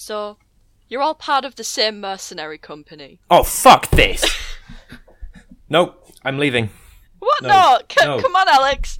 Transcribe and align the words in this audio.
So, 0.00 0.38
you're 0.88 1.02
all 1.02 1.16
part 1.16 1.44
of 1.44 1.56
the 1.56 1.64
same 1.64 2.00
mercenary 2.00 2.56
company. 2.56 3.18
Oh, 3.28 3.42
fuck 3.42 3.90
this! 3.90 4.24
nope, 5.68 6.06
I'm 6.24 6.38
leaving. 6.38 6.70
What? 7.18 7.42
No, 7.42 7.48
No, 7.48 7.78
C- 7.90 8.06
no. 8.06 8.20
come 8.20 8.36
on, 8.36 8.48
Alex. 8.48 8.96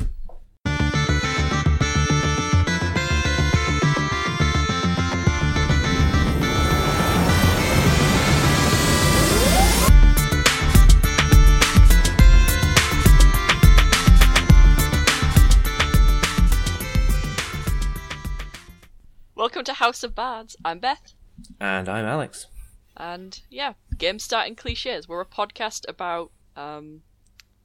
House 19.78 20.02
of 20.02 20.12
Bards. 20.12 20.56
I'm 20.64 20.80
Beth. 20.80 21.14
And 21.60 21.88
I'm 21.88 22.04
Alex. 22.04 22.48
And 22.96 23.40
yeah, 23.48 23.74
game 23.96 24.18
starting 24.18 24.56
cliches. 24.56 25.08
We're 25.08 25.20
a 25.20 25.24
podcast 25.24 25.88
about 25.88 26.32
um 26.56 27.02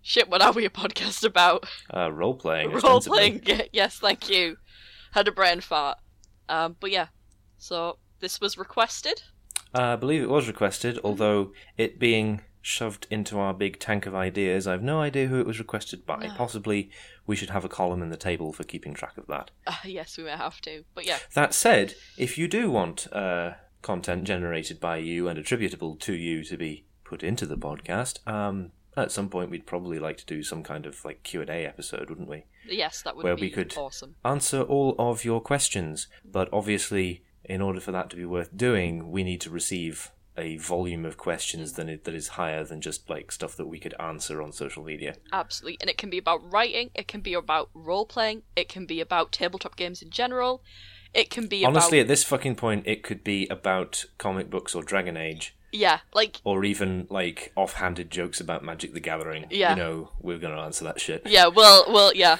shit, 0.03 0.29
what 0.29 0.43
are 0.43 0.51
we 0.51 0.63
a 0.63 0.69
podcast 0.69 1.23
about? 1.25 1.65
Uh, 1.91 2.11
role 2.11 2.35
playing. 2.35 2.71
Role 2.83 3.01
playing 3.01 3.41
yes, 3.73 3.97
thank 3.97 4.29
you. 4.29 4.57
Had 5.13 5.27
a 5.27 5.31
brain 5.31 5.59
fart. 5.59 5.97
Um 6.49 6.75
but 6.79 6.91
yeah. 6.91 7.07
So 7.57 7.97
this 8.19 8.39
was 8.39 8.59
requested. 8.59 9.23
Uh, 9.73 9.81
I 9.81 9.95
believe 9.95 10.21
it 10.21 10.29
was 10.29 10.47
requested, 10.47 10.99
although 11.03 11.51
it 11.79 11.97
being 11.97 12.41
shoved 12.61 13.07
into 13.09 13.39
our 13.39 13.55
big 13.55 13.79
tank 13.79 14.05
of 14.05 14.13
ideas, 14.13 14.67
I've 14.67 14.83
no 14.83 15.01
idea 15.01 15.29
who 15.29 15.39
it 15.39 15.47
was 15.47 15.57
requested 15.57 16.05
by. 16.05 16.27
No. 16.27 16.33
Possibly 16.35 16.91
we 17.25 17.35
should 17.35 17.49
have 17.51 17.63
a 17.65 17.69
column 17.69 18.01
in 18.01 18.09
the 18.09 18.17
table 18.17 18.51
for 18.53 18.63
keeping 18.63 18.93
track 18.93 19.17
of 19.17 19.27
that. 19.27 19.51
Uh, 19.65 19.73
yes, 19.85 20.17
we 20.17 20.23
may 20.25 20.31
have 20.31 20.59
to. 20.61 20.83
But 20.93 21.05
yeah. 21.05 21.19
That 21.33 21.53
said, 21.53 21.95
if 22.17 22.37
you 22.37 22.47
do 22.47 22.69
want 22.69 23.11
uh, 23.13 23.51
content 23.81 24.25
generated 24.25 24.79
by 24.79 24.97
you 24.97 25.27
and 25.27 25.37
attributable 25.39 25.95
to 25.97 26.13
you 26.13 26.43
to 26.43 26.57
be 26.57 26.85
put 27.03 27.23
into 27.23 27.45
the 27.45 27.57
podcast, 27.57 28.25
um, 28.27 28.71
at 28.95 29.11
some 29.11 29.29
point 29.29 29.49
we'd 29.49 29.65
probably 29.65 29.99
like 29.99 30.17
to 30.17 30.25
do 30.25 30.43
some 30.43 30.63
kind 30.63 30.85
of 30.85 31.03
like 31.05 31.23
Q 31.23 31.41
and 31.41 31.49
A 31.49 31.65
episode, 31.65 32.09
wouldn't 32.09 32.29
we? 32.29 32.45
Yes, 32.67 33.01
that 33.01 33.15
would 33.15 33.23
be 33.23 33.29
awesome. 33.29 33.35
Where 33.39 33.41
we 33.41 33.49
could- 33.49 33.77
awesome. 33.77 34.15
Answer 34.23 34.61
all 34.61 34.95
of 34.99 35.25
your 35.25 35.41
questions, 35.41 36.07
but 36.23 36.49
obviously, 36.53 37.23
in 37.43 37.61
order 37.61 37.79
for 37.79 37.91
that 37.91 38.09
to 38.11 38.15
be 38.15 38.25
worth 38.25 38.55
doing, 38.55 39.11
we 39.11 39.23
need 39.23 39.41
to 39.41 39.49
receive 39.49 40.11
a 40.37 40.57
volume 40.57 41.05
of 41.05 41.17
questions 41.17 41.73
than 41.73 41.89
it, 41.89 42.03
that 42.05 42.13
is 42.13 42.29
higher 42.29 42.63
than 42.63 42.81
just 42.81 43.09
like 43.09 43.31
stuff 43.31 43.55
that 43.55 43.67
we 43.67 43.79
could 43.79 43.93
answer 43.99 44.41
on 44.41 44.51
social 44.51 44.83
media. 44.83 45.15
Absolutely. 45.31 45.77
And 45.81 45.89
it 45.89 45.97
can 45.97 46.09
be 46.09 46.17
about 46.17 46.51
writing, 46.51 46.89
it 46.95 47.07
can 47.07 47.21
be 47.21 47.33
about 47.33 47.69
role 47.73 48.05
playing, 48.05 48.43
it 48.55 48.69
can 48.69 48.85
be 48.85 48.99
about 48.99 49.31
tabletop 49.31 49.75
games 49.75 50.01
in 50.01 50.09
general. 50.09 50.63
It 51.13 51.29
can 51.29 51.45
be 51.47 51.63
Honestly, 51.63 51.99
about 51.99 52.05
at 52.05 52.07
this 52.07 52.23
fucking 52.23 52.55
point, 52.55 52.87
it 52.87 53.03
could 53.03 53.23
be 53.23 53.47
about 53.49 54.05
comic 54.17 54.49
books 54.49 54.73
or 54.73 54.81
Dragon 54.81 55.15
Age. 55.15 55.55
Yeah, 55.71 55.99
like 56.13 56.39
or 56.43 56.63
even 56.63 57.07
like 57.09 57.51
offhanded 57.55 58.11
jokes 58.11 58.39
about 58.39 58.63
Magic 58.63 58.93
the 58.93 58.99
Gathering. 58.99 59.45
Yeah. 59.49 59.71
You 59.71 59.75
know, 59.75 60.11
we're 60.19 60.37
going 60.37 60.55
to 60.55 60.61
answer 60.61 60.83
that 60.85 60.99
shit. 60.99 61.23
Yeah, 61.25 61.47
well, 61.47 61.85
well, 61.87 62.13
yeah. 62.15 62.37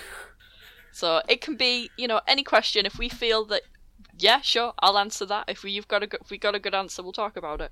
So 0.91 1.21
it 1.27 1.41
can 1.41 1.55
be, 1.55 1.89
you 1.97 2.08
know, 2.08 2.21
any 2.27 2.44
question. 2.44 2.86
If 2.86 2.99
we 2.99 3.09
feel 3.09 3.45
that, 3.45 3.64
yeah, 4.17 4.42
sure, 4.42 4.73
I'll 4.80 4.97
answer 4.97 5.25
that. 5.25 5.45
If 5.47 5.64
we, 5.64 5.72
you've 5.72 5.88
got 5.88 6.03
a 6.03 6.08
good, 6.08 6.22
if 6.22 6.30
we 6.30 6.38
got 6.38 6.56
a 6.56 6.59
good 6.59 6.75
answer, 6.75 7.02
we'll 7.03 7.11
talk 7.14 7.36
about 7.38 7.61
it. 7.61 7.72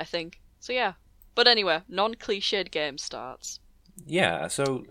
I 0.00 0.04
think. 0.04 0.40
So 0.60 0.72
yeah. 0.72 0.94
But 1.34 1.48
anyway, 1.48 1.80
non-cliched 1.88 2.70
game 2.70 2.98
starts. 2.98 3.60
Yeah, 4.04 4.48
so 4.48 4.84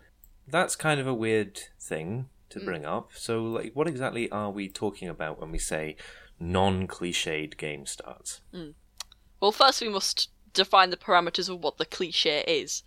that's 0.48 0.76
kind 0.76 1.00
of 1.00 1.06
a 1.08 1.14
weird 1.14 1.60
thing 1.80 2.30
to 2.50 2.60
Mm. 2.60 2.66
bring 2.66 2.86
up. 2.86 3.12
So, 3.14 3.44
like, 3.44 3.74
what 3.74 3.88
exactly 3.88 4.30
are 4.32 4.50
we 4.50 4.68
talking 4.68 5.08
about 5.08 5.40
when 5.40 5.52
we 5.52 5.60
say 5.60 5.96
non 6.40 6.88
cliched 6.88 7.58
game 7.58 7.86
starts? 7.86 8.42
Well, 9.40 9.52
first 9.52 9.82
we 9.82 9.90
must 9.90 10.30
define 10.54 10.90
the 10.90 10.98
parameters 10.98 11.48
of 11.50 11.60
what 11.60 11.78
the 11.78 11.86
cliche 11.86 12.44
is. 12.48 12.84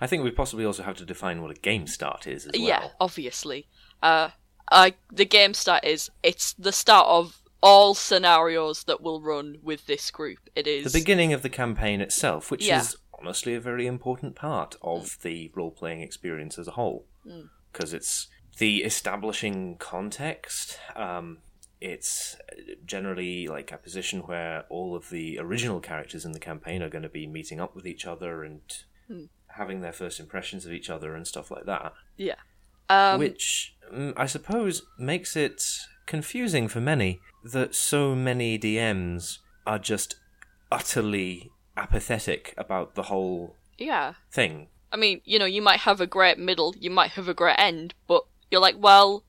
I 0.00 0.06
think 0.06 0.24
we 0.24 0.30
possibly 0.30 0.64
also 0.64 0.82
have 0.82 0.96
to 0.96 1.04
define 1.04 1.42
what 1.42 1.50
a 1.50 1.60
game 1.60 1.86
start 1.86 2.26
is 2.26 2.46
as 2.46 2.52
well. 2.58 2.68
Yeah, 2.68 2.88
obviously. 2.98 3.68
Uh, 4.02 4.30
uh, 4.72 4.90
the 5.12 5.24
game 5.24 5.54
start 5.54 5.84
is 5.84 6.10
it's 6.22 6.52
the 6.54 6.72
start 6.72 7.06
of 7.06 7.40
all 7.62 7.94
scenarios 7.94 8.84
that 8.84 9.00
will 9.00 9.20
run 9.22 9.58
with 9.62 9.86
this 9.86 10.10
group. 10.10 10.38
It 10.54 10.66
is 10.66 10.92
The 10.92 10.98
beginning 10.98 11.32
of 11.32 11.42
the 11.42 11.48
campaign 11.48 12.00
itself, 12.00 12.50
which 12.50 12.66
Yeah. 12.66 12.80
is 12.80 12.96
honestly 13.18 13.54
a 13.54 13.60
very 13.60 13.86
important 13.86 14.34
part 14.36 14.76
of 14.82 15.18
the 15.22 15.50
role 15.54 15.70
playing 15.70 16.02
experience 16.02 16.58
as 16.58 16.68
a 16.68 16.72
whole. 16.72 17.06
Mm. 17.26 17.48
Because 17.72 17.94
it's 17.94 18.28
the 18.58 18.84
establishing 18.84 19.76
context. 19.78 20.78
Um, 20.94 21.38
it's 21.80 22.36
generally 22.84 23.46
like 23.48 23.72
a 23.72 23.78
position 23.78 24.20
where 24.20 24.64
all 24.68 24.94
of 24.94 25.10
the 25.10 25.38
original 25.38 25.80
characters 25.80 26.24
in 26.24 26.32
the 26.32 26.38
campaign 26.38 26.82
are 26.82 26.88
going 26.88 27.02
to 27.02 27.08
be 27.08 27.26
meeting 27.26 27.60
up 27.60 27.74
with 27.74 27.86
each 27.86 28.06
other 28.06 28.42
and 28.44 28.60
Hmm. 29.08 29.24
having 29.48 29.80
their 29.80 29.92
first 29.92 30.18
impressions 30.20 30.64
of 30.66 30.72
each 30.72 30.88
other 30.88 31.14
and 31.14 31.26
stuff 31.26 31.50
like 31.50 31.64
that. 31.66 31.92
yeah. 32.16 32.36
Um, 32.88 33.18
which 33.18 33.74
mm, 33.92 34.12
I 34.16 34.26
suppose 34.26 34.82
makes 34.98 35.36
it 35.36 35.62
confusing 36.06 36.68
for 36.68 36.80
many 36.80 37.20
that 37.44 37.74
so 37.74 38.14
many 38.14 38.58
DMs 38.58 39.38
are 39.66 39.78
just 39.78 40.16
utterly 40.70 41.50
apathetic 41.76 42.54
about 42.56 42.94
the 42.94 43.04
whole 43.04 43.56
yeah. 43.78 44.14
thing. 44.30 44.68
I 44.92 44.96
mean, 44.96 45.20
you 45.24 45.38
know, 45.38 45.44
you 45.44 45.62
might 45.62 45.80
have 45.80 46.00
a 46.00 46.06
great 46.06 46.38
middle, 46.38 46.74
you 46.78 46.90
might 46.90 47.12
have 47.12 47.28
a 47.28 47.34
great 47.34 47.58
end, 47.58 47.94
but 48.06 48.24
you're 48.50 48.60
like, 48.60 48.76
well, 48.78 49.24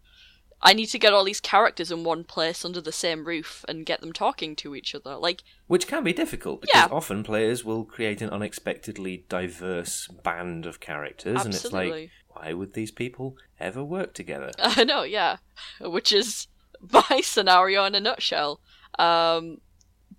I 0.62 0.74
need 0.74 0.88
to 0.88 1.00
get 1.00 1.14
all 1.14 1.24
these 1.24 1.40
characters 1.40 1.92
in 1.92 2.04
one 2.04 2.24
place 2.24 2.64
under 2.64 2.82
the 2.82 2.92
same 2.92 3.26
roof 3.26 3.66
and 3.68 3.86
get 3.86 4.02
them 4.02 4.14
talking 4.14 4.56
to 4.58 4.76
each 4.76 4.96
other. 4.96 5.16
Like, 5.16 5.44
Which 5.68 5.88
can 5.88 6.04
be 6.04 6.14
difficult 6.14 6.62
because 6.62 6.90
Yeah. 6.90 6.96
often 6.96 7.24
players 7.24 7.64
will 7.64 7.84
create 7.84 8.22
an 8.22 8.30
unexpectedly 8.30 9.26
diverse 9.28 10.08
band 10.08 10.66
of 10.66 10.80
characters, 10.80 11.44
and 11.44 11.54
it's 11.54 11.66
like, 11.66 11.88
Absolutely. 11.88 12.12
Why 12.35 12.53
would 12.53 12.73
these 12.73 12.91
people 12.91 13.38
ever 13.59 13.84
work 13.84 14.13
together? 14.13 14.51
I 14.59 14.84
know, 14.84 15.03
yeah. 15.03 15.38
Which 15.79 16.12
is 16.12 16.47
my 16.91 17.22
scenario 17.22 17.85
in 17.85 17.96
a 17.96 18.00
nutshell. 18.00 18.59
Um, 19.00 19.62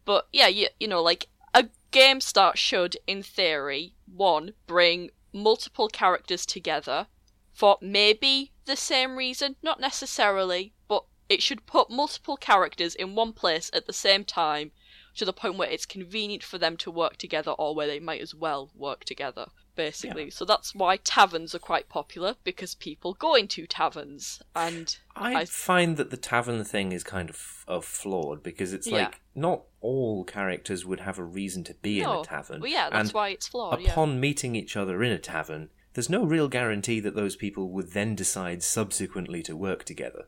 but 0.05 0.27
yeah, 0.33 0.49
you, 0.49 0.69
you 0.81 0.89
know, 0.89 1.03
like 1.03 1.29
a 1.55 1.69
game 1.91 2.21
start 2.21 2.59
should, 2.59 2.97
in 3.07 3.23
theory, 3.23 3.95
one, 4.07 4.53
bring 4.67 5.11
multiple 5.33 5.89
characters 5.89 6.47
together 6.47 7.07
for 7.53 7.77
maybe 7.81 8.53
the 8.65 8.77
same 8.77 9.17
reason, 9.17 9.57
not 9.63 9.81
necessarily, 9.81 10.73
but 10.89 11.05
it 11.29 11.43
should 11.43 11.67
put 11.67 11.91
multiple 11.91 12.37
characters 12.37 12.95
in 12.95 13.15
one 13.15 13.33
place 13.33 13.71
at 13.75 13.87
the 13.87 13.93
same 13.93 14.25
time 14.25 14.73
to 15.17 15.25
the 15.25 15.33
point 15.33 15.57
where 15.57 15.69
it's 15.69 15.87
convenient 15.87 16.43
for 16.43 16.59
them 16.59 16.77
to 16.77 16.91
work 16.91 17.17
together 17.17 17.53
or 17.53 17.75
where 17.75 17.87
they 17.87 18.01
might 18.01 18.21
as 18.21 18.35
well 18.35 18.71
work 18.75 19.05
together 19.05 19.47
basically 19.77 20.31
so 20.31 20.45
that's 20.45 20.75
why 20.75 20.97
taverns 20.97 21.55
are 21.55 21.59
quite 21.61 21.89
popular 21.89 22.35
because 22.45 22.75
people 22.75 23.15
go 23.15 23.35
into 23.35 23.67
taverns 23.67 24.43
and 24.55 24.97
I, 25.15 25.35
I- 25.35 25.45
find 25.45 25.97
that 25.99 26.11
the 26.11 26.17
tavern 26.17 26.65
thing 26.65 26.93
is 26.93 27.05
kind 27.05 27.31
of, 27.31 27.65
of 27.69 27.85
flawed 27.85 28.43
because 28.43 28.73
it's 28.73 28.87
Yeah. 28.87 29.05
like 29.05 29.21
not 29.35 29.63
all 29.81 30.25
characters 30.25 30.85
would 30.85 31.01
have 31.01 31.19
a 31.19 31.25
reason 31.25 31.63
to 31.65 31.75
be 31.75 32.01
in 32.01 32.09
a 32.09 32.23
tavern. 32.25 32.61
well 32.63 32.71
yeah 32.71 32.89
that's 32.91 33.11
and 33.11 33.15
why 33.15 33.29
it's 33.29 33.47
flawed 33.49 33.81
yeah 33.81 33.93
upon 33.93 34.19
meeting 34.19 34.57
each 34.57 34.77
other 34.77 35.03
in 35.05 35.13
a 35.13 35.19
tavern, 35.19 35.69
there's 35.95 36.11
no 36.11 36.25
real 36.25 36.49
guarantee 36.49 37.01
that 37.01 37.15
those 37.15 37.37
people 37.37 37.71
would 37.71 37.93
then 37.93 38.15
decide 38.15 38.63
subsequently 38.63 39.43
to 39.43 39.57
work 39.57 39.85
together. 39.85 40.25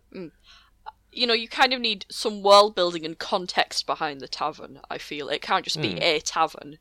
you 1.12 1.26
know 1.26 1.34
you 1.34 1.48
kind 1.48 1.72
of 1.72 1.80
need 1.80 2.04
some 2.10 2.42
world 2.42 2.74
building 2.74 3.04
and 3.04 3.18
context 3.18 3.86
behind 3.86 4.20
the 4.20 4.28
tavern 4.28 4.78
i 4.90 4.98
feel 4.98 5.28
it 5.28 5.40
can't 5.42 5.64
just 5.64 5.80
be 5.80 5.92
Hmm. 5.92 6.02
a 6.02 6.20
tavern 6.20 6.78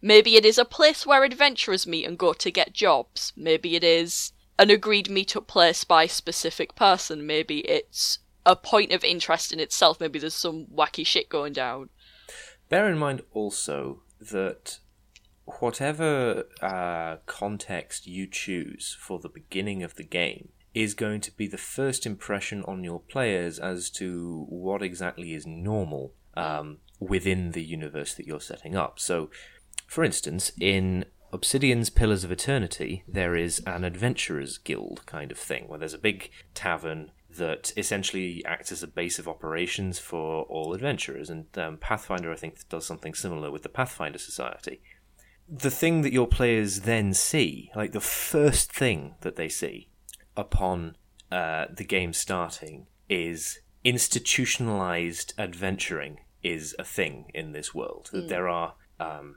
maybe 0.00 0.36
it 0.36 0.44
is 0.44 0.58
a 0.58 0.64
place 0.64 1.06
where 1.06 1.24
adventurers 1.24 1.86
meet 1.86 2.06
and 2.06 2.18
go 2.18 2.32
to 2.32 2.50
get 2.50 2.72
jobs. 2.72 3.32
Maybe 3.36 3.76
it 3.76 3.84
is 3.84 4.32
an 4.58 4.70
agreed 4.70 5.06
meetup 5.06 5.46
place 5.46 5.84
by 5.84 6.04
a 6.04 6.08
specific 6.08 6.74
person. 6.74 7.26
Maybe 7.26 7.60
it's 7.60 8.18
a 8.44 8.56
point 8.56 8.92
of 8.92 9.04
interest 9.04 9.52
in 9.52 9.60
itself. 9.60 10.00
Maybe 10.00 10.18
there's 10.18 10.34
some 10.34 10.66
wacky 10.66 11.06
shit 11.06 11.28
going 11.28 11.52
down. 11.52 11.90
Bear 12.68 12.88
in 12.90 12.98
mind 12.98 13.22
also 13.32 14.02
that 14.20 14.78
whatever 15.60 16.44
uh, 16.60 17.16
context 17.26 18.06
you 18.06 18.26
choose 18.26 18.96
for 19.00 19.18
the 19.18 19.28
beginning 19.28 19.82
of 19.82 19.94
the 19.94 20.04
game 20.04 20.50
is 20.74 20.94
going 20.94 21.20
to 21.22 21.32
be 21.32 21.46
the 21.46 21.58
first 21.58 22.04
impression 22.04 22.62
on 22.64 22.84
your 22.84 23.00
players 23.00 23.58
as 23.58 23.90
to 23.90 24.44
what 24.48 24.82
exactly 24.82 25.32
is 25.32 25.46
normal 25.46 26.12
um, 26.36 26.78
within 27.00 27.52
the 27.52 27.64
universe 27.64 28.14
that 28.14 28.26
you're 28.26 28.40
setting 28.40 28.76
up. 28.76 29.00
So, 29.00 29.30
for 29.88 30.04
instance, 30.04 30.52
in 30.60 31.06
Obsidian's 31.32 31.88
Pillars 31.88 32.22
of 32.22 32.30
Eternity, 32.30 33.04
there 33.08 33.34
is 33.34 33.62
an 33.66 33.84
adventurers 33.84 34.58
guild 34.58 35.04
kind 35.06 35.32
of 35.32 35.38
thing, 35.38 35.66
where 35.66 35.78
there's 35.78 35.94
a 35.94 35.98
big 35.98 36.30
tavern 36.54 37.10
that 37.36 37.72
essentially 37.74 38.44
acts 38.44 38.70
as 38.70 38.82
a 38.82 38.86
base 38.86 39.18
of 39.18 39.26
operations 39.26 39.98
for 39.98 40.42
all 40.44 40.74
adventurers. 40.74 41.30
And 41.30 41.46
um, 41.56 41.78
Pathfinder, 41.78 42.30
I 42.30 42.36
think, 42.36 42.68
does 42.68 42.86
something 42.86 43.14
similar 43.14 43.50
with 43.50 43.62
the 43.62 43.70
Pathfinder 43.70 44.18
Society. 44.18 44.82
The 45.48 45.70
thing 45.70 46.02
that 46.02 46.12
your 46.12 46.26
players 46.26 46.80
then 46.80 47.14
see, 47.14 47.70
like 47.74 47.92
the 47.92 48.00
first 48.00 48.70
thing 48.70 49.14
that 49.22 49.36
they 49.36 49.48
see 49.48 49.88
upon 50.36 50.96
uh, 51.32 51.64
the 51.74 51.84
game 51.84 52.12
starting, 52.12 52.88
is 53.08 53.60
institutionalized 53.84 55.32
adventuring 55.38 56.18
is 56.42 56.76
a 56.78 56.84
thing 56.84 57.30
in 57.32 57.52
this 57.52 57.74
world. 57.74 58.10
That 58.12 58.28
there 58.28 58.48
are. 58.48 58.74
Um, 59.00 59.36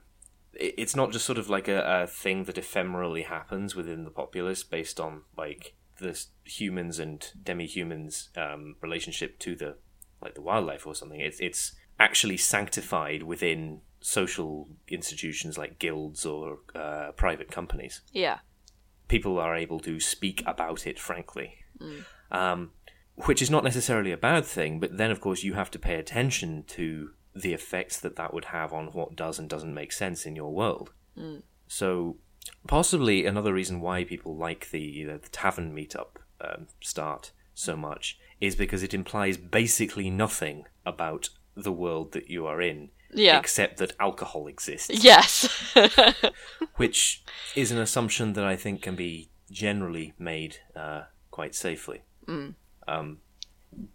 it's 0.54 0.96
not 0.96 1.12
just 1.12 1.26
sort 1.26 1.38
of 1.38 1.50
like 1.50 1.68
a, 1.68 2.04
a 2.04 2.08
thing 2.08 2.44
that 2.46 2.56
ephemerally 2.56 3.26
happens 3.26 3.76
within 3.76 4.04
the 4.04 4.12
populace 4.12 4.64
based 4.64 5.00
on 5.00 5.22
like 5.38 5.76
the 6.00 6.20
humans 6.46 7.00
and 7.00 7.32
demi-humans 7.44 8.30
um, 8.36 8.76
relationship 8.82 9.40
to 9.40 9.56
the 9.56 9.78
like 10.22 10.36
the 10.36 10.42
wildlife 10.42 10.86
or 10.86 10.94
something. 10.96 11.20
It's 11.20 11.40
it's 11.40 11.74
actually 12.00 12.38
sanctified 12.38 13.24
within 13.24 13.82
social 14.00 14.68
institutions 14.88 15.58
like 15.58 15.78
guilds 15.80 16.26
or 16.26 16.60
uh, 16.74 17.12
private 17.16 17.52
companies 17.52 18.02
Yeah. 18.12 18.40
people 19.08 19.38
are 19.38 19.56
able 19.56 19.80
to 19.82 20.00
speak 20.00 20.42
about 20.48 20.88
it 20.88 20.98
frankly. 21.00 21.58
Um, 22.32 22.72
which 23.16 23.42
is 23.42 23.50
not 23.52 23.64
necessarily 23.64 24.12
a 24.12 24.18
bad 24.18 24.46
thing, 24.46 24.80
but 24.80 24.98
then, 24.98 25.12
of 25.12 25.20
course, 25.22 25.44
you 25.44 25.54
have 25.54 25.70
to 25.72 25.78
pay 25.80 25.96
attention 25.96 26.64
to 26.68 27.12
the 27.36 27.54
effects 27.54 28.00
that 28.00 28.16
that 28.18 28.34
would 28.34 28.46
have 28.46 28.74
on 28.74 28.88
what 28.88 29.16
does 29.16 29.40
and 29.40 29.50
doesn't 29.50 29.74
make 29.74 29.92
sense 29.92 30.26
in 30.26 30.36
your 30.36 30.52
world. 30.54 30.92
So, 31.68 32.18
possibly 32.68 33.26
another 33.26 33.54
reason 33.54 33.80
why 33.82 34.04
people 34.04 34.36
like 34.36 34.72
the, 34.72 35.06
the, 35.06 35.18
the 35.18 35.30
tavern 35.30 35.74
meetup 35.76 36.18
um, 36.42 36.68
start 36.82 37.32
so 37.54 37.76
much 37.78 38.18
is 38.40 38.56
because 38.56 38.82
it 38.84 38.94
implies 38.94 39.38
basically 39.38 40.10
nothing 40.10 40.66
about 40.86 41.30
the 41.56 41.72
world 41.72 42.12
that 42.14 42.30
you 42.30 42.46
are 42.48 42.62
in, 42.62 42.90
Yeah. 43.14 43.38
except 43.40 43.78
that 43.78 43.94
alcohol 44.00 44.48
exists 44.48 44.90
Yes. 45.04 45.48
which 46.78 47.24
is 47.56 47.72
an 47.72 47.78
assumption 47.78 48.34
that 48.34 48.44
I 48.46 48.56
think 48.56 48.82
can 48.82 48.96
be 48.96 49.30
generally 49.52 50.14
made 50.18 50.58
uh, 50.76 51.04
quite 51.30 51.54
safely. 51.56 52.02
Um, 52.88 53.20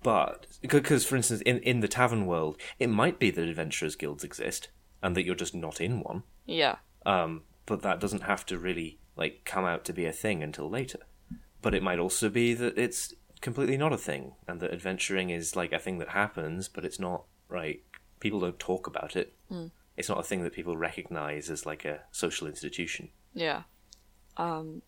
but 0.03 0.47
because, 0.63 1.05
for 1.05 1.17
instance, 1.17 1.41
in 1.43 1.59
in 1.61 1.81
the 1.81 1.89
tavern 1.89 2.27
world, 2.27 2.57
it 2.79 2.89
might 2.89 3.19
be 3.19 3.31
that 3.31 3.49
adventurers 3.49 3.97
guilds 3.97 4.25
exist 4.25 4.69
and 5.03 5.17
that 5.17 5.25
you're 5.25 5.35
just 5.35 5.55
not 5.55 5.81
in 5.81 6.01
one. 6.01 6.23
yeah. 6.47 6.77
Um, 7.05 7.43
but 7.67 7.83
that 7.83 8.01
doesn't 8.01 8.23
have 8.23 8.45
to 8.47 8.59
really 8.59 8.99
like 9.17 9.43
come 9.45 9.65
out 9.65 9.85
to 9.85 9.93
be 9.93 10.07
a 10.07 10.13
thing 10.13 10.43
until 10.43 10.69
later. 10.69 11.01
But 11.63 11.75
it 11.75 11.83
might 11.83 11.99
also 11.99 12.29
be 12.29 12.55
that 12.55 12.77
it's 12.79 13.15
completely 13.41 13.77
not 13.77 13.93
a 13.93 13.99
thing, 13.99 14.33
and 14.49 14.61
that 14.61 14.73
adventuring 14.73 15.31
is 15.31 15.55
like 15.57 15.73
a 15.73 15.79
thing 15.79 15.99
that 15.99 16.11
happens, 16.11 16.69
but 16.69 16.85
it's 16.85 16.99
not 16.99 17.25
right. 17.49 17.83
People 18.19 18.41
don't 18.41 18.59
talk 18.59 18.87
about 18.87 19.15
it. 19.15 19.35
It's 19.97 20.09
not 20.09 20.19
a 20.19 20.23
thing 20.23 20.43
that 20.43 20.53
people 20.53 20.77
recognize 20.77 21.49
as 21.51 21.65
like 21.67 21.85
a 21.85 22.01
social 22.11 22.47
institution. 22.47 23.11
Yeah. 23.35 23.63
Um, 24.37 24.83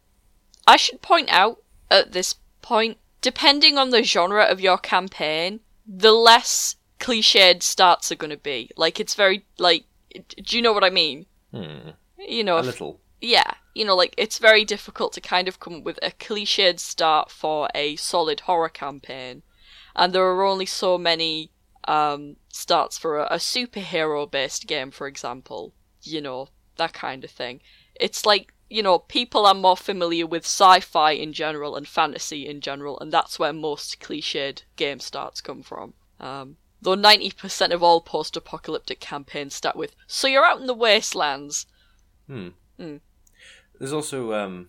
I 0.67 0.77
should 0.77 1.01
point 1.03 1.29
out 1.31 1.63
at 1.91 2.13
this 2.13 2.35
point, 2.63 2.99
depending 3.21 3.79
on 3.79 3.91
the 3.91 4.03
genre 4.03 4.45
of 4.45 4.61
your 4.61 4.79
campaign, 4.79 5.61
the 5.87 6.13
less 6.13 6.77
cliched 7.01 7.63
starts 7.63 8.11
are 8.13 8.17
going 8.17 8.31
to 8.31 8.37
be. 8.37 8.71
Like, 8.77 9.01
it's 9.01 9.15
very, 9.15 9.45
like, 9.59 9.85
do 10.13 10.57
you 10.57 10.63
know 10.63 10.73
what 10.73 10.85
I 10.85 10.91
mean? 10.91 11.27
Hmm. 11.53 11.91
You 12.19 12.45
know, 12.45 12.57
A 12.57 12.61
if- 12.61 12.67
little. 12.67 13.01
yeah, 13.21 13.53
you 13.75 13.85
know, 13.85 13.97
like, 13.97 14.15
it's 14.19 14.39
very 14.39 14.65
difficult 14.65 15.13
to 15.15 15.21
kind 15.21 15.49
of 15.49 15.61
come 15.61 15.75
up 15.77 15.85
with 15.85 15.99
a 16.03 16.11
cliched 16.11 16.81
start 16.81 17.31
for 17.31 17.69
a 17.75 17.97
solid 17.97 18.41
horror 18.41 18.69
campaign. 18.69 19.43
And 19.95 20.13
there 20.13 20.25
are 20.25 20.45
only 20.45 20.67
so 20.67 20.99
many 20.99 21.51
um, 21.87 22.37
starts 22.53 22.99
for 22.99 23.19
a, 23.19 23.25
a 23.31 23.37
superhero 23.37 24.31
based 24.31 24.67
game, 24.67 24.91
for 24.91 25.07
example. 25.07 25.75
You 26.03 26.21
know, 26.21 26.49
that 26.77 26.93
kind 26.93 27.25
of 27.25 27.31
thing. 27.31 27.61
It's 27.95 28.25
like, 28.27 28.53
you 28.71 28.83
know, 28.83 28.99
people 28.99 29.47
are 29.47 29.55
more 29.55 29.77
familiar 29.77 30.27
with 30.27 30.45
sci 30.45 30.81
fi 30.81 31.13
in 31.13 31.33
general 31.33 31.77
and 31.77 31.89
fantasy 31.89 32.47
in 32.47 32.61
general, 32.61 32.99
and 33.01 33.13
that's 33.13 33.39
where 33.39 33.53
most 33.53 34.01
cliched 34.01 34.63
game 34.77 35.01
starts 35.01 35.41
come 35.41 35.63
from. 35.63 35.95
Um, 36.21 36.57
though 36.83 36.97
90% 36.97 37.73
of 37.73 37.83
all 37.83 38.01
post 38.01 38.37
apocalyptic 38.37 39.01
campaigns 39.01 39.55
start 39.55 39.77
with, 39.77 39.95
so 40.07 40.27
you're 40.27 40.45
out 40.45 40.61
in 40.61 40.67
the 40.67 40.75
wastelands. 40.75 41.67
There's 43.79 43.93
also, 43.93 44.35
um, 44.35 44.69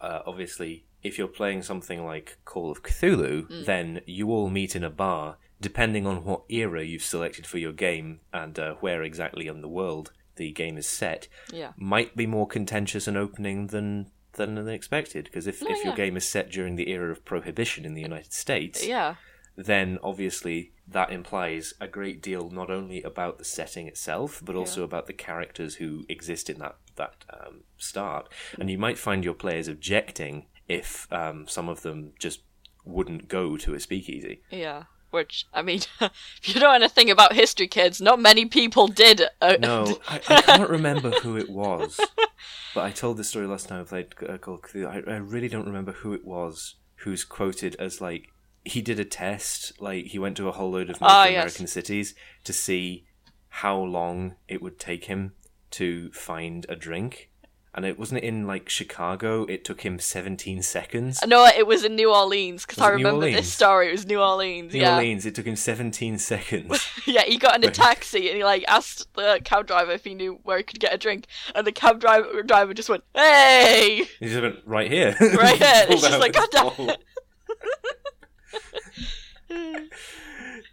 uh, 0.00 0.20
obviously, 0.26 0.84
if 1.02 1.16
you're 1.18 1.28
playing 1.28 1.62
something 1.62 2.04
like 2.04 2.38
Call 2.44 2.70
of 2.70 2.82
Cthulhu, 2.82 3.64
then 3.64 4.00
you 4.06 4.30
all 4.30 4.50
meet 4.50 4.76
in 4.76 4.84
a 4.84 4.90
bar. 4.90 5.36
Depending 5.60 6.08
on 6.08 6.24
what 6.24 6.42
era 6.48 6.82
you've 6.84 7.04
selected 7.04 7.46
for 7.46 7.58
your 7.58 7.72
game 7.72 8.18
and 8.32 8.58
uh, 8.58 8.74
where 8.80 9.02
exactly 9.04 9.46
in 9.46 9.60
the 9.60 9.68
world 9.68 10.10
the 10.36 10.52
game 10.52 10.76
is 10.78 10.88
set, 10.88 11.28
Yeah. 11.52 11.72
might 11.76 12.16
be 12.16 12.26
more 12.26 12.46
contentious 12.46 13.06
an 13.06 13.16
opening 13.16 13.68
than 13.68 14.10
than 14.34 14.66
expected. 14.66 15.24
Because 15.24 15.46
if, 15.46 15.60
No, 15.60 15.68
if 15.70 15.84
your 15.84 15.94
game 15.94 16.16
is 16.16 16.26
set 16.26 16.50
during 16.50 16.76
the 16.76 16.88
era 16.90 17.10
of 17.12 17.22
prohibition 17.22 17.84
in 17.84 17.92
the 17.92 18.00
United 18.00 18.32
States, 18.32 18.86
Yeah. 18.86 19.16
then 19.56 19.98
obviously 20.02 20.72
that 20.88 21.12
implies 21.12 21.74
a 21.82 21.86
great 21.86 22.22
deal 22.22 22.48
not 22.48 22.70
only 22.70 23.02
about 23.02 23.36
the 23.36 23.44
setting 23.44 23.86
itself, 23.86 24.40
but 24.42 24.56
also 24.56 24.84
about 24.84 25.06
the 25.06 25.12
characters 25.12 25.74
who 25.76 26.04
exist 26.08 26.48
in 26.48 26.58
that 26.60 26.76
that 26.96 27.24
um, 27.30 27.64
start. 27.76 28.30
And 28.58 28.70
you 28.70 28.78
might 28.78 28.98
find 28.98 29.22
your 29.24 29.34
players 29.34 29.68
objecting 29.68 30.46
if 30.68 31.06
um, 31.12 31.46
some 31.46 31.68
of 31.68 31.82
them 31.82 32.12
just 32.18 32.40
wouldn't 32.84 33.28
go 33.28 33.56
to 33.58 33.74
a 33.74 33.80
speakeasy. 33.80 34.42
Yeah. 34.50 34.84
Which, 35.12 35.46
I 35.54 35.62
mean, 35.62 35.82
if 36.00 36.54
you 36.54 36.60
know 36.60 36.72
anything 36.72 37.08
about 37.10 37.34
history, 37.34 37.68
kids, 37.68 38.00
not 38.00 38.18
many 38.18 38.46
people 38.46 38.88
did. 38.88 39.22
Uh, 39.40 39.56
No, 39.60 40.00
I, 40.08 40.16
I 40.28 40.40
can't 40.42 40.68
remember 40.70 41.10
who 41.10 41.36
it 41.36 41.48
was, 41.48 42.00
but 42.74 42.80
I 42.84 42.90
told 42.90 43.18
this 43.18 43.28
story 43.28 43.46
last 43.46 43.68
time 43.68 43.82
I 43.82 43.84
played 43.84 44.14
uh, 44.22 44.38
Cthulhu. 44.38 44.86
I, 44.86 45.12
I 45.12 45.16
really 45.18 45.48
don't 45.48 45.66
remember 45.66 45.92
who 45.92 46.12
it 46.14 46.24
was 46.24 46.74
who's 46.96 47.24
quoted 47.24 47.76
as 47.78 48.00
like 48.00 48.28
he 48.64 48.80
did 48.80 48.98
a 48.98 49.04
test, 49.04 49.72
like 49.80 50.06
he 50.06 50.18
went 50.18 50.36
to 50.38 50.48
a 50.48 50.52
whole 50.52 50.70
load 50.70 50.88
of 50.88 51.00
North 51.00 51.12
Ah, 51.12 51.24
yes. 51.24 51.34
American 51.34 51.66
cities 51.66 52.14
to 52.44 52.52
see 52.52 53.04
how 53.48 53.76
long 53.78 54.36
it 54.48 54.62
would 54.62 54.78
take 54.78 55.04
him 55.06 55.32
to 55.72 56.10
find 56.12 56.64
a 56.68 56.76
drink. 56.76 57.28
And 57.74 57.86
it 57.86 57.98
wasn't 57.98 58.22
in 58.22 58.46
like 58.46 58.68
Chicago. 58.68 59.44
It 59.44 59.64
took 59.64 59.80
him 59.80 59.98
17 59.98 60.60
seconds. 60.60 61.20
No, 61.26 61.46
it 61.46 61.66
was 61.66 61.84
in 61.84 61.96
New 61.96 62.12
Orleans 62.12 62.66
because 62.66 62.82
I 62.82 62.90
remember 62.90 63.30
this 63.30 63.50
story. 63.50 63.88
It 63.88 63.92
was 63.92 64.06
New 64.06 64.20
Orleans. 64.20 64.74
New 64.74 64.80
yeah, 64.80 64.96
Orleans. 64.96 65.24
It 65.24 65.34
took 65.34 65.46
him 65.46 65.56
17 65.56 66.18
seconds. 66.18 66.86
yeah. 67.06 67.22
He 67.22 67.38
got 67.38 67.56
in 67.56 67.64
a 67.64 67.72
taxi 67.72 68.28
and 68.28 68.36
he 68.36 68.44
like 68.44 68.64
asked 68.68 69.12
the 69.14 69.40
cab 69.42 69.66
driver 69.66 69.92
if 69.92 70.04
he 70.04 70.14
knew 70.14 70.38
where 70.42 70.58
he 70.58 70.64
could 70.64 70.80
get 70.80 70.92
a 70.92 70.98
drink, 70.98 71.26
and 71.54 71.66
the 71.66 71.72
cab 71.72 71.98
driver 71.98 72.42
driver 72.42 72.74
just 72.74 72.90
went, 72.90 73.04
"Hey!" 73.14 74.04
he 74.20 74.28
just 74.28 74.42
went 74.42 74.56
right 74.66 74.90
here. 74.90 75.16
Right 75.20 75.56
here. 75.56 75.86
It's 75.88 76.02
just 76.02 76.20
like, 76.20 76.34
God 76.34 76.48
damn 76.50 76.96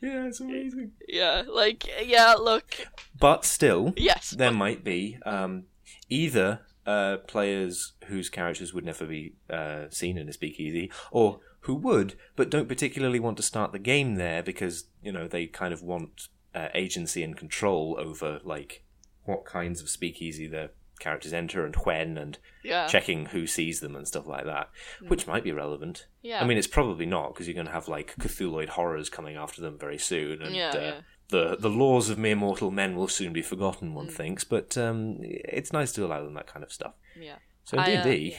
yeah, 0.01 0.27
it's 0.27 0.39
amazing. 0.39 0.91
Yeah, 1.07 1.43
like 1.47 1.89
yeah. 2.05 2.33
Look, 2.33 2.87
But 3.17 3.45
still, 3.45 3.93
yes, 3.97 4.31
there 4.31 4.51
might 4.51 4.83
be 4.83 5.17
um, 5.25 5.65
either 6.09 6.61
uh, 6.89 7.17
players 7.17 7.93
whose 8.05 8.29
characters 8.29 8.73
would 8.73 8.83
never 8.83 9.05
be 9.05 9.33
uh, 9.47 9.85
seen 9.91 10.17
in 10.17 10.27
a 10.27 10.33
speakeasy, 10.33 10.91
or 11.11 11.39
who 11.61 11.75
would 11.75 12.15
but 12.35 12.49
don't 12.49 12.67
particularly 12.67 13.19
want 13.19 13.37
to 13.37 13.43
start 13.43 13.71
the 13.71 13.79
game 13.79 14.15
there 14.15 14.41
because 14.41 14.85
you 15.03 15.11
know 15.11 15.27
they 15.27 15.45
kind 15.45 15.71
of 15.71 15.83
want 15.83 16.29
uh, 16.55 16.69
agency 16.73 17.21
and 17.21 17.37
control 17.37 17.95
over 17.99 18.39
like 18.43 18.83
what 19.25 19.45
kinds 19.45 19.81
of 19.81 19.89
speakeasy 19.89 20.47
their 20.47 20.71
characters 20.99 21.31
enter 21.31 21.63
and 21.63 21.75
when 21.83 22.17
and 22.17 22.39
yeah, 22.63 22.87
checking 22.87 23.27
who 23.27 23.45
sees 23.45 23.81
them 23.81 23.95
and 23.95 24.07
stuff 24.07 24.25
like 24.25 24.45
that, 24.45 24.69
which 25.07 25.27
might 25.27 25.43
be 25.43 25.51
relevant. 25.51 26.07
yeah. 26.23 26.41
I 26.41 26.45
mean, 26.45 26.57
it's 26.57 26.67
probably 26.67 27.05
not 27.05 27.33
because 27.33 27.47
you're 27.47 27.53
going 27.53 27.67
to 27.67 27.71
have 27.71 27.87
like 27.87 28.15
Cthulhuid 28.17 28.69
horrors 28.69 29.09
coming 29.09 29.37
after 29.37 29.61
them 29.61 29.77
very 29.77 29.99
soon, 29.99 30.41
and 30.41 30.55
Yeah, 30.55 30.71
uh, 30.71 30.79
yeah. 30.79 30.99
The 31.29 31.55
the 31.59 31.69
laws 31.69 32.09
of 32.09 32.17
mere 32.17 32.35
mortal 32.35 32.71
men 32.71 32.95
will 32.95 33.07
soon 33.07 33.33
be 33.33 33.41
forgotten. 33.41 33.93
One 33.93 34.07
thinks, 34.09 34.43
but 34.43 34.77
um, 34.77 35.17
it's 35.21 35.71
nice 35.73 35.91
to 35.93 36.05
allow 36.05 36.23
them 36.23 36.33
that 36.35 36.47
kind 36.47 36.63
of 36.63 36.71
stuff. 36.71 36.93
yeah, 37.19 37.35
So 37.65 37.77
D 37.83 37.93
and 37.93 38.03
D, 38.03 38.37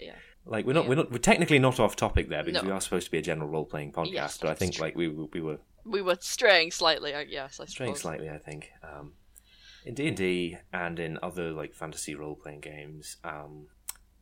yeah. 0.00 0.12
like 0.46 0.64
we're 0.66 0.72
not 0.74 0.84
yeah. 0.84 0.88
we're 0.90 0.94
not 0.96 1.10
we're 1.10 1.18
technically 1.18 1.58
not 1.58 1.78
off 1.80 1.96
topic 1.96 2.28
there 2.28 2.44
because 2.44 2.62
No. 2.62 2.68
we 2.68 2.72
are 2.74 2.80
supposed 2.80 3.06
to 3.06 3.10
be 3.10 3.18
a 3.18 3.22
general 3.22 3.48
role 3.48 3.64
playing 3.64 3.92
podcast, 3.92 4.12
Yes, 4.12 4.38
but 4.38 4.50
I 4.50 4.54
think 4.54 4.74
true. 4.74 4.84
like 4.84 4.96
we 4.96 5.08
we 5.08 5.40
were 5.40 5.58
We 5.84 6.02
were 6.02 6.16
straying 6.20 6.70
slightly. 6.70 7.12
Yes, 7.28 7.60
I 7.60 7.64
straying 7.66 7.96
slightly. 7.96 8.28
I 8.30 8.38
think 8.38 8.70
um, 8.82 9.12
in 9.84 9.94
D 9.94 10.08
and 10.08 10.16
D 10.16 10.56
and 10.72 10.98
in 10.98 11.18
other 11.22 11.50
like 11.52 11.74
fantasy 11.74 12.14
role 12.14 12.34
playing 12.36 12.60
games, 12.60 13.16
um, 13.24 13.68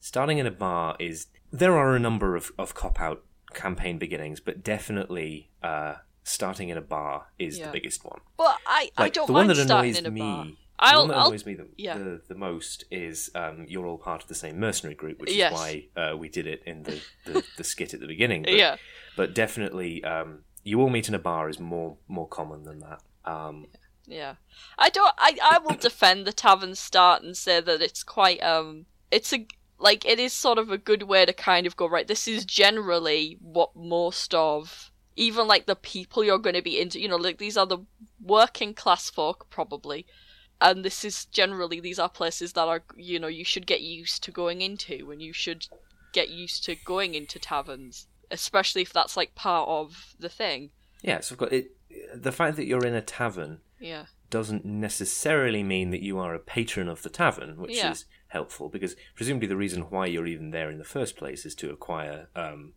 starting 0.00 0.38
in 0.38 0.46
a 0.46 0.50
bar 0.52 0.96
is 1.00 1.26
there 1.52 1.76
are 1.76 1.94
a 1.96 1.98
number 1.98 2.36
of, 2.36 2.52
of 2.58 2.74
cop 2.74 3.00
out 3.00 3.24
campaign 3.54 3.98
beginnings, 3.98 4.38
but 4.40 4.62
definitely 4.62 5.50
uh, 5.62 5.94
starting 6.28 6.68
in 6.70 6.76
a 6.76 6.80
bar 6.82 7.26
is 7.38 7.58
Yeah. 7.58 7.66
the 7.66 7.72
biggest 7.72 8.04
one. 8.04 8.20
But 8.36 8.56
I, 8.66 8.90
I 8.96 9.02
Like, 9.04 9.12
don't 9.14 9.26
the 9.28 9.32
mind 9.32 9.48
one 9.48 9.56
that 9.56 9.62
annoys 9.70 9.98
in 9.98 10.06
a 10.06 10.10
me. 10.10 10.20
bar. 10.20 10.44
the 10.46 10.56
I'll, 10.80 10.98
one 11.00 11.08
that 11.08 11.16
I'll 11.16 11.26
annoys 11.28 11.46
me 11.46 11.54
the, 11.54 11.68
yeah. 11.76 11.96
the, 11.96 12.20
the 12.28 12.34
most 12.34 12.84
is 12.90 13.30
um, 13.34 13.64
you're 13.68 13.86
all 13.86 13.96
part 13.96 14.22
of 14.22 14.28
the 14.28 14.34
same 14.34 14.58
mercenary 14.58 14.96
group, 14.96 15.20
which 15.20 15.32
Yes. 15.32 15.52
is 15.52 15.58
why 15.58 15.86
uh, 15.96 16.16
we 16.16 16.28
did 16.28 16.46
it 16.48 16.62
in 16.66 16.82
the, 16.82 17.00
the, 17.24 17.44
the 17.56 17.64
skit 17.64 17.94
at 17.94 18.00
the 18.00 18.06
beginning. 18.08 18.42
But, 18.42 18.54
yeah, 18.54 18.76
but 19.16 19.34
definitely, 19.34 20.02
um, 20.04 20.40
you 20.64 20.80
all 20.80 20.90
meet 20.90 21.08
in 21.08 21.14
a 21.14 21.18
bar 21.20 21.48
is 21.48 21.60
more 21.60 21.96
more 22.08 22.26
common 22.28 22.64
than 22.64 22.80
that. 22.80 23.00
Um, 23.24 23.68
yeah. 24.04 24.34
I 24.76 24.88
don't. 24.90 25.14
I, 25.18 25.38
I 25.42 25.58
will 25.58 25.76
defend 25.76 26.26
the 26.26 26.32
tavern 26.32 26.74
start 26.74 27.22
and 27.22 27.36
say 27.36 27.60
that 27.60 27.80
it's 27.80 28.02
quite 28.02 28.42
um. 28.42 28.86
It's 29.12 29.32
a 29.32 29.46
like 29.78 30.04
it 30.04 30.18
is 30.18 30.32
sort 30.32 30.58
of 30.58 30.70
a 30.70 30.78
good 30.78 31.04
way 31.04 31.24
to 31.24 31.32
kind 31.32 31.66
of 31.68 31.76
go 31.76 31.88
right. 31.88 32.08
This 32.08 32.26
is 32.26 32.44
generally 32.44 33.38
what 33.40 33.76
most 33.76 34.34
of 34.34 34.90
even 35.16 35.46
like 35.46 35.66
the 35.66 35.76
people 35.76 36.22
you're 36.22 36.38
going 36.38 36.54
to 36.56 36.62
be 36.62 36.80
into. 36.80 37.00
You 37.00 37.08
know, 37.08 37.16
like 37.16 37.38
these 37.38 37.56
are 37.56 37.66
the 37.66 37.78
working 38.22 38.74
class 38.74 39.10
folk 39.10 39.46
probably, 39.50 40.06
and 40.60 40.84
this 40.84 41.04
is 41.04 41.24
generally 41.26 41.80
these 41.80 41.98
are 41.98 42.08
places 42.08 42.52
that 42.52 42.68
are 42.68 42.82
you 42.96 43.18
know 43.18 43.26
you 43.28 43.44
should 43.44 43.66
get 43.66 43.80
used 43.80 44.22
to 44.24 44.30
going 44.30 44.60
into, 44.62 45.10
and 45.10 45.20
you 45.22 45.32
should 45.32 45.66
get 46.12 46.28
used 46.30 46.64
to 46.64 46.76
going 46.84 47.14
into 47.14 47.38
taverns, 47.38 48.06
especially 48.30 48.82
if 48.82 48.92
that's 48.92 49.16
like 49.16 49.34
part 49.34 49.68
of 49.68 50.14
the 50.18 50.28
thing. 50.28 50.70
Yeah, 51.02 51.20
so 51.20 51.34
I've 51.34 51.38
got 51.38 51.52
it. 51.52 51.72
The 52.14 52.32
fact 52.32 52.56
that 52.56 52.66
you're 52.66 52.86
in 52.86 52.94
a 52.94 53.02
tavern 53.02 53.60
Yeah. 53.80 54.06
doesn't 54.30 54.64
necessarily 54.64 55.62
mean 55.62 55.90
that 55.90 56.02
you 56.02 56.18
are 56.18 56.34
a 56.34 56.38
patron 56.38 56.88
of 56.88 57.02
the 57.02 57.10
tavern, 57.10 57.56
which 57.58 57.76
Yeah. 57.76 57.92
is 57.92 58.06
helpful 58.28 58.68
because 58.68 58.96
presumably 59.14 59.46
the 59.46 59.56
reason 59.56 59.82
why 59.82 60.06
you're 60.06 60.26
even 60.26 60.50
there 60.50 60.70
in 60.70 60.78
the 60.78 60.84
first 60.84 61.16
place 61.16 61.46
is 61.46 61.54
to 61.56 61.70
acquire 61.70 62.28
um, 62.34 62.72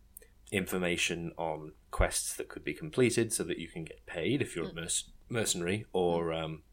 information 0.52 1.32
on 1.38 1.72
quests 1.92 2.36
that 2.36 2.50
could 2.50 2.64
be 2.64 2.74
completed 2.74 3.32
so 3.34 3.44
that 3.44 3.58
you 3.60 3.68
can 3.68 3.84
get 3.84 4.06
paid 4.06 4.42
if 4.42 4.56
you're 4.56 4.66
Mm. 4.66 4.72
a 4.72 4.82
merc- 4.82 5.04
mercenary 5.30 5.86
or 5.94 6.34
um, 6.34 6.64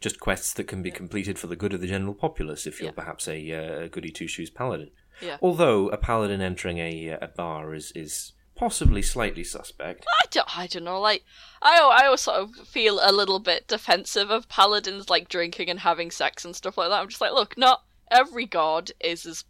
just 0.00 0.20
quests 0.20 0.52
that 0.54 0.64
can 0.68 0.82
be 0.82 0.90
completed 0.90 1.38
for 1.38 1.46
the 1.46 1.56
good 1.56 1.72
of 1.74 1.80
the 1.80 1.86
general 1.86 2.14
populace 2.14 2.66
if 2.66 2.80
you're 2.80 2.90
Yeah. 2.90 2.94
perhaps 2.94 3.26
a 3.28 3.52
uh, 3.52 3.88
goody 3.88 4.10
two 4.10 4.28
shoes 4.28 4.50
paladin. 4.50 4.90
Yeah. 5.20 5.38
Although 5.40 5.88
a 5.88 5.96
paladin 5.96 6.40
entering 6.40 6.78
a, 6.78 7.10
uh, 7.12 7.18
a 7.22 7.28
bar 7.28 7.74
is, 7.74 7.92
is 7.94 8.32
possibly 8.56 9.02
slightly 9.02 9.42
suspect. 9.44 10.04
I 10.22 10.26
don't, 10.30 10.58
I 10.58 10.66
don't 10.66 10.84
know. 10.84 11.00
Like, 11.00 11.24
I, 11.62 11.80
I 11.80 12.04
always 12.06 12.20
sort 12.22 12.36
of 12.38 12.54
feel 12.68 13.00
a 13.02 13.10
little 13.12 13.38
bit 13.40 13.66
defensive 13.68 14.30
of 14.30 14.48
paladins 14.48 15.08
like 15.10 15.28
drinking 15.28 15.70
and 15.70 15.80
having 15.80 16.10
sex 16.10 16.44
and 16.44 16.54
stuff 16.54 16.76
like 16.78 16.88
that. 16.90 17.00
I'm 17.00 17.08
just 17.08 17.20
like, 17.20 17.32
look, 17.32 17.56
not 17.58 17.84
every 18.10 18.46
god 18.46 18.90
is 19.00 19.24
as 19.26 19.44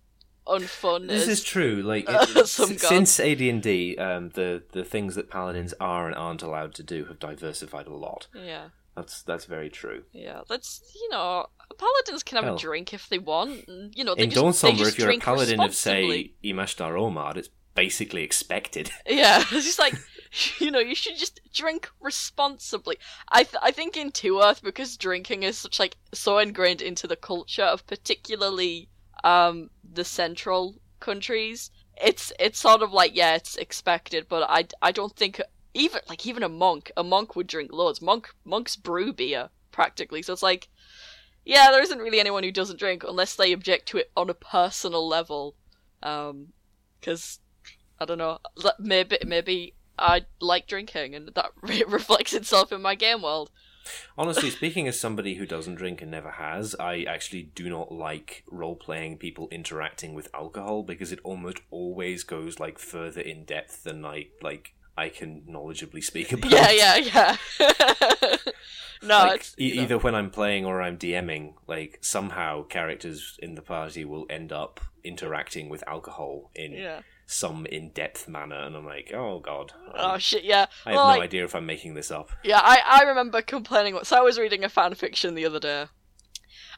unfun 0.47 1.09
This 1.09 1.29
is 1.29 1.43
true. 1.43 1.83
Like 1.83 2.07
it- 2.09 2.47
some 2.49 2.73
s- 2.73 2.83
since 2.83 3.19
AD 3.21 3.41
and 3.41 3.63
D, 3.63 3.97
um, 3.99 4.31
the 4.31 4.63
the 4.73 4.85
things 4.85 5.15
that 5.15 5.31
paladins 5.31 5.75
are 5.81 6.07
and 6.07 6.15
aren't 6.17 6.43
allowed 6.43 6.75
to 6.75 6.83
do 6.83 7.05
have 7.07 7.19
diversified 7.19 7.87
a 7.87 7.95
lot. 7.95 8.27
yeah, 8.35 8.69
That's 8.97 9.23
that's 9.23 9.45
very 9.47 9.71
true. 9.71 10.05
yeah. 10.13 10.43
That's 10.49 10.83
you 10.95 11.09
know, 11.11 11.47
paladins 11.79 12.23
can 12.23 12.37
have 12.37 12.45
Hell. 12.45 12.57
a 12.57 12.59
drink 12.59 12.93
if 12.93 13.09
they 13.09 13.19
want. 13.19 13.67
And, 13.69 13.95
you 13.97 14.05
know, 14.05 14.15
they 14.15 14.25
In 14.25 14.31
just, 14.31 14.43
Dawn 14.43 14.53
Somber, 14.53 14.87
if 14.89 14.99
you're 14.99 15.11
a 15.11 15.19
paladin 15.19 15.61
of 15.61 15.75
say 15.75 16.33
Imashtar 16.45 16.93
Omad, 16.95 17.37
it's 17.37 17.51
basically 17.75 18.23
expected. 18.23 18.91
Yeah, 19.07 19.41
it's 19.51 19.67
just 19.67 19.79
like 19.79 19.95
you 20.59 20.71
know, 20.73 20.81
you 20.81 20.97
should 20.97 21.17
just 21.17 21.41
drink 21.53 21.89
responsibly. 22.01 22.97
I 23.31 23.45
th- 23.45 23.63
I 23.63 23.71
think 23.71 23.97
in 23.97 24.11
Two 24.11 24.41
Earth 24.41 24.63
because 24.63 24.97
drinking 24.97 25.45
is 25.45 25.57
such 25.59 25.79
like 25.79 25.97
so 26.13 26.39
ingrained 26.39 26.83
into 26.83 27.07
the 27.07 27.15
culture 27.17 27.63
of 27.63 27.87
particularly 27.87 28.89
um 29.25 29.71
the 29.85 30.05
central 30.05 30.77
countries. 31.01 31.73
It's 32.03 32.33
it's 32.39 32.61
sort 32.61 32.83
of 32.83 32.93
like 32.93 33.17
yeah, 33.17 33.35
it's 33.37 33.57
expected, 33.57 34.27
but 34.29 34.49
I 34.49 34.67
I 34.83 34.93
don't 34.93 35.17
think 35.17 35.41
even 35.75 36.01
like 36.09 36.27
even 36.27 36.45
a 36.45 36.49
monk, 36.49 36.93
a 36.97 37.03
monk 37.05 37.35
would 37.37 37.49
drink 37.49 37.73
loads. 37.73 38.03
Monk 38.03 38.29
monks 38.45 38.77
brew 38.77 39.13
beer 39.13 39.51
practically. 39.73 40.23
So 40.23 40.33
it's 40.33 40.43
like 40.43 40.69
yeah, 41.45 41.71
there 41.71 41.83
isn't 41.83 41.99
really 41.99 42.21
anyone 42.21 42.45
who 42.45 42.53
doesn't 42.53 42.79
drink 42.79 43.05
unless 43.07 43.37
they 43.37 43.53
object 43.53 43.87
to 43.89 43.99
it 43.99 44.13
on 44.17 44.31
a 44.31 44.35
personal 44.35 45.07
level. 45.09 45.57
Um 46.03 46.53
cuz 47.03 47.41
I 48.01 48.05
don't 48.05 48.19
know. 48.19 48.39
Maybe 48.79 49.19
maybe 49.27 49.75
I 49.99 50.27
like 50.41 50.67
drinking, 50.67 51.15
and 51.15 51.29
that 51.35 51.53
re- 51.63 51.85
reflects 51.87 52.33
itself 52.35 52.73
in 52.73 52.83
my 52.83 52.95
game 52.95 53.23
world. 53.23 53.51
Honestly, 54.17 54.51
speaking 54.51 54.89
as 54.89 54.99
somebody 54.99 55.35
who 55.35 55.47
doesn't 55.47 55.77
drink 55.77 56.03
and 56.03 56.11
never 56.11 56.33
has, 56.33 56.75
I 56.79 57.03
actually 57.03 57.43
do 57.55 57.69
not 57.69 57.93
like 57.93 58.45
role 58.51 58.77
playing 58.77 59.19
people 59.19 59.49
interacting 59.51 60.15
with 60.15 60.29
alcohol 60.35 60.83
because 60.83 61.13
it 61.13 61.21
almost 61.23 61.59
always 61.71 62.25
goes 62.25 62.59
like 62.59 62.79
further 62.79 63.21
in 63.21 63.45
depth 63.45 63.85
than 63.85 64.05
I 64.05 64.29
like 64.43 64.75
I 64.97 65.09
can 65.09 65.43
knowledgeably 65.49 66.03
speak 66.03 66.33
about. 66.33 66.51
Yeah, 66.51 66.71
yeah, 66.71 66.97
yeah. 66.97 67.37
no, 69.03 69.19
like, 69.19 69.41
it's 69.41 69.55
e- 69.59 69.81
either 69.81 69.99
when 69.99 70.15
I'm 70.15 70.31
playing 70.31 70.65
or 70.65 70.81
I'm 70.81 70.97
DMing, 70.97 71.55
like 71.67 71.99
somehow 72.01 72.65
characters 72.65 73.39
in 73.43 73.55
the 73.55 73.63
party 73.63 74.05
will 74.05 74.27
end 74.31 74.53
up 74.53 74.81
interacting 75.03 75.69
with 75.69 75.85
alcohol 75.87 76.51
in 76.55 76.73
yeah. 76.73 77.01
Some 77.27 77.67
in-depth 77.67 78.29
manner, 78.29 78.57
and 78.57 78.77
I'm 78.77 78.87
like, 78.87 79.13
oh 79.15 79.39
god, 79.41 79.73
Oh 79.95 80.19
shit, 80.19 80.45
yeah. 80.45 80.67
I 80.85 80.91
have 80.91 80.97
Well, 80.97 81.09
no 81.09 81.15
like, 81.15 81.23
idea 81.23 81.45
if 81.45 81.55
I'm 81.55 81.67
making 81.67 81.95
this 81.95 82.11
up. 82.11 82.31
Yeah, 82.43 82.61
I, 82.63 82.81
I 82.87 83.03
remember 83.05 83.43
complaining. 83.43 83.99
So 84.03 84.17
I 84.17 84.21
was 84.21 84.39
reading 84.39 84.65
a 84.65 84.69
fan 84.69 84.95
fiction 84.95 85.35
the 85.35 85.47
other 85.47 85.61
day, 85.61 85.87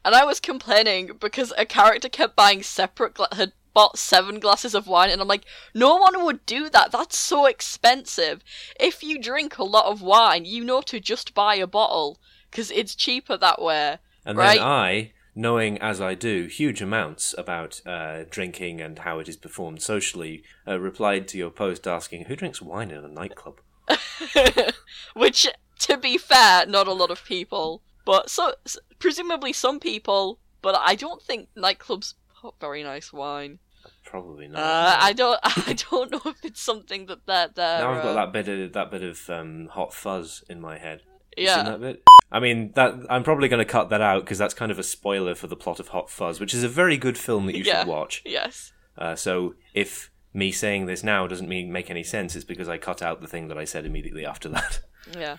and 0.05 0.15
I 0.15 0.25
was 0.25 0.41
complaining 0.41 1.11
because 1.19 1.53
a 1.59 1.67
character 1.67 2.09
kept 2.09 2.37
buying 2.37 2.63
separate 2.63 3.15
gla- 3.15 3.35
had 3.35 3.53
bought 3.75 3.99
seven 3.99 4.41
glasses 4.41 4.75
of 4.75 4.87
wine, 4.87 5.11
and 5.11 5.21
I'm 5.21 5.29
like, 5.29 5.45
no 5.75 5.97
one 5.97 6.25
would 6.25 6.47
do 6.47 6.71
that. 6.71 6.93
That's 6.93 7.19
so 7.19 7.45
expensive. 7.47 8.43
If 8.81 9.03
you 9.03 9.21
drink 9.21 9.59
a 9.59 9.65
lot 9.65 9.85
of 9.85 10.01
wine, 10.01 10.45
you 10.47 10.65
know 10.65 10.81
to 10.83 10.99
just 11.01 11.35
buy 11.35 11.57
a 11.57 11.67
bottle 11.67 12.19
because 12.51 12.71
it's 12.71 12.95
cheaper 12.95 13.37
that 13.37 13.61
way. 13.61 13.99
And 14.25 14.39
right. 14.39 14.57
then 14.59 14.67
I, 14.67 15.13
knowing 15.37 15.77
as 15.79 16.01
I 16.01 16.15
do 16.15 16.47
huge 16.47 16.81
amounts 16.81 17.35
about 17.37 17.83
uh, 17.87 18.25
drinking 18.31 18.81
and 18.81 19.01
how 19.01 19.19
it 19.19 19.29
is 19.29 19.37
performed 19.37 19.83
socially, 19.83 20.43
uh, 20.67 20.81
replied 20.81 21.29
to 21.29 21.39
your 21.39 21.51
post 21.51 21.87
asking, 21.87 22.25
"Who 22.25 22.35
drinks 22.35 22.63
wine 22.63 22.91
in 22.91 23.05
a 23.05 23.09
nightclub?" 23.09 23.61
Which, 25.15 25.47
to 25.81 25.97
be 25.99 26.19
fair, 26.19 26.67
not 26.67 26.89
a 26.89 26.93
lot 26.93 27.11
of 27.11 27.25
people, 27.25 27.83
but 28.05 28.31
so 28.31 28.55
presumably 28.99 29.53
some 29.53 29.79
people. 29.79 30.41
But 30.63 30.75
I 30.77 30.97
don't 30.97 31.23
think 31.23 31.49
nightclubs 31.57 32.15
put 32.41 32.55
very 32.59 32.83
nice 32.83 33.13
wine. 33.13 33.61
Probably 34.05 34.49
not. 34.49 34.59
Uh. 34.59 34.97
I 35.01 35.13
don't. 35.13 35.39
I 35.45 35.77
don't 35.91 36.11
know 36.11 36.23
if 36.25 36.45
it's 36.45 36.63
something 36.63 37.07
that 37.07 37.27
that 37.27 37.55
they're. 37.55 37.81
now 37.81 37.93
I've 37.93 38.03
got 38.03 38.17
uh, 38.17 38.25
that 38.25 38.33
bit 38.33 38.49
of 38.49 38.73
that 38.73 38.91
bit 38.91 39.03
of 39.03 39.29
um, 39.29 39.69
hot 39.71 39.93
fuzz 39.93 40.43
in 40.49 40.61
my 40.61 40.79
head. 40.79 41.03
Yeah. 41.37 41.63
that 41.65 41.81
bit? 41.81 42.03
I 42.33 42.41
mean, 42.41 42.73
that 42.75 42.95
I'm 43.09 43.23
probably 43.23 43.49
going 43.49 43.65
to 43.65 43.71
cut 43.71 43.89
that 43.91 44.01
out 44.01 44.25
because 44.25 44.39
that's 44.39 44.55
kind 44.55 44.73
of 44.73 44.79
a 44.79 44.83
spoiler 44.83 45.35
for 45.35 45.47
the 45.47 45.57
plot 45.57 45.79
of 45.81 45.89
Hot 45.89 46.11
Fuzz, 46.11 46.41
which 46.41 46.53
is 46.55 46.65
a 46.65 46.69
very 46.69 46.97
good 46.97 47.17
film 47.17 47.47
that 47.47 47.57
you 47.57 47.63
Yeah. 47.65 47.81
should 47.81 47.89
watch. 47.89 48.23
Yes. 48.25 48.73
Uh, 48.99 49.15
so 49.15 49.55
if 49.75 50.11
me 50.35 50.51
saying 50.53 50.87
this 50.87 51.03
now 51.05 51.27
doesn't 51.27 51.49
mean 51.49 51.71
make 51.73 51.89
any 51.91 52.03
sense, 52.03 52.35
it's 52.35 52.45
because 52.45 52.69
I 52.69 52.79
cut 52.79 53.01
out 53.01 53.21
the 53.21 53.29
thing 53.29 53.49
that 53.49 53.57
I 53.59 53.65
said 53.65 53.87
immediately 53.87 54.27
after 54.27 54.49
that. 54.51 54.81
Yeah. 55.17 55.37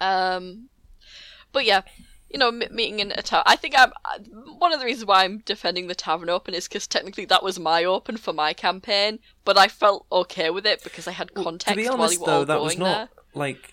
Um. 0.00 0.68
But 1.52 1.64
yeah, 1.64 1.82
you 2.28 2.38
know, 2.38 2.48
m- 2.48 2.62
meeting 2.70 3.00
in 3.00 3.12
a 3.12 3.22
tavern. 3.22 3.44
I 3.46 3.56
think 3.56 3.74
I'm 3.76 3.92
I- 4.04 4.18
one 4.58 4.72
of 4.74 4.78
the 4.80 4.84
reasons 4.86 5.06
why 5.06 5.24
I'm 5.24 5.38
defending 5.38 5.86
the 5.86 5.94
tavern 5.94 6.28
open 6.28 6.52
is 6.54 6.68
because 6.68 6.86
technically 6.86 7.24
that 7.26 7.42
was 7.42 7.58
my 7.58 7.82
open 7.84 8.18
for 8.18 8.32
my 8.34 8.52
campaign, 8.52 9.18
but 9.44 9.56
I 9.56 9.68
felt 9.68 10.06
okay 10.12 10.50
with 10.50 10.66
it 10.66 10.84
because 10.84 11.08
I 11.08 11.12
had 11.12 11.32
context 11.34 11.68
to 11.70 11.76
be 11.76 11.84
while 11.88 11.94
honest, 12.02 12.14
you 12.14 12.20
were 12.26 12.30
all 12.30 12.44
that 12.44 12.54
going 12.54 12.64
was 12.64 12.78
not 12.78 13.08
like 13.34 13.72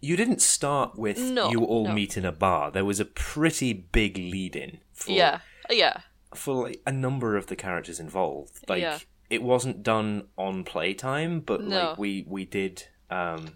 you 0.00 0.16
didn't 0.16 0.40
start 0.42 0.98
with 0.98 1.18
No, 1.18 1.50
you 1.50 1.64
all 1.64 1.84
no. 1.86 1.92
meet 1.92 2.16
in 2.16 2.24
a 2.24 2.32
bar. 2.32 2.70
There 2.70 2.84
was 2.84 3.00
a 3.00 3.04
pretty 3.04 3.72
big 3.72 4.16
lead-in 4.16 4.78
for. 4.92 5.10
Yeah. 5.12 5.40
Yeah. 5.70 6.00
for 6.34 6.68
like, 6.68 6.82
a 6.86 6.92
number 6.92 7.36
of 7.36 7.46
the 7.46 7.56
characters 7.56 7.98
involved. 7.98 8.58
Like 8.68 8.82
Yeah. 8.82 8.98
it 9.30 9.42
wasn't 9.42 9.82
done 9.82 10.28
on 10.36 10.64
playtime, 10.64 11.40
but 11.40 11.62
No. 11.62 11.90
like 11.90 11.98
we 11.98 12.24
we 12.28 12.44
did 12.44 12.84
um, 13.10 13.54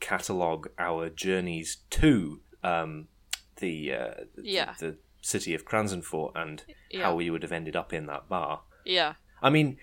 catalog 0.00 0.68
our 0.78 1.08
journeys 1.08 1.78
to 1.90 2.40
um, 2.62 3.08
the, 3.56 3.92
uh, 3.92 4.14
the 4.36 4.42
Yeah. 4.44 4.74
the 4.78 4.98
city 5.20 5.54
of 5.54 5.64
Cransonfort 5.64 6.32
and 6.36 6.62
Yeah. 6.90 7.02
how 7.02 7.14
we 7.16 7.28
would 7.30 7.42
have 7.42 7.52
ended 7.52 7.74
up 7.76 7.92
in 7.92 8.06
that 8.06 8.28
bar. 8.28 8.62
Yeah. 8.84 9.14
I 9.42 9.50
mean, 9.50 9.78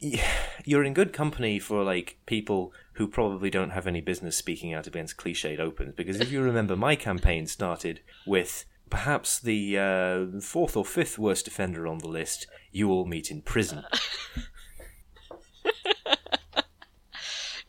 you're 0.00 0.84
in 0.84 0.94
good 0.94 1.12
company 1.12 1.58
for 1.58 1.82
like 1.84 2.18
people 2.26 2.72
who 2.94 3.06
probably 3.06 3.50
don't 3.50 3.70
have 3.70 3.86
any 3.86 4.00
business 4.00 4.36
speaking 4.36 4.72
out 4.74 4.86
against 4.86 5.16
cliched 5.16 5.58
opens. 5.58 5.94
Because 5.94 6.20
if 6.20 6.32
you 6.32 6.40
remember, 6.42 6.76
my 6.76 6.96
campaign 6.96 7.46
started 7.46 8.00
with 8.26 8.64
perhaps 8.88 9.38
the 9.38 9.78
uh, 9.78 10.40
fourth 10.40 10.76
or 10.76 10.84
fifth 10.84 11.18
worst 11.18 11.46
offender 11.46 11.86
on 11.86 11.98
the 11.98 12.08
list. 12.08 12.46
You 12.72 12.90
all 12.90 13.04
meet 13.06 13.30
in 13.30 13.42
prison. 13.42 13.84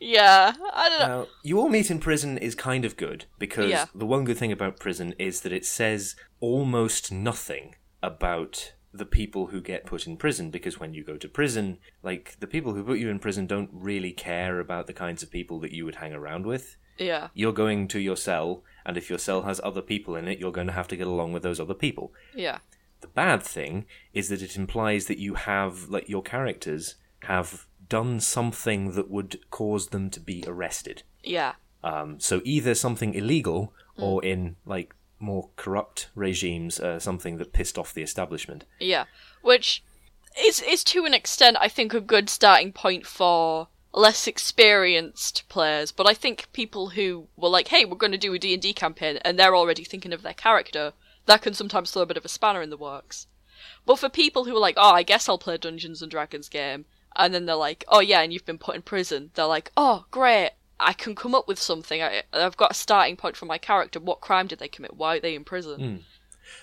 Yeah. 0.04 0.52
I 0.72 0.88
don't 0.88 0.98
know. 0.98 1.06
Now, 1.22 1.26
you 1.44 1.60
all 1.60 1.68
meet 1.68 1.88
in 1.88 2.00
prison 2.00 2.36
is 2.36 2.56
kind 2.56 2.84
of 2.84 2.96
good 2.96 3.26
because 3.38 3.70
Yeah. 3.70 3.86
the 3.94 4.04
one 4.04 4.24
good 4.24 4.36
thing 4.36 4.50
about 4.50 4.80
prison 4.80 5.14
is 5.16 5.42
that 5.42 5.52
it 5.52 5.64
says 5.64 6.16
almost 6.40 7.12
nothing 7.12 7.76
about 8.02 8.72
the 8.94 9.06
people 9.06 9.46
who 9.46 9.60
get 9.60 9.86
put 9.86 10.06
in 10.06 10.16
prison 10.16 10.50
because 10.50 10.78
when 10.78 10.92
you 10.94 11.02
go 11.02 11.16
to 11.16 11.28
prison, 11.28 11.78
like 12.02 12.36
the 12.40 12.46
people 12.46 12.74
who 12.74 12.84
put 12.84 12.98
you 12.98 13.08
in 13.08 13.18
prison 13.18 13.46
don't 13.46 13.70
really 13.72 14.12
care 14.12 14.60
about 14.60 14.86
the 14.86 14.92
kinds 14.92 15.22
of 15.22 15.30
people 15.30 15.58
that 15.60 15.72
you 15.72 15.84
would 15.84 15.96
hang 15.96 16.12
around 16.12 16.44
with. 16.46 16.76
Yeah. 16.98 17.28
You're 17.32 17.54
going 17.54 17.88
to 17.88 17.98
your 18.00 18.16
cell, 18.16 18.62
and 18.84 18.96
if 18.98 19.08
your 19.08 19.18
cell 19.18 19.42
has 19.42 19.60
other 19.64 19.80
people 19.80 20.14
in 20.14 20.28
it, 20.28 20.38
you're 20.38 20.52
going 20.52 20.66
to 20.66 20.72
have 20.74 20.88
to 20.88 20.96
get 20.96 21.06
along 21.06 21.32
with 21.32 21.42
those 21.42 21.58
other 21.58 21.74
people. 21.74 22.12
Yeah. 22.34 22.58
The 23.00 23.08
bad 23.08 23.42
thing 23.42 23.86
is 24.12 24.28
that 24.28 24.42
it 24.42 24.56
implies 24.56 25.06
that 25.06 25.18
you 25.18 25.34
have, 25.34 25.88
like, 25.88 26.08
your 26.08 26.22
characters 26.22 26.96
have 27.20 27.66
done 27.88 28.20
something 28.20 28.92
that 28.92 29.10
would 29.10 29.38
cause 29.50 29.88
them 29.88 30.10
to 30.10 30.20
be 30.20 30.44
arrested. 30.46 31.02
Yeah. 31.24 31.54
Um, 31.82 32.20
so 32.20 32.42
either 32.44 32.74
something 32.74 33.14
illegal, 33.14 33.72
Hmm. 33.96 34.02
or 34.02 34.24
in 34.24 34.56
like 34.64 34.94
more 35.22 35.48
corrupt 35.56 36.08
regimes, 36.14 36.80
uh, 36.80 36.98
something 36.98 37.38
that 37.38 37.52
pissed 37.52 37.78
off 37.78 37.94
the 37.94 38.02
establishment. 38.02 38.64
Yeah, 38.80 39.04
which 39.40 39.82
is 40.38 40.60
is 40.60 40.84
to 40.84 41.04
an 41.04 41.14
extent, 41.14 41.56
I 41.60 41.68
think, 41.68 41.94
a 41.94 42.00
good 42.00 42.28
starting 42.28 42.72
point 42.72 43.06
for 43.06 43.68
less 43.94 44.26
experienced 44.26 45.44
players, 45.48 45.92
but 45.92 46.08
I 46.08 46.14
think 46.14 46.50
people 46.52 46.90
who 46.90 47.28
were 47.36 47.48
like, 47.48 47.68
"Hey, 47.68 47.84
we're 47.84 47.96
going 47.96 48.12
to 48.12 48.18
do 48.18 48.34
a 48.34 48.38
D&D 48.38 48.72
campaign," 48.72 49.18
and 49.18 49.38
they're 49.38 49.54
already 49.54 49.84
thinking 49.84 50.12
of 50.12 50.22
their 50.22 50.34
character, 50.34 50.94
that 51.26 51.42
can 51.42 51.54
sometimes 51.54 51.90
throw 51.90 52.02
a 52.02 52.06
bit 52.06 52.16
of 52.16 52.24
a 52.24 52.28
spanner 52.28 52.62
in 52.62 52.70
the 52.70 52.76
works. 52.76 53.26
But 53.86 53.98
for 53.98 54.08
people 54.08 54.44
who 54.44 54.56
are 54.56 54.60
like, 54.60 54.76
"Oh, 54.76 54.92
I 54.92 55.02
guess 55.02 55.28
I'll 55.28 55.38
play 55.38 55.56
Dungeons 55.58 56.02
and 56.02 56.10
Dragons 56.10 56.48
game," 56.48 56.86
and 57.14 57.32
then 57.32 57.46
they're 57.46 57.54
like, 57.54 57.84
"Oh 57.88 58.00
yeah, 58.00 58.22
and 58.22 58.32
you've 58.32 58.46
been 58.46 58.58
put 58.58 58.74
in 58.74 58.82
prison," 58.82 59.30
they're 59.34 59.44
like, 59.46 59.70
"Oh, 59.76 60.06
great." 60.10 60.52
I 60.82 60.92
can 60.92 61.14
come 61.14 61.34
up 61.34 61.48
with 61.48 61.58
something. 61.58 62.02
I, 62.02 62.22
I've 62.32 62.56
got 62.56 62.72
a 62.72 62.74
starting 62.74 63.16
point 63.16 63.36
for 63.36 63.46
my 63.46 63.58
character. 63.58 64.00
What 64.00 64.20
crime 64.20 64.46
did 64.46 64.58
they 64.58 64.68
commit? 64.68 64.96
Why 64.96 65.16
are 65.16 65.20
they 65.20 65.34
in 65.34 65.44
prison? 65.44 65.80
Mm. 65.80 66.00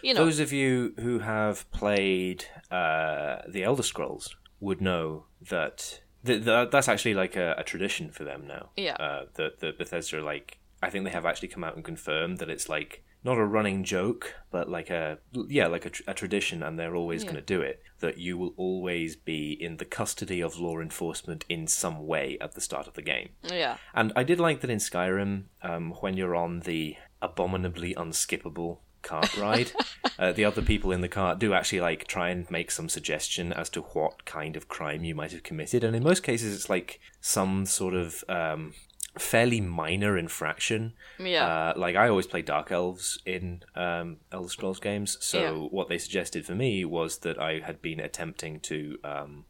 You 0.01 0.13
know, 0.13 0.25
Those 0.25 0.39
of 0.39 0.53
you 0.53 0.93
who 0.99 1.19
have 1.19 1.69
played 1.71 2.45
uh, 2.69 3.37
the 3.47 3.63
Elder 3.63 3.83
Scrolls 3.83 4.35
would 4.59 4.81
know 4.81 5.25
that 5.49 6.01
th- 6.25 6.43
th- 6.43 6.69
that's 6.71 6.87
actually 6.87 7.13
like 7.13 7.35
a, 7.35 7.55
a 7.57 7.63
tradition 7.63 8.11
for 8.11 8.23
them 8.23 8.45
now. 8.47 8.69
Yeah. 8.75 8.95
Uh, 8.95 9.25
that 9.35 9.59
the 9.59 9.73
Bethesda 9.77 10.21
like 10.21 10.59
I 10.81 10.89
think 10.89 11.05
they 11.05 11.11
have 11.11 11.25
actually 11.25 11.49
come 11.49 11.63
out 11.63 11.75
and 11.75 11.83
confirmed 11.83 12.37
that 12.39 12.49
it's 12.49 12.69
like 12.69 13.03
not 13.23 13.37
a 13.37 13.45
running 13.45 13.83
joke, 13.83 14.35
but 14.51 14.69
like 14.69 14.89
a 14.89 15.19
yeah, 15.33 15.67
like 15.67 15.85
a, 15.85 15.89
tr- 15.89 16.03
a 16.07 16.13
tradition, 16.13 16.63
and 16.63 16.79
they're 16.79 16.95
always 16.95 17.23
Yeah. 17.23 17.31
going 17.31 17.43
to 17.45 17.53
do 17.55 17.61
it. 17.61 17.81
That 17.99 18.17
you 18.17 18.37
will 18.37 18.53
always 18.55 19.15
be 19.17 19.51
in 19.51 19.77
the 19.77 19.85
custody 19.85 20.39
of 20.41 20.57
law 20.57 20.79
enforcement 20.79 21.43
in 21.49 21.67
some 21.67 22.07
way 22.07 22.37
at 22.39 22.53
the 22.53 22.61
start 22.61 22.87
of 22.87 22.93
the 22.93 23.01
game. 23.01 23.29
yeah, 23.43 23.75
And 23.93 24.13
I 24.15 24.23
did 24.23 24.39
like 24.39 24.61
that 24.61 24.69
in 24.69 24.79
Skyrim, 24.79 25.43
um, 25.63 25.91
when 25.99 26.15
you're 26.15 26.35
on 26.35 26.61
the 26.61 26.95
abominably 27.21 27.93
unskippable 27.95 28.77
cart 29.01 29.35
ride, 29.37 29.71
uh, 30.17 30.31
the 30.31 30.45
other 30.45 30.61
people 30.61 30.91
in 30.93 31.01
the 31.01 31.07
cart 31.09 31.39
do 31.39 31.53
actually 31.53 31.81
like 31.81 32.07
try 32.07 32.29
and 32.29 32.49
make 32.49 32.71
some 32.71 32.87
suggestion 32.89 33.51
as 33.51 33.69
to 33.71 33.81
what 33.81 34.23
kind 34.25 34.55
of 34.55 34.67
crime 34.69 35.03
you 35.03 35.13
might 35.15 35.31
have 35.33 35.43
committed, 35.43 35.83
and 35.83 35.95
in 35.95 36.03
most 36.03 36.23
cases, 36.23 36.55
it's 36.55 36.69
like 36.69 36.99
some 37.21 37.65
sort 37.65 37.93
of 37.93 38.23
um, 38.29 38.73
fairly 39.19 39.61
minor 39.61 40.17
infraction. 40.17 40.93
yeah, 41.19 41.45
Uh, 41.45 41.73
like 41.77 41.95
I 41.95 42.09
always 42.09 42.27
play 42.27 42.41
Dark 42.41 42.71
Elves 42.71 43.19
in 43.25 43.63
um, 43.75 44.17
Elder 44.31 44.49
Scrolls 44.49 44.79
games, 44.79 45.17
so 45.21 45.39
Yeah. 45.41 45.51
what 45.51 45.89
they 45.89 45.97
suggested 45.97 46.45
for 46.45 46.55
me 46.55 46.83
was 46.85 47.19
that 47.19 47.39
I 47.39 47.59
had 47.59 47.81
been 47.81 47.99
attempting 47.99 48.59
to. 48.61 48.97
Um, 49.03 49.45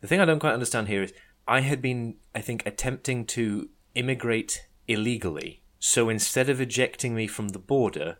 the 0.00 0.06
thing 0.06 0.20
I 0.20 0.24
don't 0.24 0.40
quite 0.40 0.52
understand 0.54 0.88
here 0.88 1.02
is 1.02 1.12
I 1.48 1.60
had 1.60 1.80
been, 1.80 2.16
I 2.34 2.40
think, 2.40 2.64
attempting 2.66 3.24
to 3.26 3.70
immigrate 3.94 4.66
illegally. 4.86 5.62
So 5.78 6.08
instead 6.08 6.48
of 6.50 6.60
ejecting 6.60 7.14
me 7.14 7.26
from 7.26 7.48
the 7.48 7.58
border, 7.58 8.18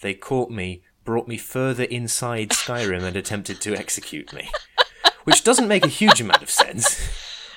they 0.00 0.14
caught 0.14 0.50
me, 0.50 0.82
brought 1.04 1.28
me 1.28 1.36
further 1.36 1.84
inside 1.84 2.50
Skyrim, 2.50 3.02
and 3.02 3.16
attempted 3.16 3.60
to 3.60 3.74
execute 3.76 4.32
me. 4.32 4.50
Which 5.24 5.44
doesn't 5.44 5.68
make 5.68 5.84
a 5.84 5.88
huge 5.88 6.20
amount 6.20 6.42
of 6.42 6.50
sense. 6.50 6.98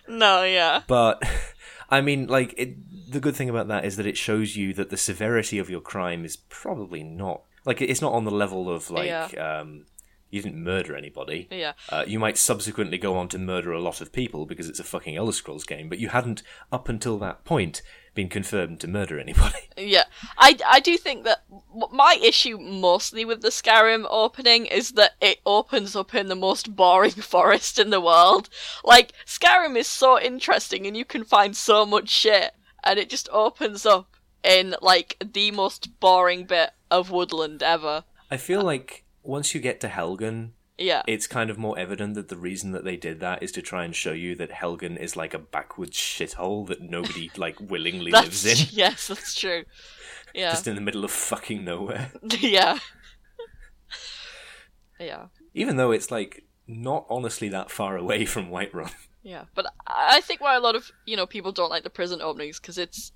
no, 0.07 0.43
yeah, 0.43 0.81
But 0.87 1.23
I 1.89 2.01
mean, 2.01 2.27
like, 2.27 2.53
it, 2.57 3.11
the 3.11 3.19
good 3.19 3.35
thing 3.35 3.49
about 3.49 3.67
that 3.67 3.85
is 3.85 3.97
that 3.97 4.05
it 4.05 4.17
shows 4.17 4.55
you 4.55 4.73
that 4.73 4.89
the 4.89 4.97
severity 4.97 5.59
of 5.59 5.69
your 5.69 5.81
crime 5.81 6.25
is 6.25 6.35
probably 6.35 7.03
not 7.03 7.41
like 7.65 7.81
it's 7.81 8.01
not 8.01 8.13
on 8.13 8.25
the 8.25 8.31
level 8.31 8.69
of 8.69 8.89
like 8.91 9.37
um, 9.37 9.85
you 10.29 10.41
didn't 10.41 10.63
murder 10.63 10.95
anybody. 10.95 11.47
yeah. 11.51 11.73
Uh, 11.89 12.03
you 12.05 12.19
might 12.19 12.37
subsequently 12.37 12.97
go 12.97 13.17
on 13.17 13.27
to 13.29 13.39
murder 13.39 13.71
a 13.71 13.81
lot 13.81 14.01
of 14.01 14.11
people 14.11 14.45
because 14.45 14.69
it's 14.69 14.79
a 14.79 14.83
fucking 14.83 15.15
Elder 15.15 15.31
Scrolls 15.31 15.63
game, 15.63 15.89
but 15.89 15.99
you 15.99 16.09
hadn't 16.09 16.43
up 16.71 16.89
until 16.89 17.17
that 17.19 17.43
point 17.43 17.81
been 18.15 18.29
confirmed 18.29 18.79
to 18.79 18.87
murder 18.87 19.19
anybody. 19.19 19.59
Yeah, 19.77 20.05
I, 20.37 20.57
I 20.65 20.79
do 20.79 20.97
think 20.97 21.25
that 21.25 21.43
my 21.91 22.17
issue 22.23 22.57
mostly 22.57 23.25
with 23.25 23.41
the 23.41 23.49
Skyrim 23.49 24.05
opening 24.09 24.65
is 24.67 24.93
that 24.93 25.11
it 25.19 25.41
opens 25.45 25.97
up 25.97 26.15
in 26.15 26.27
the 26.27 26.35
most 26.35 26.77
boring 26.77 27.11
forest 27.33 27.77
in 27.77 27.89
the 27.89 27.99
world. 27.99 28.47
Like, 28.85 29.11
Skyrim 29.25 29.75
is 29.75 29.87
so 29.87 30.17
interesting 30.19 30.87
and 30.87 30.95
you 30.95 31.03
can 31.03 31.25
find 31.25 31.57
so 31.57 31.85
much 31.85 32.07
shit, 32.07 32.53
and 32.85 32.97
it 32.97 33.09
just 33.09 33.27
opens 33.33 33.85
up 33.85 34.15
in, 34.45 34.75
like, 34.81 35.17
the 35.33 35.51
most 35.51 35.99
boring 35.99 36.45
bit 36.45 36.71
of 36.89 37.11
woodland 37.11 37.61
ever. 37.61 38.05
I 38.31 38.37
feel 38.37 38.61
like 38.61 39.03
once 39.23 39.53
you 39.53 39.59
get 39.59 39.81
to 39.81 39.89
Helgen, 39.89 40.51
Yeah. 40.77 41.03
it's 41.07 41.27
kind 41.27 41.49
of 41.49 41.57
more 41.57 41.79
evident 41.79 42.15
that 42.15 42.27
the 42.27 42.35
reason 42.35 42.71
that 42.71 42.83
they 42.83 42.97
did 42.97 43.21
that 43.21 43.41
is 43.41 43.51
to 43.53 43.61
try 43.61 43.85
and 43.85 43.95
show 43.95 44.11
you 44.11 44.35
that 44.35 44.51
Helgen 44.51 44.97
is 44.97 45.15
like 45.15 45.33
a 45.33 45.39
backwoods 45.39 45.97
shithole 45.97 46.67
that 46.67 46.81
nobody 46.81 47.31
like 47.37 47.59
willingly 47.59 48.11
lives 48.11 48.45
in, 48.45 48.67
Yes, 48.71 49.07
that's 49.07 49.35
true. 49.35 49.63
Yeah. 50.33 50.51
just 50.51 50.67
in 50.67 50.75
the 50.75 50.81
middle 50.81 51.05
of 51.05 51.11
fucking 51.11 51.63
nowhere. 51.63 52.11
yeah. 52.39 52.79
Yeah. 54.99 55.27
Even 55.53 55.77
though 55.77 55.91
it's 55.91 56.11
like 56.11 56.43
not 56.67 57.05
honestly 57.09 57.49
that 57.49 57.71
far 57.71 57.95
away 57.97 58.25
from 58.25 58.49
Whiterun. 58.49 58.91
Yeah, 59.23 59.45
but 59.55 59.65
I 59.87 60.17
I 60.17 60.21
think 60.21 60.41
why 60.41 60.55
a 60.55 60.59
lot 60.59 60.75
of 60.75 60.91
you 61.05 61.15
know 61.17 61.25
people 61.25 61.51
don't 61.51 61.69
like 61.69 61.83
the 61.83 61.89
prison 61.89 62.21
openings 62.21 62.59
because 62.59 62.77
it's 62.77 63.11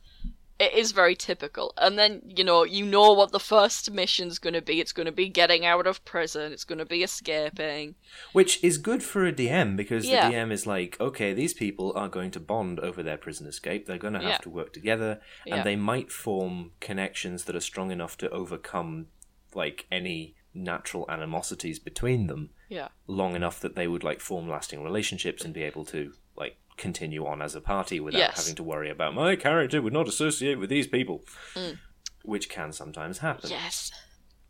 it 0.59 0.73
is 0.73 0.91
very 0.91 1.15
typical, 1.15 1.73
and 1.77 1.97
then 1.97 2.21
you 2.25 2.43
know 2.43 2.63
you 2.63 2.85
know 2.85 3.13
what 3.13 3.31
the 3.31 3.39
first 3.39 3.91
mission's 3.91 4.39
going 4.39 4.53
to 4.53 4.61
be. 4.61 4.79
It's 4.79 4.91
going 4.91 5.05
to 5.05 5.11
be 5.11 5.29
getting 5.29 5.65
out 5.65 5.87
of 5.87 6.03
prison. 6.05 6.51
It's 6.51 6.63
going 6.65 6.79
to 6.79 6.85
be 6.85 7.01
escaping. 7.03 7.95
Which 8.33 8.63
is 8.63 8.77
good 8.77 9.01
for 9.03 9.25
a 9.25 9.31
DM 9.33 9.75
because 9.77 10.05
Yeah. 10.05 10.29
the 10.29 10.35
DM 10.35 10.51
is 10.51 10.67
like, 10.67 10.99
okay, 10.99 11.33
these 11.33 11.53
people 11.53 11.93
are 11.95 12.09
going 12.09 12.31
to 12.31 12.39
bond 12.39 12.79
over 12.79 13.01
their 13.01 13.17
prison 13.17 13.47
escape. 13.47 13.85
They're 13.85 13.97
going 13.97 14.13
to 14.13 14.19
have 14.19 14.29
Yeah. 14.29 14.37
to 14.39 14.49
work 14.49 14.73
together, 14.73 15.21
Yeah. 15.45 15.55
and 15.55 15.63
they 15.65 15.75
might 15.75 16.11
form 16.11 16.71
connections 16.79 17.45
that 17.45 17.55
are 17.55 17.61
strong 17.61 17.91
enough 17.91 18.17
to 18.19 18.29
overcome 18.29 19.07
like 19.55 19.87
any 19.91 20.35
natural 20.53 21.05
animosities 21.09 21.79
between 21.79 22.27
them. 22.27 22.49
Yeah, 22.69 22.89
long 23.07 23.35
enough 23.35 23.59
that 23.61 23.75
they 23.75 23.87
would 23.87 24.03
like 24.03 24.19
form 24.21 24.47
lasting 24.47 24.83
relationships 24.83 25.43
and 25.43 25.53
be 25.55 25.63
able 25.63 25.85
to 25.85 26.13
continue 26.79 27.25
on 27.27 27.41
as 27.41 27.53
a 27.55 27.61
party 27.61 27.99
without 27.99 28.17
Yes. 28.19 28.37
having 28.39 28.55
to 28.55 28.63
worry 28.63 28.89
about 28.89 29.13
my 29.13 29.35
character 29.35 29.81
would 29.81 29.93
not 29.93 30.07
associate 30.07 30.55
with 30.57 30.69
these 30.69 30.87
people, 30.87 31.23
Mm. 31.53 31.77
which 32.23 32.49
can 32.49 32.71
sometimes 32.73 33.19
happen. 33.19 33.49
yes, 33.51 33.91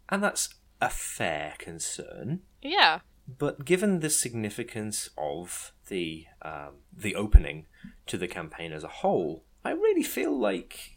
And 0.08 0.24
that's 0.24 0.50
a 0.80 0.90
fair 0.90 1.56
concern. 1.60 2.42
yeah, 2.62 3.00
But 3.28 3.66
given 3.66 4.00
the 4.00 4.10
significance 4.10 5.10
of 5.18 5.72
the 5.88 6.26
um, 6.42 6.74
the 7.06 7.16
opening 7.16 7.68
to 8.08 8.18
the 8.18 8.28
campaign 8.28 8.72
as 8.74 8.84
a 8.84 8.88
whole, 9.02 9.44
I 9.64 9.72
really 9.72 10.04
feel 10.04 10.34
like 10.50 10.92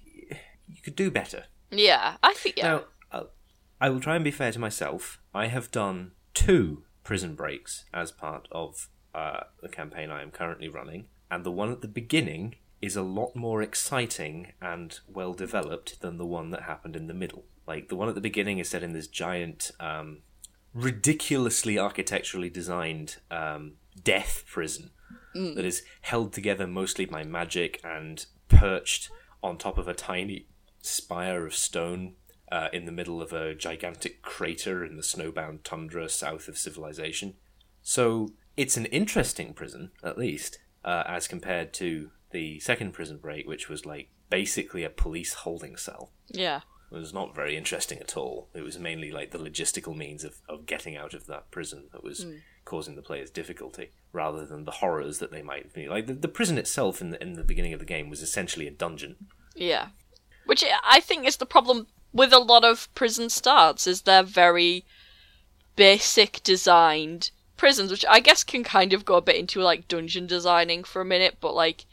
you 0.69 0.81
could 0.85 0.97
do 0.97 1.11
better. 1.11 1.45
yeah. 1.71 2.17
I 2.23 2.33
think 2.35 2.57
yeah, 2.59 2.69
Now, 2.69 2.85
uh, 3.11 3.25
I 3.81 3.91
will 3.91 4.01
try 4.01 4.15
and 4.17 4.25
be 4.25 4.31
fair 4.31 4.53
to 4.53 4.59
myself. 4.59 5.21
I 5.35 5.47
have 5.49 5.71
done 5.71 6.13
two 6.35 6.85
prison 7.05 7.35
breaks 7.35 7.85
as 7.93 8.13
part 8.13 8.49
of 8.51 8.89
uh, 9.15 9.41
the 9.61 9.69
campaign 9.69 10.11
I 10.11 10.23
am 10.23 10.31
currently 10.31 10.69
running, 10.69 11.09
and 11.33 11.45
the 11.45 11.51
one 11.51 11.73
at 11.73 11.81
the 11.81 11.89
beginning 11.89 12.57
is 12.83 12.95
a 12.95 13.03
lot 13.03 13.35
more 13.35 13.63
exciting 13.63 14.53
and 14.61 15.01
well 15.09 15.33
developed 15.33 16.03
than 16.03 16.19
the 16.19 16.27
one 16.27 16.51
that 16.51 16.65
happened 16.65 16.95
in 16.95 17.07
the 17.07 17.15
middle. 17.15 17.47
Like 17.67 17.89
the 17.89 17.97
one 17.97 18.11
at 18.11 18.15
the 18.15 18.21
beginning 18.21 18.59
is 18.59 18.69
set 18.69 18.83
in 18.83 18.93
this 18.93 19.07
giant, 19.07 19.71
um, 19.81 20.19
ridiculously 20.75 21.79
architecturally 21.79 22.51
designed 22.51 23.17
um, 23.31 23.73
death 24.05 24.45
prison 24.47 24.91
that 25.35 25.65
is 25.65 25.83
held 26.03 26.35
together 26.35 26.67
mostly 26.67 27.07
by 27.07 27.25
magic 27.25 27.81
and 27.83 28.27
perched 28.49 29.11
on 29.43 29.57
top 29.57 29.79
of 29.79 29.89
a 29.89 29.95
tiny 29.95 30.47
spire 30.83 31.47
of 31.47 31.55
stone 31.55 32.15
uh, 32.51 32.69
in 32.75 32.85
the 32.85 32.93
middle 32.93 33.23
of 33.23 33.33
a 33.33 33.55
gigantic 33.55 34.21
crater 34.21 34.85
in 34.85 34.97
the 34.97 35.03
snowbound 35.03 35.63
tundra 35.63 36.11
south 36.11 36.49
of 36.49 36.59
civilization. 36.59 37.35
So 37.81 38.35
it's 38.55 38.77
an 38.77 38.85
interesting 38.87 39.55
prison, 39.55 39.93
at 40.05 40.19
least, 40.19 40.59
uh, 40.85 41.05
as 41.07 41.29
compared 41.29 41.73
to 41.75 42.11
the 42.31 42.59
second 42.61 42.93
prison 42.93 43.19
break, 43.19 43.47
which 43.47 43.69
was 43.69 43.85
like 43.87 44.09
basically 44.31 44.85
a 44.85 44.91
police 44.91 45.35
holding 45.35 45.77
cell. 45.77 46.11
yeah, 46.29 46.61
It 46.91 46.97
was 46.97 47.13
not 47.13 47.35
very 47.35 47.57
interesting 47.57 47.99
at 47.99 48.17
all. 48.17 48.49
It 48.55 48.63
was 48.63 48.79
mainly 48.79 49.11
like 49.11 49.31
the 49.31 49.39
logistical 49.39 49.97
means 49.97 50.25
of, 50.25 50.37
of 50.49 50.67
getting 50.67 50.97
out 50.97 51.13
of 51.15 51.27
that 51.27 51.51
prison 51.51 51.85
that 51.93 52.03
was 52.03 52.27
causing 52.65 52.97
the 52.97 53.03
players 53.03 53.31
difficulty, 53.31 53.91
rather 54.13 54.47
than 54.47 54.65
the 54.65 54.71
horrors 54.71 55.19
that 55.19 55.31
they 55.31 55.43
might 55.43 55.75
be. 55.75 55.89
Like 55.89 56.07
the, 56.07 56.15
the 56.15 56.29
prison 56.29 56.57
itself 56.59 57.01
in 57.01 57.11
the 57.11 57.23
in 57.23 57.35
the 57.35 57.45
beginning 57.45 57.75
of 57.75 57.81
the 57.81 57.87
game 57.87 58.09
was 58.09 58.23
essentially 58.23 58.67
a 58.67 58.71
dungeon. 58.71 59.17
yeah. 59.55 59.89
Which 60.45 60.65
I 60.85 60.99
think 60.99 61.25
is 61.25 61.37
the 61.37 61.47
problem 61.47 61.87
with 62.13 62.33
a 62.33 62.39
lot 62.41 62.65
of 62.65 62.93
prison 62.95 63.31
starts 63.31 63.87
is 63.87 64.03
they're 64.03 64.25
very 64.25 64.85
basic 65.77 66.43
designed 66.43 67.31
prisons, 67.63 67.93
which 67.93 68.05
I 68.09 68.19
guess 68.19 68.43
can 68.43 68.65
kind 68.65 68.93
of 68.93 69.05
go 69.05 69.15
a 69.15 69.23
bit 69.23 69.37
into 69.37 69.63
like 69.63 69.87
dungeon 69.87 70.27
designing 70.27 70.83
for 70.83 71.01
a 71.01 71.05
minute, 71.05 71.37
but 71.41 71.55
like, 71.55 71.87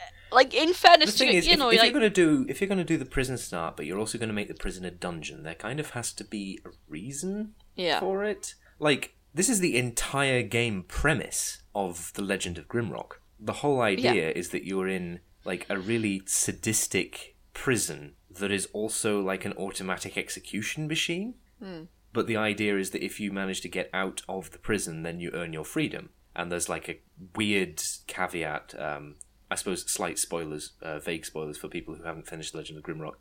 eh, 0.00 0.02
like 0.32 0.52
in 0.52 0.74
fairness, 0.74 1.12
The 1.12 1.18
thing 1.18 1.30
to 1.30 1.36
is, 1.36 1.46
you 1.46 1.52
if, 1.52 1.58
know, 1.60 1.68
if 1.68 1.78
like 1.78 1.92
you're 1.92 2.00
gonna 2.00 2.10
do 2.10 2.44
if 2.48 2.60
you're 2.60 2.66
gonna 2.66 2.82
do 2.82 2.96
the 2.96 3.04
prison 3.04 3.38
start, 3.38 3.76
but 3.76 3.86
you're 3.86 4.00
also 4.00 4.18
gonna 4.18 4.32
make 4.32 4.48
the 4.48 4.54
prison 4.54 4.84
a 4.84 4.90
dungeon, 4.90 5.44
there 5.44 5.54
kind 5.54 5.78
of 5.78 5.90
has 5.90 6.12
to 6.14 6.24
be 6.24 6.58
a 6.66 6.70
reason 6.88 7.54
yeah, 7.76 8.00
for 8.00 8.24
it. 8.24 8.56
Like 8.80 9.14
this 9.32 9.48
is 9.48 9.60
the 9.60 9.78
entire 9.78 10.42
game 10.42 10.82
premise 10.82 11.62
of 11.76 12.12
the 12.14 12.22
Legend 12.22 12.58
of 12.58 12.66
Grimrock. 12.66 13.18
The 13.38 13.60
whole 13.62 13.82
idea 13.82 14.32
is 14.32 14.48
that 14.48 14.64
you're 14.64 14.88
in 14.88 15.20
like 15.44 15.64
a 15.70 15.78
really 15.78 16.22
sadistic 16.26 17.36
prison 17.52 18.14
that 18.30 18.50
is 18.50 18.66
also 18.72 19.20
like 19.20 19.44
an 19.44 19.52
automatic 19.52 20.18
execution 20.18 20.88
machine. 20.88 21.34
Hmm. 21.62 21.82
But 22.14 22.26
the 22.26 22.38
idea 22.38 22.78
is 22.78 22.90
that 22.90 23.04
if 23.04 23.20
you 23.20 23.30
manage 23.30 23.60
to 23.60 23.68
get 23.68 23.90
out 23.92 24.22
of 24.26 24.50
the 24.52 24.58
prison, 24.58 25.02
then 25.02 25.20
you 25.20 25.30
earn 25.34 25.52
your 25.52 25.64
freedom. 25.64 26.08
And 26.34 26.50
there's 26.50 26.70
like 26.70 26.88
a 26.88 27.00
weird 27.36 27.82
caveat 28.06 28.74
um, 28.80 29.16
I 29.50 29.56
suppose 29.56 29.88
slight 29.88 30.18
spoilers, 30.18 30.72
uh, 30.82 30.98
vague 30.98 31.24
spoilers 31.24 31.58
for 31.58 31.68
people 31.68 31.94
who 31.94 32.02
haven't 32.02 32.26
finished 32.26 32.54
Legend 32.54 32.78
of 32.78 32.84
Grimrock. 32.84 33.16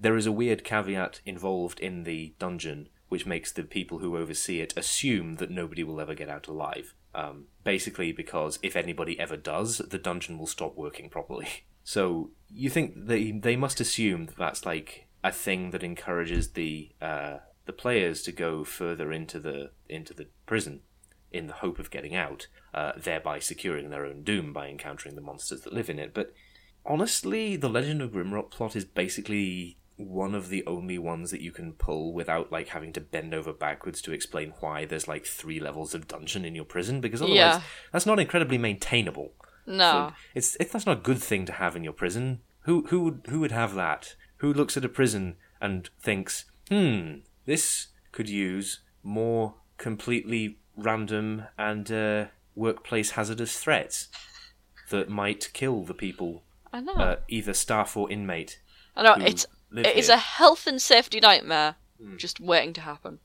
There 0.00 0.16
is 0.16 0.26
a 0.26 0.32
weird 0.32 0.64
caveat 0.64 1.20
involved 1.24 1.78
in 1.78 2.04
the 2.04 2.34
dungeon 2.38 2.88
which 3.08 3.26
makes 3.26 3.52
the 3.52 3.62
people 3.62 3.98
who 3.98 4.16
oversee 4.16 4.60
it 4.60 4.76
assume 4.76 5.36
that 5.36 5.50
nobody 5.50 5.84
will 5.84 6.00
ever 6.00 6.14
get 6.14 6.28
out 6.28 6.48
alive. 6.48 6.94
Um, 7.14 7.44
basically, 7.62 8.10
because 8.10 8.58
if 8.62 8.74
anybody 8.74 9.18
ever 9.20 9.36
does, 9.36 9.78
the 9.78 9.98
dungeon 9.98 10.38
will 10.38 10.48
stop 10.48 10.76
working 10.76 11.08
properly. 11.08 11.48
So 11.88 12.30
you 12.48 12.68
think 12.68 13.06
they 13.06 13.30
they 13.30 13.54
must 13.54 13.80
assume 13.80 14.26
that 14.26 14.36
that's 14.36 14.66
like 14.66 15.06
a 15.22 15.30
thing 15.30 15.70
that 15.70 15.84
encourages 15.84 16.50
the 16.50 16.90
uh, 17.00 17.36
the 17.66 17.72
players 17.72 18.22
to 18.22 18.32
go 18.32 18.64
further 18.64 19.12
into 19.12 19.38
the 19.38 19.70
into 19.88 20.14
the 20.14 20.26
prison 20.46 20.80
in 21.32 21.46
the 21.48 21.54
hope 21.54 21.78
of 21.78 21.90
getting 21.90 22.14
out, 22.14 22.46
uh, 22.72 22.92
thereby 22.96 23.38
securing 23.38 23.90
their 23.90 24.06
own 24.06 24.22
doom 24.22 24.52
by 24.52 24.68
encountering 24.68 25.14
the 25.16 25.20
monsters 25.20 25.62
that 25.62 25.72
live 25.72 25.90
in 25.90 25.98
it. 25.98 26.14
But 26.14 26.32
honestly, 26.84 27.56
the 27.56 27.68
Legend 27.68 28.00
of 28.02 28.12
Grimrock 28.12 28.50
plot 28.50 28.76
is 28.76 28.84
basically 28.84 29.76
one 29.96 30.34
of 30.34 30.50
the 30.50 30.64
only 30.66 30.98
ones 30.98 31.30
that 31.30 31.40
you 31.40 31.50
can 31.50 31.72
pull 31.72 32.12
without 32.12 32.52
like 32.52 32.68
having 32.68 32.92
to 32.92 33.00
bend 33.00 33.32
over 33.34 33.52
backwards 33.52 34.02
to 34.02 34.12
explain 34.12 34.52
why 34.60 34.84
there's 34.84 35.08
like 35.08 35.24
three 35.24 35.58
levels 35.58 35.94
of 35.94 36.06
dungeon 36.06 36.44
in 36.44 36.54
your 36.54 36.66
prison 36.66 37.00
because 37.00 37.22
otherwise 37.22 37.36
Yeah. 37.38 37.60
that's 37.92 38.04
not 38.06 38.20
incredibly 38.20 38.58
maintainable. 38.58 39.32
No. 39.66 40.10
So 40.10 40.14
it's 40.34 40.56
it's 40.60 40.72
that's 40.72 40.86
not 40.86 40.98
a 40.98 41.00
good 41.00 41.18
thing 41.18 41.46
to 41.46 41.52
have 41.52 41.74
in 41.76 41.82
your 41.84 41.94
prison. 41.94 42.40
Who 42.60 42.86
who 42.88 43.00
would 43.04 43.26
who 43.28 43.40
would 43.40 43.52
have 43.52 43.74
that? 43.74 44.14
Who 44.38 44.52
looks 44.52 44.76
at 44.76 44.84
a 44.84 44.88
prison 44.88 45.36
and 45.62 45.88
thinks, 45.98 46.44
hmm, 46.68 47.20
this 47.46 47.88
could 48.12 48.28
use 48.28 48.80
more 49.02 49.54
completely 49.78 50.58
random 50.76 51.44
and 51.58 51.90
uh, 51.90 52.26
workplace 52.54 53.12
hazardous 53.12 53.58
threats 53.58 54.08
that 54.90 55.08
might 55.08 55.50
kill 55.52 55.82
the 55.84 55.94
people, 55.94 56.42
I 56.72 56.80
know. 56.80 56.92
uh, 56.92 57.16
either 57.28 57.54
staff 57.54 57.96
or 57.96 58.10
inmate. 58.10 58.60
I 58.94 59.02
know. 59.02 59.24
It's 59.24 59.46
it 59.74 59.96
is 59.96 60.08
a 60.08 60.16
health 60.16 60.66
and 60.66 60.80
safety 60.80 61.20
nightmare 61.20 61.76
Hmm. 62.00 62.18
just 62.18 62.40
waiting 62.40 62.74
to 62.74 62.82
happen, 62.82 63.20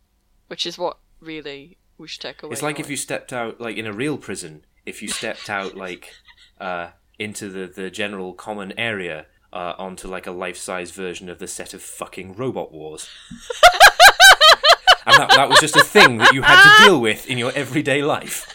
which 0.48 0.66
is 0.66 0.78
what 0.78 0.98
really 1.20 1.78
we 1.98 2.08
should 2.08 2.22
take 2.22 2.42
away. 2.42 2.54
It's 2.54 2.62
like 2.62 2.80
if 2.80 2.90
you 2.90 2.96
stepped 2.96 3.34
out, 3.34 3.60
like 3.60 3.76
in 3.76 3.86
a 3.86 3.92
real 3.92 4.18
prison, 4.18 4.66
if 4.86 5.02
you 5.02 5.10
stepped 5.10 5.50
out, 5.50 5.76
like, 5.86 6.14
uh, 6.60 6.92
into 7.20 7.50
the, 7.50 7.68
the 7.68 7.90
general 7.90 8.34
common 8.34 8.72
area, 8.80 9.26
uh, 9.52 9.74
onto 9.78 10.08
like 10.08 10.26
a 10.26 10.32
life 10.32 10.56
size 10.56 10.92
version 10.92 11.28
of 11.28 11.40
the 11.40 11.48
set 11.50 11.74
of 11.74 11.82
fucking 11.82 12.34
Robot 12.36 12.72
Wars. 12.72 13.10
and 15.06 15.18
that, 15.18 15.30
that 15.30 15.50
was 15.50 15.60
just 15.60 15.76
a 15.76 15.84
thing 15.84 16.18
that 16.18 16.34
you 16.34 16.42
had 16.42 16.62
to 16.64 16.84
deal 16.86 17.02
with 17.02 17.28
in 17.28 17.38
your 17.38 17.52
everyday 17.54 18.02
life. 18.02 18.46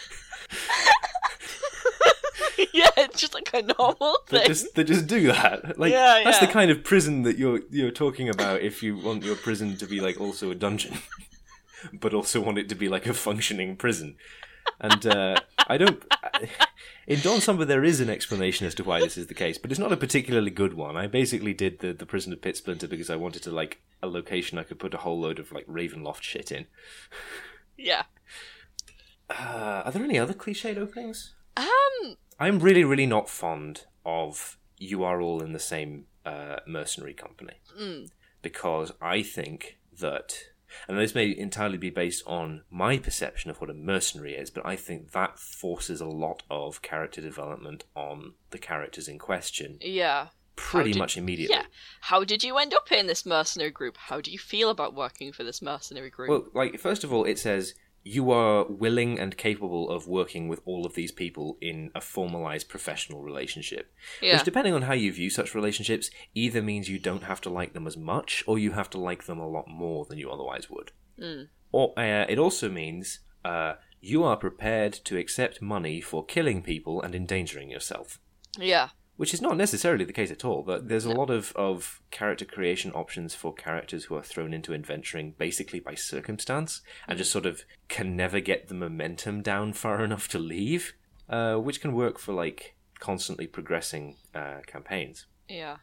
yeah, 2.73 2.89
it's 2.97 3.19
just 3.19 3.33
like 3.33 3.49
a 3.53 3.61
normal 3.61 4.17
thing. 4.27 4.41
They 4.41 4.47
just, 4.47 4.75
they 4.75 4.83
just 4.83 5.07
do 5.07 5.27
that. 5.27 5.77
Like, 5.77 5.91
Yeah, 5.91 6.21
that's 6.23 6.39
the 6.39 6.47
kind 6.47 6.71
of 6.71 6.83
prison 6.83 7.23
that 7.23 7.37
you're, 7.37 7.61
you're 7.69 7.91
talking 7.91 8.29
about 8.29 8.61
if 8.61 8.81
you 8.81 8.97
want 8.97 9.23
your 9.23 9.35
prison 9.35 9.77
to 9.77 9.85
be 9.85 9.99
like 9.99 10.19
also 10.19 10.51
a 10.51 10.55
dungeon. 10.55 10.97
but 11.93 12.13
also 12.13 12.41
want 12.41 12.57
it 12.57 12.69
to 12.69 12.75
be 12.75 12.89
like 12.89 13.05
a 13.05 13.13
functioning 13.13 13.75
prison. 13.75 14.15
And 14.79 15.05
uh, 15.07 15.35
I 15.67 15.77
don't. 15.77 16.03
In 17.07 17.19
Dawn 17.21 17.41
Summer, 17.41 17.65
there 17.65 17.83
is 17.83 17.99
an 17.99 18.09
explanation 18.09 18.67
as 18.67 18.75
to 18.75 18.83
why 18.83 18.99
this 18.99 19.17
is 19.17 19.27
the 19.27 19.33
case, 19.33 19.57
but 19.57 19.71
it's 19.71 19.79
not 19.79 19.91
a 19.91 19.97
particularly 19.97 20.51
good 20.51 20.73
one. 20.75 20.95
I 20.97 21.07
basically 21.07 21.53
did 21.53 21.79
the, 21.79 21.93
the 21.93 22.05
prison 22.05 22.31
of 22.33 22.41
Pit 22.41 22.57
Splinter 22.57 22.87
because 22.87 23.09
I 23.09 23.15
wanted 23.15 23.43
to 23.43 23.51
like 23.51 23.81
a 24.03 24.07
location 24.07 24.57
I 24.57 24.63
could 24.63 24.77
put 24.79 24.93
a 24.93 24.97
whole 24.97 25.19
load 25.19 25.39
of 25.39 25.51
like 25.51 25.65
Ravenloft 25.67 26.21
shit 26.21 26.51
in. 26.51 26.65
Yeah. 27.77 28.03
Uh, 29.29 29.81
are 29.85 29.91
there 29.91 30.03
any 30.03 30.17
other 30.19 30.33
cliched 30.33 30.77
openings? 30.77 31.33
Um. 31.55 32.17
I'm 32.39 32.59
really, 32.59 32.83
really 32.83 33.05
not 33.07 33.29
fond 33.29 33.85
of 34.05 34.57
you 34.77 35.03
are 35.03 35.19
all 35.21 35.41
in 35.41 35.53
the 35.53 35.59
same 35.59 36.05
uh, 36.25 36.57
mercenary 36.67 37.13
company 37.13 37.53
Mm. 37.79 38.09
because 38.41 38.91
I 39.01 39.23
think 39.23 39.77
that, 39.99 40.35
and 40.87 40.97
this 40.97 41.15
may 41.15 41.35
entirely 41.35 41.77
be 41.77 41.89
based 41.89 42.23
on 42.27 42.63
my 42.69 42.97
perception 42.97 43.49
of 43.51 43.59
what 43.61 43.69
a 43.69 43.73
mercenary 43.73 44.33
is, 44.35 44.49
but 44.49 44.65
I 44.65 44.75
think 44.75 45.11
that 45.11 45.39
forces 45.39 46.01
a 46.01 46.05
lot 46.05 46.43
of 46.49 46.81
character 46.81 47.21
development 47.21 47.83
on 47.95 48.33
the 48.51 48.57
characters 48.57 49.07
in 49.07 49.19
question 49.19 49.77
Yeah. 49.81 50.27
pretty 50.55 50.91
did- 50.93 50.99
much 50.99 51.17
immediately. 51.17 51.55
Yeah. 51.55 51.65
How 52.01 52.23
did 52.23 52.43
you 52.43 52.57
end 52.57 52.73
up 52.73 52.91
in 52.91 53.07
this 53.07 53.25
mercenary 53.25 53.71
group? 53.71 53.95
How 53.97 54.21
do 54.21 54.31
you 54.31 54.39
feel 54.39 54.69
about 54.69 54.93
working 54.95 55.31
for 55.31 55.43
this 55.43 55.61
mercenary 55.61 56.09
group? 56.09 56.29
Well, 56.29 56.47
like 56.53 56.79
first 56.79 57.03
of 57.03 57.13
all, 57.13 57.25
it 57.25 57.37
says 57.37 57.75
you 58.07 58.31
are 58.31 58.65
willing 58.69 59.19
and 59.19 59.35
capable 59.35 59.89
of 59.89 60.07
working 60.07 60.47
with 60.47 60.61
all 60.65 60.85
of 60.85 60.95
these 60.95 61.11
people 61.11 61.57
in 61.59 61.91
a 61.93 61.99
formalized 61.99 62.69
professional 62.69 63.21
relationship. 63.21 63.91
yeah. 64.21 64.35
Which, 64.35 64.45
depending 64.45 64.73
on 64.73 64.83
how 64.83 64.93
you 64.93 65.11
view 65.11 65.29
such 65.29 65.53
relationships, 65.53 66.09
either 66.33 66.61
means 66.61 66.89
you 66.89 66.99
don't 66.99 67.23
have 67.23 67.41
to 67.41 67.49
like 67.49 67.73
them 67.73 67.85
as 67.85 67.97
much, 67.97 68.45
or 68.47 68.57
you 68.57 68.71
have 68.71 68.89
to 68.91 68.97
like 68.97 69.25
them 69.25 69.39
a 69.39 69.47
lot 69.47 69.67
more 69.67 70.05
than 70.05 70.17
you 70.17 70.31
otherwise 70.31 70.69
would. 70.69 70.91
Mm. 71.21 71.49
Or 71.73 71.93
uh, 71.99 72.25
it 72.29 72.39
also 72.39 72.69
means 72.69 73.19
uh, 73.43 73.73
you 73.99 74.23
are 74.23 74.37
prepared 74.37 74.93
to 74.93 75.17
accept 75.17 75.61
money 75.61 75.99
for 75.99 76.25
killing 76.25 76.61
people 76.61 77.01
and 77.01 77.13
endangering 77.13 77.69
yourself. 77.69 78.19
Yeah. 78.57 78.89
Which 79.17 79.33
is 79.33 79.41
not 79.41 79.57
necessarily 79.57 80.05
the 80.05 80.13
case 80.13 80.31
at 80.31 80.45
all. 80.45 80.61
But 80.63 80.87
there's 80.87 81.05
a 81.05 81.11
lot 81.11 81.29
of, 81.29 81.51
of 81.55 82.01
character 82.11 82.45
creation 82.45 82.91
options 82.91 83.33
for 83.35 83.53
characters 83.53 84.05
who 84.05 84.15
are 84.15 84.23
thrown 84.23 84.53
into 84.53 84.73
adventuring 84.73 85.33
basically 85.37 85.79
by 85.79 85.95
circumstance 85.95 86.81
and 87.07 87.17
just 87.17 87.31
sort 87.31 87.45
of 87.45 87.63
can 87.89 88.15
never 88.15 88.39
get 88.39 88.67
the 88.67 88.75
momentum 88.75 89.41
down 89.41 89.73
far 89.73 90.03
enough 90.03 90.27
to 90.29 90.39
leave, 90.39 90.93
uh, 91.29 91.55
which 91.55 91.81
can 91.81 91.93
work 91.93 92.19
for 92.19 92.31
like 92.33 92.75
constantly 92.99 93.47
progressing 93.47 94.15
uh, 94.33 94.59
campaigns. 94.65 95.25
Yeah. 95.49 95.77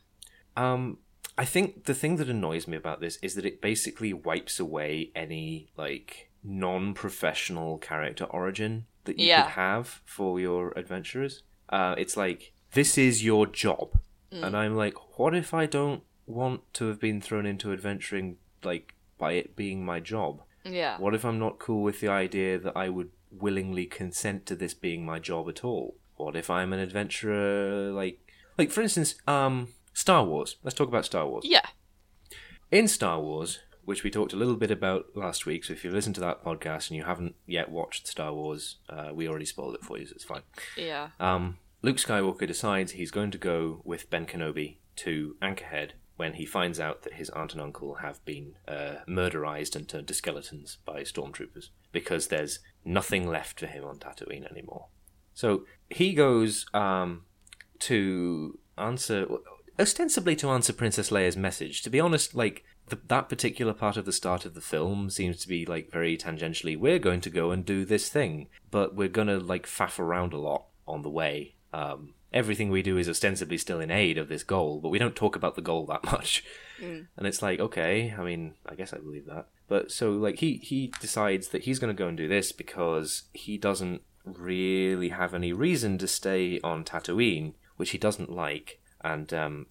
Um, 0.57 0.99
I 1.37 1.45
think 1.45 1.85
the 1.85 1.95
thing 1.95 2.17
that 2.17 2.29
annoys 2.29 2.69
me 2.69 2.77
about 2.77 3.01
this 3.01 3.19
is 3.21 3.35
that 3.35 3.45
it 3.45 3.61
basically 3.61 4.13
wipes 4.13 4.61
away 4.61 5.11
any 5.17 5.69
like 5.77 6.31
non-professional 6.45 7.79
character 7.79 8.25
origin 8.25 8.87
that 9.05 9.19
you 9.19 9.27
Yeah. 9.29 9.43
could 9.43 9.51
have 9.53 10.01
for 10.05 10.39
your 10.39 10.73
adventurers. 10.77 11.43
Uh, 11.69 11.95
it's 11.99 12.17
like 12.17 12.53
this 12.75 12.99
is 12.99 13.25
your 13.25 13.47
job, 13.47 13.99
and 14.31 14.57
I'm 14.57 14.77
like, 14.77 15.19
what 15.19 15.35
if 15.35 15.55
I 15.55 15.67
don't 15.67 16.03
want 16.27 16.61
to 16.75 16.87
have 16.87 16.99
been 17.01 17.21
thrown 17.21 17.47
into 17.47 17.73
adventuring 17.73 18.37
like 18.65 18.95
by 19.19 19.33
it 19.33 19.55
being 19.57 19.85
my 19.85 20.01
job? 20.01 20.43
Yeah. 20.65 20.99
What 20.99 21.15
if 21.15 21.25
I'm 21.25 21.39
not 21.39 21.59
cool 21.59 21.83
with 21.83 22.01
the 22.01 22.09
idea 22.09 22.59
that 22.59 22.77
I 22.77 22.89
would 22.89 23.11
willingly 23.31 23.87
consent 23.87 24.47
to 24.47 24.57
this 24.57 24.75
being 24.75 25.05
my 25.05 25.19
job 25.19 25.49
at 25.49 25.65
all? 25.65 25.97
What 26.17 26.37
if 26.37 26.51
I'm 26.51 26.73
an 26.73 26.81
adventurer 26.81 27.93
like 27.93 28.21
like 28.59 28.71
for 28.71 28.83
instance, 28.83 29.15
um 29.27 29.69
Star 29.93 30.25
Wars. 30.25 30.57
Let's 30.63 30.75
talk 30.75 30.89
about 30.89 31.05
Star 31.05 31.27
Wars. 31.27 31.45
Yeah. 31.47 31.67
In 32.71 32.89
Star 32.89 33.21
Wars, 33.21 33.61
which 33.85 34.03
we 34.03 34.11
talked 34.11 34.33
a 34.33 34.37
little 34.37 34.57
bit 34.57 34.71
about 34.71 35.07
last 35.15 35.47
week, 35.47 35.65
so 35.65 35.73
if 35.73 35.85
you 35.85 35.91
listened 35.91 36.17
to 36.17 36.21
that 36.23 36.45
podcast 36.45 36.89
and 36.89 36.97
you 36.97 37.05
haven't 37.05 37.37
yet 37.47 37.71
watched 37.71 38.09
Star 38.09 38.33
Wars, 38.33 38.77
uh, 38.89 39.11
we 39.15 39.29
already 39.29 39.45
spoiled 39.45 39.75
it 39.77 39.85
for 39.85 39.99
you, 39.99 40.07
so 40.07 40.13
it's 40.15 40.25
fine. 40.25 40.43
Yeah. 40.77 41.11
Um, 41.21 41.59
Luke 41.85 41.99
Skywalker 41.99 42.47
decides 42.47 42.93
he's 42.93 43.11
going 43.11 43.31
to 43.31 43.37
go 43.37 43.83
with 43.85 44.09
Ben 44.09 44.25
Kenobi 44.25 44.79
to 44.97 45.37
Anchorhead 45.43 45.91
when 46.17 46.33
he 46.33 46.47
finds 46.47 46.81
out 46.81 47.03
that 47.03 47.13
his 47.13 47.29
aunt 47.29 47.53
and 47.53 47.61
uncle 47.61 47.97
have 47.97 48.25
been 48.25 48.55
uh, 48.67 49.03
murderized 49.07 49.77
and 49.77 49.87
turned 49.87 50.09
to 50.09 50.15
skeletons 50.15 50.79
by 50.87 51.03
stormtroopers 51.03 51.69
because 51.93 52.29
there's 52.29 52.61
nothing 52.87 53.29
left 53.29 53.61
for 53.61 53.67
him 53.67 53.85
on 53.85 53.99
Tatooine 53.99 54.51
anymore. 54.51 54.87
So 55.35 55.67
he 55.91 56.15
goes 56.15 56.65
um, 56.73 57.27
to 57.81 58.59
answer, 58.79 59.27
ostensibly 59.79 60.37
to 60.37 60.49
answer 60.49 60.73
Princess 60.73 61.11
Leia's 61.11 61.37
message. 61.37 61.83
To 61.83 61.91
be 61.91 62.01
honest, 62.01 62.35
like 62.35 62.65
the, 62.89 62.99
that 63.09 63.29
particular 63.29 63.75
part 63.75 63.99
of 63.99 64.07
the 64.07 64.13
start 64.13 64.47
of 64.47 64.55
the 64.55 64.63
film 64.63 65.11
seems 65.11 65.37
to 65.43 65.49
be 65.49 65.67
like 65.67 65.93
very 65.93 66.17
tangentially. 66.17 66.79
We're 66.79 66.99
going 66.99 67.21
to 67.21 67.29
go 67.29 67.51
and 67.51 67.63
do 67.63 67.85
this 67.85 68.09
thing, 68.09 68.47
but 68.71 68.95
we're 68.95 69.09
gonna 69.09 69.39
like 69.39 69.67
faff 69.67 69.99
around 69.99 70.33
a 70.33 70.39
lot 70.39 70.65
on 70.89 71.03
the 71.03 71.11
way. 71.11 71.54
Um, 71.75 72.15
everything 72.33 72.71
we 72.71 72.83
do 72.83 72.97
is 72.97 73.09
ostensibly 73.09 73.59
still 73.59 73.81
in 73.81 73.91
aid 73.91 74.17
of 74.17 74.29
this 74.29 74.45
goal, 74.45 74.81
but 74.81 74.91
we 74.91 74.99
don't 74.99 75.17
talk 75.17 75.35
about 75.35 75.57
the 75.57 75.63
goal 75.63 75.87
that 75.87 76.05
much. 76.13 76.45
And 77.17 77.27
it's 77.27 77.43
like, 77.43 77.59
okay, 77.59 78.15
I 78.17 78.23
mean, 78.23 78.55
I 78.67 78.75
guess 78.77 78.93
I 78.93 78.99
believe 78.99 79.27
that. 79.27 79.49
But 79.67 79.91
so 79.91 80.13
like 80.13 80.39
he 80.39 80.59
he 80.59 80.93
decides 81.01 81.49
that 81.49 81.65
he's 81.65 81.79
going 81.79 81.95
to 81.95 81.99
go 81.99 82.09
and 82.09 82.17
do 82.17 82.29
this 82.29 82.53
because 82.53 83.25
he 83.33 83.59
doesn't 83.59 84.03
really 84.25 85.09
have 85.09 85.35
any 85.35 85.53
reason 85.53 85.99
to 85.99 86.07
stay 86.07 86.61
on 86.63 86.85
Tatooine, 86.85 87.55
which 87.77 87.91
he 87.91 87.99
doesn't 87.99 88.31
like. 88.31 88.81
And 89.03 89.33
um, 89.35 89.67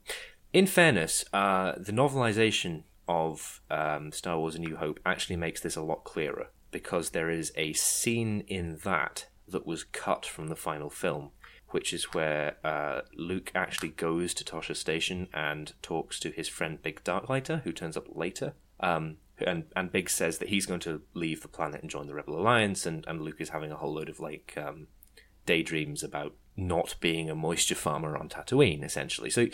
in 0.52 0.68
fairness, 0.68 1.24
uh, 1.34 1.74
the 1.78 1.92
novelization 1.92 2.84
of 3.08 3.62
um, 3.70 4.12
Star 4.12 4.38
Wars: 4.38 4.56
A 4.56 4.60
New 4.60 4.76
Hope 4.78 5.00
actually 5.06 5.38
makes 5.38 5.62
this 5.62 5.76
a 5.76 5.82
lot 5.82 6.04
clearer 6.04 6.48
because 6.72 7.12
there 7.12 7.30
is 7.30 7.54
a 7.56 7.74
scene 7.74 8.42
in 8.48 8.80
that 8.84 9.28
that 9.48 9.68
was 9.68 9.84
cut 9.84 10.26
from 10.26 10.48
the 10.48 10.56
final 10.56 10.90
film, 10.90 11.32
which 11.74 11.94
is 11.94 12.14
where 12.14 12.58
uh, 12.64 13.02
Luke 13.16 13.52
actually 13.56 13.90
goes 13.90 14.34
to 14.36 14.44
Tosche 14.44 14.76
Station 14.76 15.28
and 15.34 15.74
talks 15.82 16.20
to 16.20 16.30
his 16.30 16.48
friend 16.48 16.82
Biggs 16.82 17.02
Darklighter, 17.04 17.64
who 17.64 17.72
turns 17.72 17.98
up 17.98 18.08
later. 18.16 18.54
Um, 18.80 19.18
and 19.40 19.66
and 19.76 19.92
Biggs 19.92 20.14
says 20.14 20.38
that 20.38 20.50
he's 20.50 20.66
going 20.66 20.80
to 20.82 21.02
leave 21.14 21.42
the 21.42 21.48
planet 21.48 21.82
and 21.82 21.90
join 21.90 22.08
the 22.08 22.14
Rebel 22.14 22.40
Alliance, 22.40 22.86
and, 22.86 23.06
and 23.08 23.22
Luke 23.22 23.42
is 23.42 23.50
having 23.50 23.72
a 23.72 23.76
whole 23.76 23.94
load 23.94 24.10
of 24.10 24.20
like 24.20 24.54
um, 24.58 24.88
daydreams 25.46 26.04
about 26.04 26.36
not 26.56 26.96
being 27.00 27.30
a 27.30 27.36
moisture 27.36 27.76
farmer 27.76 28.16
on 28.16 28.30
Tatooine, 28.30 28.84
essentially. 28.84 29.30
So 29.30 29.48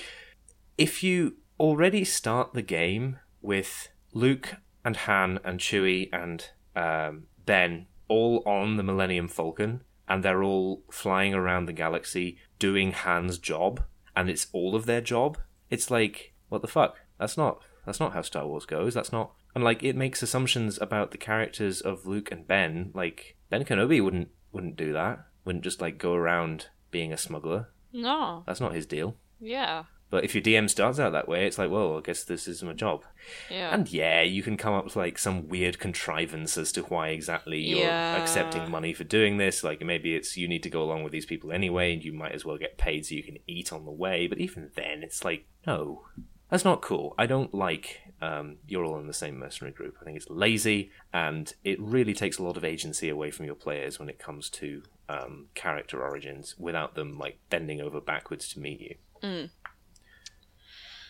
if 0.77 1.03
you 1.03 1.38
already 1.60 2.03
start 2.03 2.53
the 2.53 2.62
game 2.62 3.19
with 3.41 3.89
Luke 4.13 4.58
and 4.84 4.95
Han 4.95 5.39
and 5.43 5.60
Chewie 5.60 6.10
and 6.12 6.49
um, 6.75 7.23
Ben 7.45 7.88
all 8.08 8.43
on 8.45 8.77
the 8.77 8.84
Millennium 8.84 9.27
Falcon, 9.27 9.82
and 10.10 10.24
they're 10.24 10.43
all 10.43 10.84
flying 10.91 11.34
around 11.34 11.65
the 11.65 11.74
galaxy 11.74 12.38
doing 12.58 12.91
Han's 12.91 13.38
job, 13.38 13.84
and 14.15 14.30
it's 14.30 14.48
all 14.52 14.76
of 14.76 14.86
their 14.86 15.02
job. 15.02 15.38
It's 15.69 15.91
like, 15.91 16.34
what 16.50 16.62
the 16.62 16.67
fuck? 16.67 16.98
That's 17.19 17.38
not 17.38 17.62
that's 17.86 18.00
not 18.00 18.13
how 18.13 18.22
Star 18.22 18.45
Wars 18.45 18.65
goes. 18.65 18.93
That's 18.93 19.12
not 19.12 19.32
and 19.56 19.63
like 19.63 19.84
it 19.84 19.95
makes 19.95 20.22
assumptions 20.22 20.80
about 20.82 21.12
the 21.12 21.17
characters 21.17 21.82
of 21.82 22.06
Luke 22.06 22.32
and 22.32 22.48
Ben. 22.48 22.91
Like 22.93 23.38
Ben 23.50 23.65
Kenobi 23.65 24.04
wouldn't 24.04 24.30
wouldn't 24.52 24.78
do 24.78 24.93
that. 24.93 25.26
Wouldn't 25.45 25.63
just 25.63 25.82
like 25.82 25.98
go 25.98 26.13
around 26.13 26.67
being 26.91 27.13
a 27.13 27.17
smuggler. 27.17 27.69
No. 27.91 28.43
That's 28.45 28.62
not 28.62 28.74
his 28.74 28.86
deal. 28.86 29.15
Yeah. 29.39 29.84
But 30.10 30.24
if 30.24 30.34
your 30.34 30.41
DM 30.41 30.69
starts 30.69 31.00
out 31.00 31.12
that 31.12 31.28
way, 31.28 31.45
it's 31.45 31.58
like, 31.60 31.69
well, 31.69 31.98
I 31.98 32.02
guess 32.02 32.24
this 32.24 32.48
is 32.48 32.63
my 32.63 32.74
job. 32.74 33.04
Yeah. 33.50 33.74
And 33.74 33.91
yeah, 33.91 34.22
you 34.24 34.41
can 34.41 34.58
come 34.58 34.74
up 34.74 34.86
with 34.86 34.95
like 34.95 35.19
some 35.19 35.48
weird 35.48 35.78
contrivance 35.78 36.58
as 36.58 36.72
to 36.72 36.82
why 36.84 37.10
exactly 37.10 37.60
you're 37.60 37.80
Yeah. 37.80 38.15
accepting 38.22 38.72
money 38.72 38.93
for 38.93 39.04
doing 39.04 39.38
this. 39.38 39.63
Like 39.63 39.82
maybe 39.82 40.15
it's 40.15 40.36
you 40.36 40.48
need 40.48 40.63
to 40.63 40.69
go 40.69 40.82
along 40.82 41.04
with 41.04 41.12
these 41.12 41.28
people 41.28 41.52
anyway, 41.52 41.93
and 41.93 42.04
you 42.04 42.12
might 42.12 42.32
as 42.32 42.43
well 42.45 42.58
get 42.58 42.78
paid 42.78 43.06
so 43.06 43.13
you 43.15 43.24
can 43.24 43.38
eat 43.48 43.72
on 43.72 43.86
the 43.86 43.91
way. 43.91 44.26
But 44.28 44.39
even 44.39 44.72
then, 44.76 45.04
it's 45.04 45.24
like, 45.24 45.45
no, 45.67 46.06
that's 46.50 46.65
not 46.65 46.82
cool. 46.82 47.13
I 47.17 47.28
don't 47.28 47.54
like 47.54 48.00
um, 48.22 48.58
you're 48.67 48.84
all 48.86 49.00
in 49.00 49.06
the 49.08 49.13
same 49.13 49.38
mercenary 49.38 49.74
group. 49.74 49.98
I 50.02 50.06
think 50.06 50.17
it's 50.17 50.30
lazy, 50.30 50.89
and 51.13 51.54
it 51.63 51.80
really 51.80 52.15
takes 52.15 52.39
a 52.39 52.43
lot 52.43 52.58
of 52.58 52.65
agency 52.65 53.10
away 53.10 53.30
from 53.30 53.45
your 53.45 53.56
players 53.56 54.00
when 54.00 54.10
it 54.10 54.17
comes 54.17 54.50
to 54.52 54.82
um, 55.08 55.50
character 55.54 56.02
origins 56.02 56.56
without 56.58 56.95
them 56.95 57.17
like 57.17 57.38
bending 57.52 57.80
over 57.80 58.02
backwards 58.02 58.48
to 58.50 58.60
meet 58.60 58.82
you. 58.82 58.95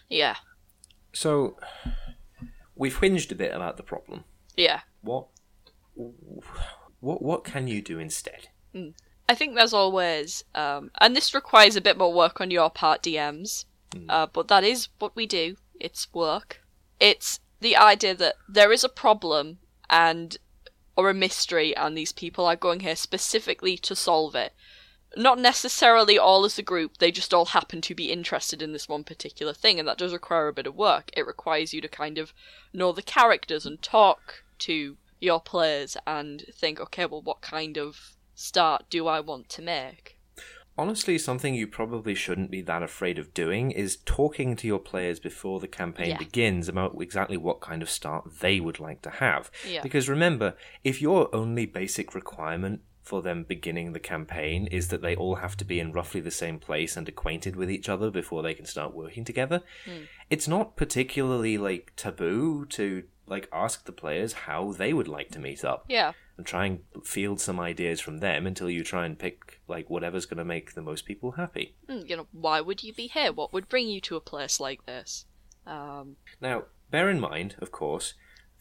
Yeah. 0.10 0.36
So 1.14 1.58
we've 2.76 3.00
whinged 3.00 3.32
a 3.32 3.36
bit 3.36 3.54
about 3.54 3.78
the 3.78 3.84
problem. 3.84 4.24
Yeah. 4.56 4.82
What 5.02 5.28
what 7.00 7.22
what 7.22 7.44
can 7.44 7.68
you 7.68 7.82
do 7.82 8.00
instead? 8.00 8.48
I 9.28 9.36
think 9.36 9.56
there's 9.56 9.74
always, 9.74 10.44
um, 10.56 10.90
and 11.00 11.16
this 11.16 11.36
requires 11.36 11.76
a 11.76 11.82
bit 11.82 11.98
more 11.98 12.12
work 12.12 12.42
on 12.42 12.50
your 12.50 12.70
part, 12.70 13.04
DMs, 13.04 13.66
uh, 14.10 14.26
but 14.26 14.48
that 14.48 14.64
is 14.64 14.90
what 14.98 15.16
we 15.16 15.28
do. 15.28 15.56
It's 15.80 16.12
work. 16.14 16.62
It's 17.00 17.40
the 17.62 17.76
idea 17.76 18.16
that 18.16 18.36
there 18.48 18.72
is 18.72 18.84
a 18.84 18.90
problem 18.90 19.60
and 19.90 20.38
or 20.96 21.10
a 21.10 21.14
mystery, 21.14 21.76
and 21.76 21.96
these 21.96 22.12
people 22.12 22.46
are 22.46 22.56
going 22.56 22.82
here 22.82 22.96
specifically 22.96 23.78
to 23.78 23.96
solve 23.96 24.36
it. 24.36 24.54
Not 25.18 25.40
necessarily 25.40 26.18
all 26.20 26.46
as 26.46 26.60
a 26.60 26.64
group, 26.64 26.98
they 27.00 27.12
just 27.12 27.34
all 27.34 27.46
happen 27.48 27.82
to 27.82 27.96
be 27.96 28.12
interested 28.12 28.62
in 28.62 28.74
this 28.74 28.88
one 28.88 29.04
particular 29.04 29.54
thing, 29.54 29.80
and 29.80 29.88
that 29.88 29.98
does 29.98 30.14
require 30.14 30.48
a 30.48 30.54
bit 30.54 30.68
of 30.68 30.76
work. 30.76 31.10
It 31.18 31.26
requires 31.26 31.74
you 31.74 31.82
to 31.82 31.88
kind 31.88 32.18
of 32.18 32.34
know 32.74 32.92
the 32.92 33.02
characters 33.02 33.66
and 33.66 33.82
talk 33.82 34.44
to 34.60 34.98
your 35.20 35.42
players 35.42 35.98
and 36.06 36.46
think, 36.54 36.80
okay, 36.80 37.06
well, 37.06 37.22
what 37.22 37.42
kind 37.42 37.78
of 37.78 38.12
start 38.36 38.86
do 38.90 39.08
I 39.08 39.20
want 39.20 39.50
to 39.50 39.62
make? 39.62 40.18
Honestly, 40.78 41.18
something 41.18 41.54
you 41.56 41.68
probably 41.68 42.16
shouldn't 42.16 42.50
be 42.52 42.62
that 42.62 42.82
afraid 42.82 43.20
of 43.20 43.34
doing 43.34 43.72
is 43.72 43.98
talking 44.06 44.56
to 44.56 44.66
your 44.66 44.80
players 44.80 45.20
before 45.20 45.60
the 45.60 45.68
campaign 45.68 46.12
Yeah. 46.12 46.18
begins 46.18 46.70
about 46.70 46.96
exactly 47.02 47.36
what 47.36 47.60
kind 47.60 47.82
of 47.82 47.90
start 47.90 48.40
they 48.40 48.62
would 48.62 48.80
like 48.80 49.02
to 49.02 49.10
have. 49.10 49.52
Yeah. 49.68 49.82
Because 49.82 50.08
remember, 50.08 50.56
if 50.86 51.02
your 51.02 51.36
only 51.36 51.66
basic 51.66 52.16
requirement 52.16 52.80
for 53.10 53.22
them 53.24 53.44
beginning 53.44 53.92
the 53.94 54.00
campaign 54.00 54.68
is 54.68 54.88
that 54.90 55.02
they 55.02 55.16
all 55.16 55.36
have 55.36 55.58
to 55.58 55.66
be 55.66 55.80
in 55.80 55.92
roughly 55.92 56.22
the 56.22 56.30
same 56.44 56.60
place 56.60 56.96
and 56.96 57.10
acquainted 57.10 57.56
with 57.56 57.70
each 57.72 57.90
other 57.90 58.12
before 58.12 58.42
they 58.44 58.54
can 58.54 58.66
start 58.66 58.94
working 58.94 59.26
together, 59.26 59.62
Hmm. 59.86 60.04
it's 60.30 60.48
not 60.48 60.76
particularly 60.76 61.58
like 61.58 61.92
taboo 61.96 62.66
to 62.78 63.04
like 63.26 63.48
ask 63.52 63.86
the 63.86 63.92
players 63.92 64.34
how 64.48 64.72
they 64.74 64.92
would 64.94 65.08
like 65.08 65.30
to 65.32 65.40
meet 65.40 65.64
up 65.66 65.86
Yeah. 65.88 66.14
and 66.38 66.46
try 66.46 66.66
and 66.68 66.80
field 67.04 67.40
some 67.42 67.60
ideas 67.60 68.00
from 68.00 68.20
them 68.20 68.46
until 68.48 68.70
you 68.70 68.84
try 68.84 69.06
and 69.08 69.18
pick 69.18 69.60
like 69.68 69.90
whatever's 69.90 70.26
going 70.28 70.38
to 70.38 70.46
make 70.56 70.74
the 70.74 70.82
most 70.82 71.06
people 71.06 71.32
happy. 71.32 71.76
Hmm, 71.88 72.02
You 72.10 72.16
know, 72.18 72.28
why 72.32 72.62
would 72.62 72.84
you 72.84 72.94
be 72.94 73.08
here? 73.08 73.32
What 73.34 73.54
would 73.54 73.68
bring 73.70 73.88
you 73.88 74.02
to 74.02 74.16
a 74.18 74.22
place 74.22 74.60
like 74.60 74.86
this? 74.86 75.26
Um, 75.66 76.16
Now, 76.42 76.64
bear 76.92 77.10
in 77.10 77.20
mind, 77.20 77.56
of 77.60 77.72
course, 77.72 78.14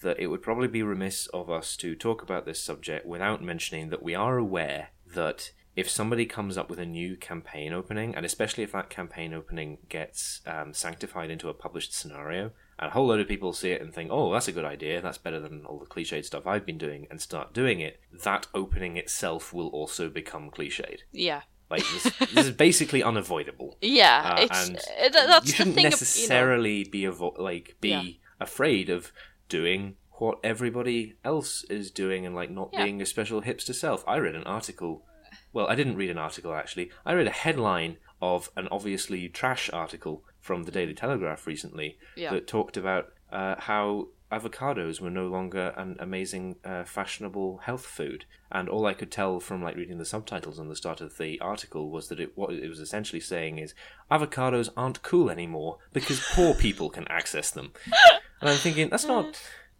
that 0.03 0.19
it 0.21 0.29
would 0.29 0.43
probably 0.43 0.69
be 0.69 0.83
remiss 0.83 1.27
of 1.29 1.51
us 1.51 1.77
to 1.79 1.95
talk 1.95 2.23
about 2.23 2.47
this 2.47 2.61
subject 2.61 3.07
without 3.07 3.43
mentioning 3.43 3.91
that 3.91 4.03
we 4.03 4.15
are 4.15 4.39
aware 4.39 4.89
that 5.15 5.53
if 5.77 5.89
somebody 5.89 6.27
comes 6.27 6.59
up 6.59 6.69
with 6.69 6.79
a 6.81 6.87
new 6.87 7.17
campaign 7.17 7.73
opening, 7.73 8.15
and 8.15 8.27
especially 8.27 8.65
if 8.65 8.73
that 8.73 8.91
campaign 8.91 9.33
opening 9.33 9.79
gets 9.89 10.41
um, 10.47 10.75
sanctified 10.75 11.31
into 11.31 11.49
a 11.49 11.55
published 11.55 11.95
scenario, 11.95 12.51
and 12.81 12.89
a 12.89 12.91
whole 12.91 13.07
load 13.07 13.21
of 13.21 13.29
people 13.29 13.53
see 13.53 13.71
it 13.71 13.81
and 13.81 13.95
think, 13.95 14.11
oh, 14.13 14.33
that's 14.33 14.49
a 14.49 14.53
good 14.53 14.65
idea, 14.65 15.01
that's 15.01 15.19
better 15.19 15.39
than 15.39 15.65
all 15.67 15.79
the 15.79 15.87
cliched 15.87 16.25
stuff 16.25 16.47
I've 16.49 16.67
been 16.67 16.79
doing, 16.79 17.07
and 17.11 17.21
start 17.21 17.53
doing 17.55 17.79
it, 17.81 18.01
that 18.25 18.49
opening 18.55 18.97
itself 18.97 19.53
will 19.53 19.69
also 19.69 20.09
become 20.09 20.51
cliched. 20.51 21.01
yeah. 21.13 21.43
Like, 21.71 21.85
this, 21.93 22.03
this 22.33 22.47
is 22.47 22.51
basically 22.53 23.03
unavoidable. 23.03 23.77
Yeah, 23.83 24.37
Uh, 24.37 24.41
it's 24.43 24.69
and 24.69 24.79
uh, 24.79 24.81
th- 25.03 25.13
that's 25.13 25.47
you 25.49 25.53
shouldn't 25.53 25.75
thing. 25.77 25.87
of- 25.87 25.93
necessarily 25.93 26.85
be 26.85 27.03
avo- 27.03 27.39
like 27.39 27.77
be 27.83 27.89
Yeah. 27.91 28.03
afraid 28.41 28.89
of 28.89 29.13
doing 29.49 29.97
what 30.13 30.39
everybody 30.43 31.15
else 31.25 31.65
is 31.65 31.91
doing 31.91 32.27
and 32.27 32.35
like 32.35 32.51
not 32.51 32.71
Yeah. 32.73 32.85
being 32.85 33.01
a 33.01 33.07
special 33.07 33.43
hipster 33.43 33.75
self. 33.75 34.05
I 34.07 34.17
read 34.19 34.35
an 34.35 34.45
article. 34.45 35.05
Well, 35.53 35.69
I 35.69 35.75
didn't 35.75 35.97
read 35.97 36.11
an 36.11 36.19
article 36.19 36.53
actually. 36.55 36.91
I 37.07 37.13
read 37.15 37.27
a 37.27 37.31
headline 37.31 37.99
of 38.21 38.51
an 38.57 38.67
obviously 38.73 39.29
trash 39.29 39.71
article 39.73 40.25
from 40.41 40.65
the 40.65 40.73
Daily 40.73 40.95
Telegraph 40.95 41.47
recently 41.47 41.99
Yeah. 42.17 42.33
that 42.33 42.47
talked 42.49 42.77
about 42.77 43.13
uh, 43.31 43.55
how 43.61 44.09
avocados 44.33 45.01
were 45.01 45.09
no 45.11 45.27
longer 45.27 45.73
an 45.77 45.97
amazing 46.01 46.57
uh, 46.65 46.85
fashionable 46.85 47.59
health 47.65 47.87
food 47.87 48.27
and 48.53 48.69
all 48.69 48.85
i 48.85 48.93
could 48.93 49.11
tell 49.11 49.41
from 49.41 49.63
like 49.63 49.75
reading 49.75 49.97
the 49.97 50.05
subtitles 50.05 50.59
on 50.59 50.69
the 50.69 50.77
start 50.77 51.01
of 51.01 51.17
the 51.17 51.41
article 51.41 51.89
was 51.91 52.09
that 52.09 52.21
it 52.21 52.37
what 52.37 52.53
it 52.53 52.69
was 52.69 52.79
essentially 52.79 53.21
saying 53.21 53.57
is 53.59 53.73
avocados 54.11 54.69
aren't 54.77 55.03
cool 55.03 55.31
anymore 55.31 55.79
because 55.95 56.21
poor 56.35 56.53
people 56.55 56.91
can 56.91 57.09
access 57.09 57.51
them 57.51 57.73
and 58.41 58.51
i'm 58.51 58.57
thinking 58.57 58.89
that's 58.89 59.05
not 59.07 59.27
mm. 59.27 59.37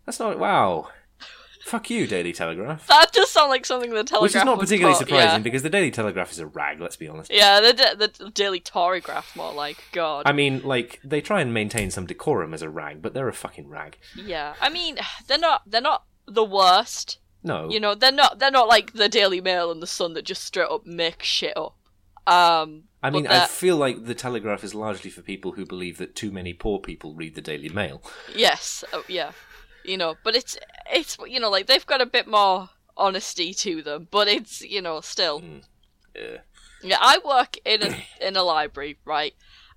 that's 0.07 0.21
not 0.21 0.39
wow 0.39 0.89
fuck 1.65 1.91
you 1.91 2.07
daily 2.07 2.33
telegraph 2.33 2.87
That 2.87 3.13
just 3.13 3.33
sounds 3.33 3.51
like 3.51 3.67
something 3.67 3.91
the 3.91 4.03
Telegraph 4.03 4.23
which 4.23 4.35
is 4.35 4.45
not 4.45 4.59
particularly 4.59 4.97
surprising 4.97 5.29
Yeah, 5.29 5.39
because 5.39 5.63
the 5.63 5.69
daily 5.69 5.91
telegraph 5.91 6.33
is 6.33 6.39
a 6.39 6.47
rag 6.47 6.81
let's 6.81 6.97
be 6.97 7.09
honest 7.09 7.31
yeah 7.31 7.61
the, 7.61 7.75
da- 7.75 7.95
the 7.95 8.31
Daily 8.31 8.61
Tory 8.61 9.01
graph 9.01 9.37
more 9.37 9.53
like 9.53 9.85
God. 9.93 10.23
I 10.27 10.33
mean, 10.33 10.63
like 10.63 10.99
they 11.05 11.21
try 11.21 11.41
and 11.43 11.53
maintain 11.53 11.91
some 11.91 12.07
decorum 12.07 12.55
as 12.55 12.63
a 12.63 12.71
rag, 12.71 13.03
but 13.03 13.13
they're 13.15 13.29
a 13.29 13.35
fucking 13.35 13.69
rag. 13.69 13.99
yeah, 14.17 14.55
I 14.61 14.69
mean 14.71 14.97
they're 15.27 15.39
not 15.39 15.63
they're 15.67 15.81
not 15.81 16.05
the 16.27 16.45
worst. 16.45 17.19
No, 17.43 17.71
You 17.71 17.79
know, 17.81 17.95
they're 17.95 18.11
not 18.13 18.39
they're 18.39 18.51
not 18.51 18.67
like 18.69 18.95
the 18.95 19.09
Daily 19.09 19.41
Mail 19.41 19.71
and 19.71 19.81
the 19.81 19.87
Sun 19.87 20.15
that 20.15 20.25
just 20.25 20.45
straight 20.45 20.69
up 20.69 20.85
make 20.87 21.23
shit 21.23 21.57
up. 21.57 21.77
Um, 22.29 22.85
I 23.03 23.11
mean, 23.11 23.25
but 23.25 23.33
I 23.33 23.47
feel 23.47 23.77
like 23.77 24.05
the 24.05 24.15
Telegraph 24.15 24.63
is 24.65 24.75
largely 24.75 25.11
for 25.11 25.23
people 25.23 25.53
who 25.53 25.65
believe 25.65 25.99
that 25.99 26.15
too 26.15 26.31
many 26.31 26.53
poor 26.53 26.79
people 26.79 27.15
read 27.15 27.35
the 27.35 27.41
Daily 27.41 27.69
Mail. 27.69 28.03
Yes, 28.35 28.85
oh, 28.93 29.05
yeah, 29.09 29.33
you 29.85 29.97
know, 29.97 30.17
but 30.25 30.35
it's 30.37 30.59
it's 30.93 31.17
you 31.27 31.41
know 31.41 31.49
like 31.51 31.67
they've 31.67 31.87
got 31.87 32.01
a 32.01 32.07
bit 32.07 32.27
more 32.27 32.71
honesty 32.97 33.55
to 33.55 33.83
them, 33.83 34.09
but 34.11 34.29
it's 34.29 34.61
you 34.63 34.83
know 34.83 35.01
still. 35.01 35.43
Yeah. 36.15 36.39
Yeah, 36.83 36.99
I 37.01 37.19
work 37.25 37.57
in 37.65 37.83
a 37.83 37.97
in 38.21 38.37
a 38.37 38.43
library, 38.43 38.99
right, 39.05 39.35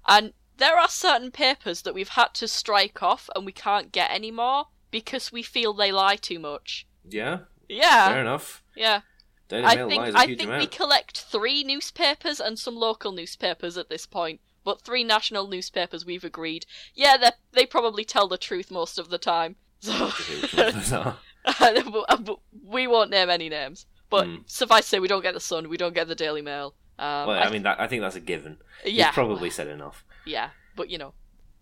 and 0.08 0.34
there 0.58 0.78
are 0.78 0.90
certain 0.90 1.32
papers 1.32 1.84
that 1.84 1.94
we've 1.94 2.10
had 2.10 2.34
to 2.36 2.48
strike 2.48 3.02
off 3.02 3.30
and 3.36 3.46
we 3.46 3.52
can't 3.52 3.92
get 3.92 4.12
anymore 4.12 4.66
because 4.92 5.32
we 5.32 5.42
feel 5.42 5.74
they 5.74 5.92
lie 5.92 6.16
too 6.18 6.38
much. 6.40 6.86
Yeah, 7.08 7.40
Yeah. 7.70 8.10
fair 8.10 8.22
enough. 8.22 8.64
yeah. 8.76 9.02
Daily 9.52 9.66
I 9.66 9.76
Mail 9.76 9.90
think 9.90 10.16
I 10.16 10.26
think 10.36 10.50
we 10.50 10.66
collect 10.68 11.20
three 11.22 11.64
newspapers 11.64 12.40
and 12.40 12.58
some 12.58 12.76
local 12.76 13.12
newspapers 13.12 13.78
at 13.78 13.90
this 13.90 14.06
point, 14.06 14.40
but 14.64 14.82
three 14.82 15.04
national 15.04 15.48
newspapers 15.48 16.06
we've 16.06 16.24
agreed. 16.24 16.66
Yeah, 16.96 17.18
they 17.18 17.32
they 17.52 17.66
probably 17.66 18.04
tell 18.06 18.28
the 18.28 18.38
truth 18.38 18.72
most 18.72 18.98
of 18.98 19.10
the 19.10 19.18
time. 19.20 19.56
So 19.84 20.06
Okay, 20.06 20.42
which 20.42 20.54
ones 20.54 20.74
those 20.90 20.94
are. 20.94 21.18
we 22.64 22.88
won't 22.88 23.10
name 23.12 23.30
any 23.30 23.50
names, 23.50 23.86
but 24.10 24.26
Hmm. 24.28 24.36
suffice 24.46 24.84
to 24.86 24.90
say, 24.90 25.00
we 25.00 25.08
don't 25.08 25.24
get 25.24 25.34
the 25.34 25.40
Sun, 25.40 25.70
we 25.70 25.78
don't 25.78 25.94
get 25.96 26.08
the 26.08 26.16
Daily 26.16 26.42
Mail. 26.42 26.76
Um, 27.00 27.28
Well, 27.28 27.32
I 27.32 27.44
I 27.46 27.50
mean, 27.52 27.64
that, 27.64 27.80
I 27.82 27.88
think 27.88 28.02
that's 28.04 28.16
a 28.16 28.20
given. 28.20 28.58
yeah, 28.86 29.08
You've 29.08 29.14
probably 29.16 29.50
said 29.50 29.68
enough. 29.68 30.06
yeah, 30.26 30.52
but 30.76 30.90
you 30.90 30.98
know, 31.00 31.14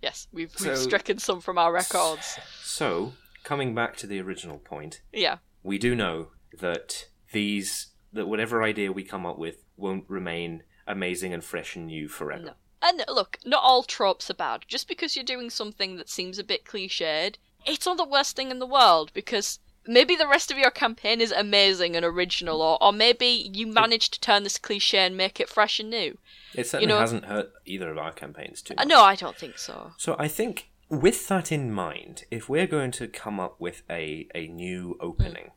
yes, 0.02 0.28
we've 0.34 0.52
So- 0.52 0.70
we've 0.70 0.78
stricken 0.78 1.18
some 1.20 1.40
from 1.42 1.58
our 1.58 1.72
records. 1.72 2.38
So, 2.62 3.14
coming 3.44 3.74
back 3.74 3.96
to 3.98 4.08
the 4.08 4.20
original 4.20 4.60
point, 4.60 5.02
Yeah, 5.14 5.38
we 5.64 5.78
do 5.78 5.96
know 5.96 6.32
that 6.60 7.08
these 7.32 7.88
that 8.14 8.28
whatever 8.28 8.64
idea 8.64 8.92
we 8.92 9.04
come 9.04 9.26
up 9.26 9.38
with 9.38 9.64
won't 9.78 10.06
remain 10.08 10.64
amazing 10.88 11.34
and 11.34 11.44
fresh 11.44 11.76
and 11.76 11.88
new 11.88 12.08
forever. 12.08 12.44
No. 12.44 12.54
and 12.82 13.04
look, 13.08 13.38
not 13.46 13.62
all 13.64 13.84
tropes 13.84 14.30
are 14.32 14.34
bad. 14.36 14.62
Just 14.68 14.88
because 14.88 15.16
you're 15.16 15.26
doing 15.26 15.50
something 15.50 15.98
that 15.98 16.10
seems 16.10 16.40
a 16.40 16.44
bit 16.44 16.66
cliched, 16.66 17.36
it's 17.66 17.86
not 17.86 17.98
the 17.98 18.04
worst 18.06 18.36
thing 18.36 18.50
in 18.52 18.60
the 18.60 18.66
world 18.66 19.12
because 19.14 19.60
maybe 19.86 20.16
the 20.16 20.28
rest 20.28 20.50
of 20.52 20.58
your 20.58 20.72
campaign 20.72 21.22
is 21.22 21.32
amazing 21.32 21.96
and 21.96 22.04
original, 22.06 22.62
or 22.62 22.82
or 22.82 22.92
maybe 22.92 23.28
you 23.54 23.68
managed 23.68 24.14
to 24.14 24.20
turn 24.20 24.44
this 24.44 24.58
cliche 24.58 25.00
and 25.00 25.16
make 25.16 25.40
it 25.40 25.50
fresh 25.50 25.80
and 25.80 25.90
new. 25.92 26.18
It 26.56 26.66
certainly 26.68 26.92
know- 26.94 27.00
hasn't 27.00 27.26
hurt 27.26 27.52
either 27.66 27.92
of 27.92 27.98
our 28.00 28.12
campaigns 28.12 28.62
too 28.64 28.74
Uh, 28.78 28.82
much. 28.82 28.88
no, 28.88 29.02
I 29.04 29.16
don't 29.16 29.38
think 29.38 29.60
so. 29.60 29.92
So 29.98 30.16
I 30.18 30.28
think 30.28 30.70
with 30.90 31.28
that 31.28 31.52
in 31.52 31.72
mind, 31.72 32.24
if 32.32 32.50
we're 32.50 32.66
going 32.66 32.90
to 32.92 33.08
come 33.08 33.40
up 33.40 33.60
with 33.62 33.84
a, 33.88 34.28
a 34.34 34.48
new 34.48 34.98
opening 35.00 35.52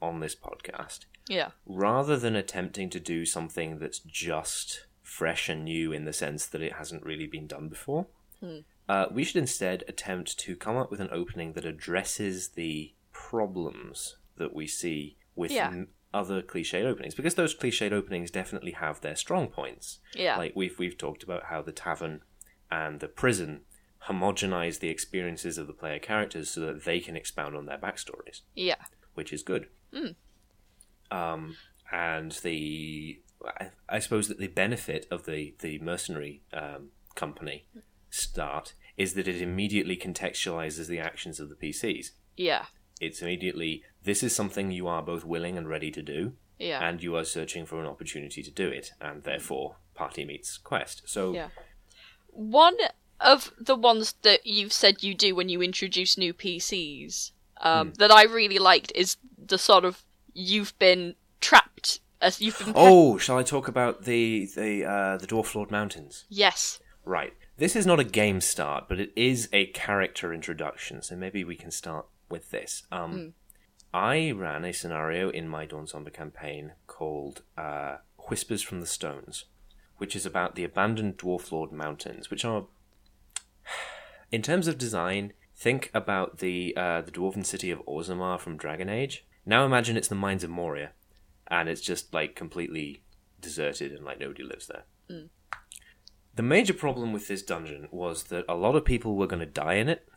on 0.00 0.18
this 0.18 0.34
podcast, 0.34 1.04
Yeah, 1.28 1.50
rather 1.66 2.16
than 2.16 2.34
attempting 2.36 2.90
to 2.90 3.00
do 3.00 3.24
something 3.24 3.78
that's 3.78 3.98
just 4.00 4.86
fresh 5.02 5.48
and 5.48 5.64
new 5.64 5.92
in 5.92 6.04
the 6.04 6.12
sense 6.12 6.46
that 6.46 6.62
it 6.62 6.74
hasn't 6.74 7.04
really 7.04 7.26
been 7.26 7.46
done 7.46 7.68
before, 7.68 8.06
uh, 8.88 9.06
we 9.12 9.22
should 9.24 9.36
instead 9.36 9.84
attempt 9.88 10.38
to 10.38 10.56
come 10.56 10.76
up 10.76 10.90
with 10.90 11.00
an 11.00 11.08
opening 11.12 11.52
that 11.52 11.64
addresses 11.64 12.48
the 12.50 12.92
problems 13.12 14.16
that 14.36 14.54
we 14.54 14.66
see 14.66 15.16
with 15.36 15.50
Yeah. 15.52 15.68
m- 15.68 15.88
other 16.14 16.42
cliched 16.42 16.84
openings 16.84 17.14
because 17.14 17.36
those 17.36 17.54
cliched 17.54 17.90
openings 17.92 18.30
definitely 18.30 18.72
have 18.72 19.00
their 19.00 19.16
strong 19.16 19.48
points. 19.48 20.00
yeah, 20.14 20.36
Like 20.36 20.52
we've 20.54 20.78
we've 20.78 20.98
talked 20.98 21.22
about 21.22 21.44
how 21.44 21.62
the 21.62 21.72
tavern 21.72 22.20
and 22.70 23.00
the 23.00 23.08
prison 23.08 23.62
homogenize 24.08 24.80
the 24.80 24.88
experiences 24.90 25.56
of 25.56 25.66
the 25.68 25.72
player 25.72 25.98
characters 25.98 26.50
so 26.50 26.60
that 26.60 26.84
they 26.84 27.00
can 27.00 27.16
expound 27.16 27.54
on 27.56 27.66
their 27.66 27.78
backstories 27.78 28.40
yeah, 28.54 28.74
which 29.14 29.32
is 29.32 29.42
good. 29.42 29.68
Um, 31.12 31.56
and 31.92 32.32
the 32.42 33.20
I, 33.44 33.70
I 33.88 33.98
suppose 33.98 34.28
that 34.28 34.38
the 34.38 34.48
benefit 34.48 35.06
of 35.10 35.26
the 35.26 35.54
the 35.60 35.78
mercenary 35.78 36.42
um, 36.52 36.88
company 37.14 37.66
start 38.10 38.74
is 38.96 39.14
that 39.14 39.28
it 39.28 39.40
immediately 39.40 39.96
contextualizes 39.96 40.86
the 40.86 40.98
actions 40.98 41.40
of 41.40 41.48
the 41.48 41.54
PCs. 41.54 42.10
yeah, 42.36 42.66
It's 43.00 43.22
immediately 43.22 43.82
this 44.04 44.22
is 44.22 44.34
something 44.34 44.70
you 44.70 44.86
are 44.86 45.02
both 45.02 45.24
willing 45.24 45.56
and 45.56 45.68
ready 45.68 45.90
to 45.90 46.02
do, 46.02 46.32
yeah, 46.58 46.86
and 46.86 47.02
you 47.02 47.16
are 47.16 47.24
searching 47.24 47.66
for 47.66 47.80
an 47.80 47.86
opportunity 47.86 48.42
to 48.42 48.50
do 48.50 48.68
it, 48.68 48.92
and 49.00 49.22
therefore 49.22 49.76
party 49.94 50.24
meets 50.24 50.56
quest. 50.58 51.02
So 51.06 51.34
yeah. 51.34 51.48
One 52.34 52.76
of 53.20 53.52
the 53.58 53.76
ones 53.76 54.14
that 54.22 54.46
you've 54.46 54.72
said 54.72 55.02
you 55.02 55.14
do 55.14 55.34
when 55.34 55.50
you 55.50 55.60
introduce 55.62 56.16
new 56.16 56.32
PCs 56.32 57.32
um, 57.60 57.92
that 57.98 58.10
I 58.10 58.24
really 58.24 58.58
liked 58.58 58.90
is 58.94 59.18
the 59.38 59.58
sort 59.58 59.84
of 59.84 60.02
you've 60.34 60.78
been 60.78 61.14
trapped 61.40 62.00
as 62.20 62.40
you've 62.40 62.58
been. 62.58 62.72
oh, 62.76 63.18
shall 63.18 63.38
I 63.38 63.42
talk 63.42 63.68
about 63.68 64.04
the 64.04 64.48
the 64.54 64.84
uh, 64.84 65.16
the 65.16 65.26
Dwarf 65.26 65.54
Lord 65.54 65.70
Mountains? 65.70 66.24
yes, 66.28 66.80
Right. 67.04 67.34
This 67.56 67.76
is 67.76 67.86
not 67.86 68.00
a 68.00 68.04
game 68.04 68.40
start, 68.40 68.88
but 68.88 68.98
it 68.98 69.12
is 69.14 69.48
a 69.52 69.66
character 69.66 70.32
introduction, 70.32 71.02
so 71.02 71.16
maybe 71.16 71.44
we 71.44 71.56
can 71.56 71.70
start 71.70 72.06
with 72.28 72.50
this. 72.50 72.84
Um, 72.90 73.34
I 73.92 74.30
ran 74.30 74.64
a 74.64 74.72
scenario 74.72 75.28
in 75.28 75.48
my 75.48 75.66
Dawn 75.66 75.86
Somber 75.86 76.10
campaign 76.10 76.72
called 76.86 77.42
uh, 77.58 77.96
Whispers 78.28 78.62
from 78.62 78.80
the 78.80 78.86
Stones, 78.86 79.44
which 79.98 80.16
is 80.16 80.24
about 80.24 80.54
the 80.54 80.64
abandoned 80.64 81.18
Dwarf 81.18 81.52
Lord 81.52 81.72
Mountains, 81.72 82.30
which 82.30 82.44
are, 82.44 82.66
in 84.32 84.42
terms 84.42 84.66
of 84.66 84.78
design, 84.78 85.32
think 85.54 85.90
about 85.92 86.38
the 86.38 86.74
uh, 86.76 87.02
the 87.02 87.12
dwarven 87.12 87.44
city 87.44 87.70
of 87.70 87.84
Orzammar 87.86 88.40
from 88.40 88.56
Dragon 88.56 88.88
Age. 88.88 89.26
Now 89.44 89.64
imagine 89.64 89.96
it's 89.96 90.08
the 90.08 90.14
Mines 90.14 90.44
of 90.44 90.50
Moria, 90.50 90.92
and 91.48 91.68
it's 91.68 91.80
just 91.80 92.14
like 92.14 92.36
completely 92.36 93.02
deserted 93.40 93.92
and 93.92 94.04
like 94.04 94.20
nobody 94.20 94.42
lives 94.42 94.66
there. 94.66 94.84
Mm. 95.10 95.28
The 96.34 96.42
major 96.42 96.72
problem 96.72 97.12
with 97.12 97.28
this 97.28 97.42
dungeon 97.42 97.88
was 97.90 98.24
that 98.24 98.44
a 98.48 98.54
lot 98.54 98.76
of 98.76 98.84
people 98.84 99.16
were 99.16 99.26
going 99.26 99.40
to 99.40 99.46
die 99.46 99.74
in 99.74 99.88
it, 99.88 100.08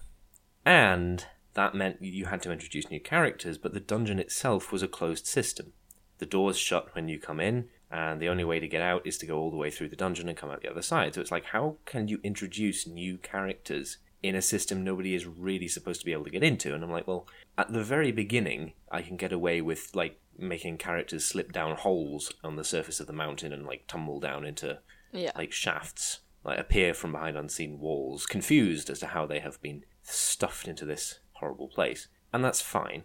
and 0.65 1.25
that 1.55 1.75
meant 1.75 2.01
you 2.01 2.25
had 2.25 2.41
to 2.43 2.51
introduce 2.51 2.89
new 2.89 2.99
characters, 2.99 3.57
but 3.57 3.73
the 3.73 3.79
dungeon 3.79 4.19
itself 4.19 4.71
was 4.71 4.83
a 4.83 4.87
closed 4.87 5.25
system. 5.25 5.73
The 6.19 6.25
doors 6.25 6.57
shut 6.57 6.95
when 6.95 7.09
you 7.09 7.19
come 7.19 7.39
in, 7.39 7.69
and 7.91 8.21
the 8.21 8.29
only 8.29 8.43
way 8.43 8.59
to 8.59 8.67
get 8.67 8.81
out 8.81 9.05
is 9.05 9.17
to 9.17 9.25
go 9.25 9.37
all 9.37 9.51
the 9.51 9.57
way 9.57 9.69
through 9.69 9.89
the 9.89 9.95
dungeon 9.95 10.29
and 10.29 10.37
come 10.37 10.49
out 10.49 10.61
the 10.61 10.71
other 10.71 10.81
side. 10.81 11.15
So 11.15 11.21
it's 11.21 11.31
like, 11.31 11.45
how 11.45 11.77
can 11.85 12.07
you 12.07 12.19
introduce 12.23 12.87
new 12.87 13.17
characters 13.17 13.97
in 14.27 14.35
a 14.35 14.41
system 14.41 14.83
nobody 14.83 15.13
is 15.15 15.25
really 15.25 15.67
supposed 15.67 15.99
to 15.99 16.05
be 16.05 16.13
able 16.13 16.25
to 16.25 16.29
get 16.29 16.43
into? 16.43 16.73
And 16.73 16.83
I'm 16.83 16.91
like, 16.91 17.07
well, 17.07 17.27
at 17.57 17.71
the 17.71 17.83
very 17.83 18.11
beginning, 18.11 18.73
I 18.91 19.01
can 19.01 19.17
get 19.17 19.31
away 19.31 19.61
with 19.61 19.95
like 19.95 20.19
making 20.37 20.77
characters 20.77 21.25
slip 21.25 21.51
down 21.51 21.75
holes 21.75 22.31
on 22.43 22.55
the 22.55 22.63
surface 22.63 22.99
of 22.99 23.07
the 23.07 23.13
mountain 23.13 23.53
and 23.53 23.65
like 23.65 23.85
tumble 23.87 24.19
down 24.19 24.45
into 24.45 24.79
yeah, 25.11 25.31
like 25.35 25.51
shafts, 25.51 26.19
like 26.43 26.59
appear 26.59 26.93
from 26.93 27.13
behind 27.13 27.37
unseen 27.37 27.79
walls, 27.79 28.25
confused 28.25 28.89
as 28.89 28.99
to 28.99 29.07
how 29.07 29.25
they 29.25 29.39
have 29.39 29.61
been 29.61 29.83
stuffed 30.03 30.67
into 30.67 30.85
this 30.85 31.19
horrible 31.33 31.67
place. 31.67 32.07
And 32.33 32.43
that's 32.43 32.61
fine. 32.61 33.03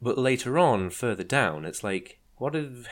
But 0.00 0.18
later 0.18 0.58
on, 0.58 0.90
further 0.90 1.22
down, 1.22 1.64
it's 1.64 1.84
like, 1.84 2.18
what 2.36 2.56
if. 2.56 2.86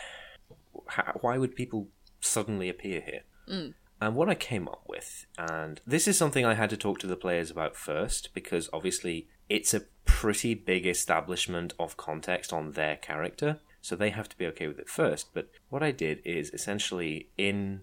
How, 0.87 1.19
why 1.21 1.39
would 1.39 1.57
people 1.57 1.89
suddenly 2.21 2.69
appear 2.69 3.01
here? 3.01 3.23
Mm. 3.49 3.75
And 4.01 4.15
what 4.15 4.31
I 4.31 4.35
came 4.35 4.67
up 4.67 4.85
with, 4.89 5.27
and 5.37 5.81
this 5.87 6.09
is 6.09 6.17
something 6.17 6.45
I 6.45 6.55
had 6.55 6.71
to 6.71 6.77
talk 6.77 6.99
to 7.01 7.07
the 7.07 7.17
players 7.17 7.51
about 7.51 7.77
first, 7.77 8.33
because 8.33 8.71
obviously 8.73 9.29
it's 9.49 9.75
a 9.75 9.83
pretty 10.07 10.55
big 10.55 10.87
establishment 10.87 11.75
of 11.79 11.97
context 11.99 12.53
on 12.53 12.73
their 12.73 12.97
character, 12.97 13.61
so 13.83 13.95
they 13.97 14.11
have 14.11 14.29
to 14.31 14.39
be 14.39 14.47
okay 14.47 14.69
with 14.69 14.79
it 14.79 14.89
first. 14.89 15.35
But 15.35 15.51
what 15.69 15.83
I 15.83 15.91
did 15.91 16.23
is 16.25 16.51
essentially 16.55 17.29
in 17.37 17.83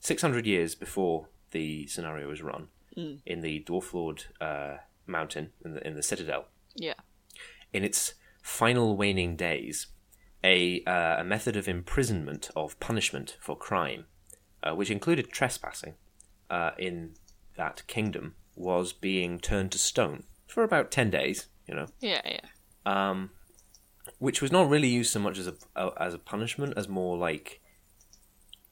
600 0.00 0.46
years 0.46 0.74
before 0.76 1.28
the 1.50 1.86
scenario 1.88 2.28
was 2.28 2.42
run, 2.42 2.68
in 3.26 3.40
the 3.40 3.64
Dwarf 3.66 3.92
Lord 3.92 4.24
uh, 4.40 4.76
Mountain, 5.06 5.50
in 5.64 5.74
the, 5.74 5.86
in 5.86 5.94
the 5.96 6.02
Citadel, 6.02 6.46
yeah, 6.76 6.94
in 7.72 7.82
its 7.82 8.14
final 8.42 8.96
waning 8.96 9.34
days, 9.34 9.88
a, 10.44 10.84
uh, 10.84 11.16
a 11.20 11.24
method 11.24 11.56
of 11.56 11.66
imprisonment, 11.66 12.50
of 12.54 12.78
punishment 12.78 13.36
for 13.40 13.56
crime, 13.56 14.04
uh, 14.64 14.74
which 14.74 14.90
included 14.90 15.30
trespassing 15.30 15.94
uh, 16.50 16.72
in 16.78 17.14
that 17.56 17.86
kingdom, 17.86 18.34
was 18.56 18.92
being 18.92 19.38
turned 19.38 19.70
to 19.72 19.78
stone 19.78 20.24
for 20.48 20.64
about 20.64 20.90
10 20.90 21.10
days, 21.10 21.46
you 21.68 21.74
know, 21.74 21.86
yeah, 22.00 22.20
yeah, 22.24 22.40
um, 22.86 23.30
which 24.18 24.42
was 24.42 24.50
not 24.50 24.68
really 24.68 24.88
used 24.88 25.12
so 25.12 25.20
much 25.20 25.38
as 25.38 25.46
a, 25.48 25.54
as 26.00 26.14
a 26.14 26.18
punishment 26.18 26.72
as 26.76 26.88
more 26.88 27.16
like 27.16 27.60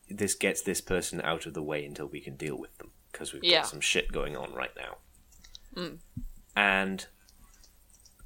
this 0.09 0.35
gets 0.35 0.63
this 0.63 0.81
person 0.81 1.21
out 1.23 1.47
of 1.47 1.55
the 1.55 1.63
way 1.63 1.85
until 1.85 2.07
we 2.07 2.21
can 2.21 2.37
deal 2.37 2.59
with 2.59 2.77
them 2.79 2.91
because 3.11 3.33
we've 3.33 3.43
Yeah. 3.45 3.61
got 3.61 3.69
some 3.69 3.81
shit 3.81 4.13
going 4.13 4.37
on 4.37 4.53
right 4.53 4.73
now. 4.77 4.99
And 6.55 7.07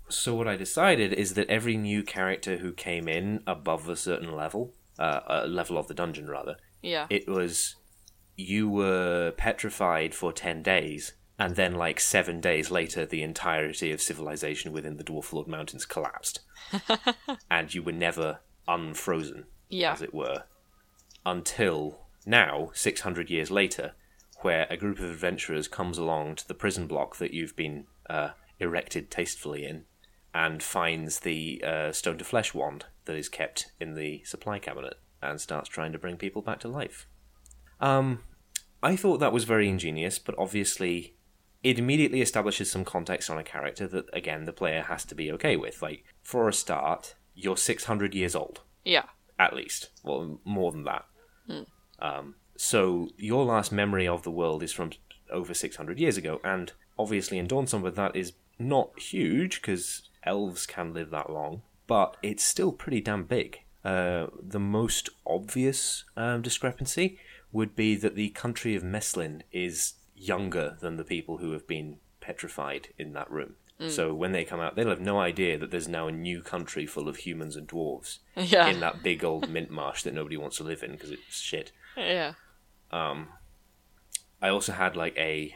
so 0.09 0.35
what 0.35 0.49
I 0.49 0.57
decided 0.57 1.13
is 1.13 1.35
that 1.35 1.49
every 1.49 1.77
new 1.77 2.03
character 2.03 2.59
who 2.59 2.73
came 2.73 3.09
in 3.09 3.43
above 3.47 3.89
a 3.89 3.97
certain 3.97 4.33
level, 4.35 4.75
uh, 4.99 5.21
a 5.27 5.47
level 5.47 5.79
of 5.79 5.87
the 5.89 5.95
dungeon 5.95 6.29
rather, 6.29 6.57
yeah, 6.83 7.07
it 7.11 7.29
was 7.29 7.77
you 8.37 8.69
were 8.69 9.33
petrified 9.37 10.15
for 10.15 10.33
10 10.33 10.63
days 10.63 11.15
and 11.39 11.57
then 11.57 11.75
like 11.75 11.99
7 11.99 12.41
days 12.41 12.71
later 12.71 13.07
the 13.07 13.23
entirety 13.23 13.93
of 13.93 14.03
civilization 14.03 14.73
within 14.73 14.97
the 14.97 15.05
dwarf 15.05 15.33
lord 15.33 15.49
mountains 15.49 15.87
collapsed. 15.87 16.41
And 17.51 17.73
you 17.75 17.83
were 17.83 17.93
never 17.93 18.41
unfrozen 18.69 19.47
yeah, 19.69 19.93
as 19.93 20.03
it 20.03 20.15
were 20.15 20.45
until 21.25 22.01
now 22.25 22.71
600 22.75 23.31
years 23.31 23.51
later 23.51 23.93
where 24.41 24.67
a 24.69 24.77
group 24.77 24.99
of 24.99 25.11
adventurers 25.11 25.69
comes 25.69 25.99
along 25.99 26.37
to 26.37 26.47
the 26.47 26.55
prison 26.55 26.87
block 26.87 27.17
that 27.17 27.33
you've 27.33 27.57
been 27.57 27.87
uh, 28.09 28.31
erected 28.59 29.11
tastefully 29.11 29.65
in 29.65 29.85
and 30.35 30.63
finds 30.63 31.21
the 31.21 31.63
uh, 31.65 31.93
stone 31.93 32.19
to 32.19 32.25
flesh 32.25 32.53
wand 32.53 32.85
that 33.07 33.17
is 33.17 33.29
kept 33.29 33.73
in 33.81 33.95
the 33.95 34.23
supply 34.25 34.59
cabinet 34.59 34.95
and 35.31 35.41
starts 35.41 35.69
trying 35.69 35.93
to 35.93 35.99
bring 35.99 36.17
people 36.17 36.43
back 36.43 36.61
to 36.61 36.69
life. 36.69 37.07
Um, 37.81 38.21
I 38.83 38.97
thought 38.97 39.19
that 39.19 39.33
was 39.33 39.45
very 39.45 39.69
ingenious, 39.69 40.19
but 40.19 40.35
obviously 40.39 41.15
it 41.63 41.79
immediately 41.79 42.21
establishes 42.21 42.71
some 42.71 42.85
context 42.85 43.29
on 43.29 43.39
a 43.39 43.45
character 43.45 43.87
that, 43.89 44.07
again, 44.13 44.45
the 44.45 44.53
player 44.53 44.83
has 44.83 45.05
to 45.07 45.15
be 45.15 45.33
okay 45.33 45.57
with. 45.57 45.83
Like, 45.83 46.05
for 46.23 46.49
a 46.49 46.53
start, 46.53 47.15
you're 47.35 47.57
600 47.57 48.15
years 48.15 48.35
old 48.35 48.61
yeah, 48.87 49.07
at 49.39 49.55
least. 49.55 49.91
Well, 50.03 50.41
more 50.45 50.73
than 50.73 50.85
that. 50.85 51.05
Um, 51.99 52.37
so 52.57 53.11
your 53.19 53.45
last 53.45 53.73
memory 53.73 54.09
of 54.09 54.23
the 54.23 54.31
world 54.31 54.63
is 54.63 54.73
from 54.73 54.93
over 55.31 55.53
600 55.53 55.99
years 55.99 56.17
ago, 56.17 56.41
and 56.43 56.73
obviously 56.99 57.37
in 57.37 57.49
Dawn 57.49 57.67
Somber 57.67 57.91
that 57.91 58.17
is 58.17 58.33
not 58.59 58.99
huge 58.99 59.61
because 59.61 60.09
elves 60.23 60.67
can 60.67 60.95
live 60.95 61.11
that 61.11 61.31
long, 61.31 61.63
but 61.87 62.17
it's 62.23 62.45
still 62.45 62.73
pretty 62.73 63.01
damn 63.01 63.25
big. 63.25 63.61
Uh, 63.87 64.27
the 64.43 64.59
most 64.59 65.09
obvious 65.25 66.05
um, 66.17 66.43
discrepancy 66.43 67.19
would 67.53 67.77
be 67.77 67.95
that 67.95 68.17
the 68.17 68.31
country 68.31 68.75
of 68.75 68.83
Meslin 68.83 69.43
is 69.53 69.95
younger 70.17 70.77
than 70.81 70.97
the 70.97 71.05
people 71.05 71.39
who 71.39 71.53
have 71.53 71.69
been 71.69 71.99
petrified 72.21 72.89
in 72.99 73.13
that 73.13 73.31
room. 73.31 73.55
So 73.89 74.15
when 74.15 74.33
they 74.33 74.45
come 74.45 74.59
out, 74.59 74.75
they'll 74.75 74.89
have 74.89 75.01
no 75.01 75.21
idea 75.21 75.59
that 75.59 75.71
there's 75.71 75.87
now 75.87 76.09
a 76.09 76.13
new 76.13 76.41
country 76.41 76.87
full 76.87 77.09
of 77.09 77.19
humans 77.19 77.57
and 77.57 77.69
dwarves 77.69 78.19
yeah, 78.35 78.67
in 78.69 78.81
that 78.81 79.03
big 79.03 79.23
old 79.23 79.51
mint 79.51 79.71
marsh 79.71 80.03
that 80.05 80.15
nobody 80.15 80.39
wants 80.39 80.57
to 80.57 80.65
live 80.65 80.83
in 80.83 80.93
because 80.93 81.11
it's 81.11 81.39
shit. 81.39 81.73
yeah, 81.95 82.33
I 84.41 84.49
also 84.49 84.73
had 84.73 84.97
like 84.97 85.17
a 85.19 85.55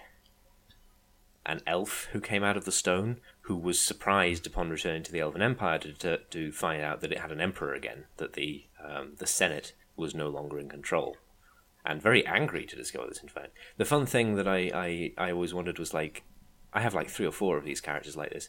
an 1.46 1.62
elf 1.66 2.08
who 2.12 2.20
came 2.20 2.44
out 2.44 2.58
of 2.58 2.66
the 2.66 2.72
stone, 2.72 3.20
who 3.42 3.56
was 3.56 3.80
surprised 3.80 4.46
upon 4.46 4.70
returning 4.70 5.02
to 5.02 5.12
the 5.12 5.20
Elven 5.20 5.42
Empire 5.42 5.78
to, 5.78 5.92
to, 5.94 6.18
to 6.30 6.52
find 6.52 6.82
out 6.82 7.00
that 7.00 7.12
it 7.12 7.18
had 7.20 7.32
an 7.32 7.40
emperor 7.40 7.74
again, 7.74 8.04
that 8.18 8.34
the 8.34 8.64
um, 8.84 9.12
the 9.18 9.26
Senate 9.26 9.72
was 9.96 10.14
no 10.14 10.28
longer 10.28 10.58
in 10.58 10.68
control, 10.68 11.16
and 11.84 12.00
very 12.02 12.26
angry 12.26 12.64
to 12.66 12.76
discover 12.76 13.08
this. 13.08 13.22
In 13.22 13.28
fact, 13.28 13.52
the 13.76 13.84
fun 13.84 14.06
thing 14.06 14.36
that 14.36 14.48
I, 14.48 14.70
I, 14.74 15.12
I 15.18 15.32
always 15.32 15.52
wondered 15.54 15.78
was 15.78 15.92
like, 15.92 16.22
I 16.72 16.80
have 16.80 16.94
like 16.94 17.08
three 17.10 17.26
or 17.26 17.32
four 17.32 17.56
of 17.58 17.64
these 17.64 17.80
characters 17.80 18.16
like 18.16 18.30
this. 18.30 18.48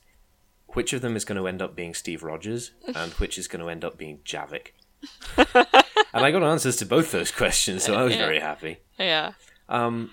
Which 0.69 0.93
of 0.93 1.01
them 1.01 1.17
is 1.17 1.25
going 1.25 1.37
to 1.37 1.47
end 1.47 1.61
up 1.61 1.75
being 1.75 1.93
Steve 1.93 2.23
Rogers, 2.23 2.71
and 2.95 3.11
which 3.13 3.37
is 3.37 3.47
going 3.49 3.61
to 3.61 3.69
end 3.69 3.83
up 3.83 3.97
being 3.97 4.19
Javik? 4.23 4.67
and 5.37 6.25
I 6.25 6.31
got 6.31 6.43
answers 6.43 6.77
to 6.77 6.85
both 6.85 7.11
those 7.11 7.31
questions, 7.31 7.83
so 7.83 7.93
I 7.95 8.03
was 8.03 8.13
Yeah. 8.13 8.19
very 8.25 8.39
happy. 8.39 8.77
Yeah. 8.97 9.33
Um, 9.67 10.11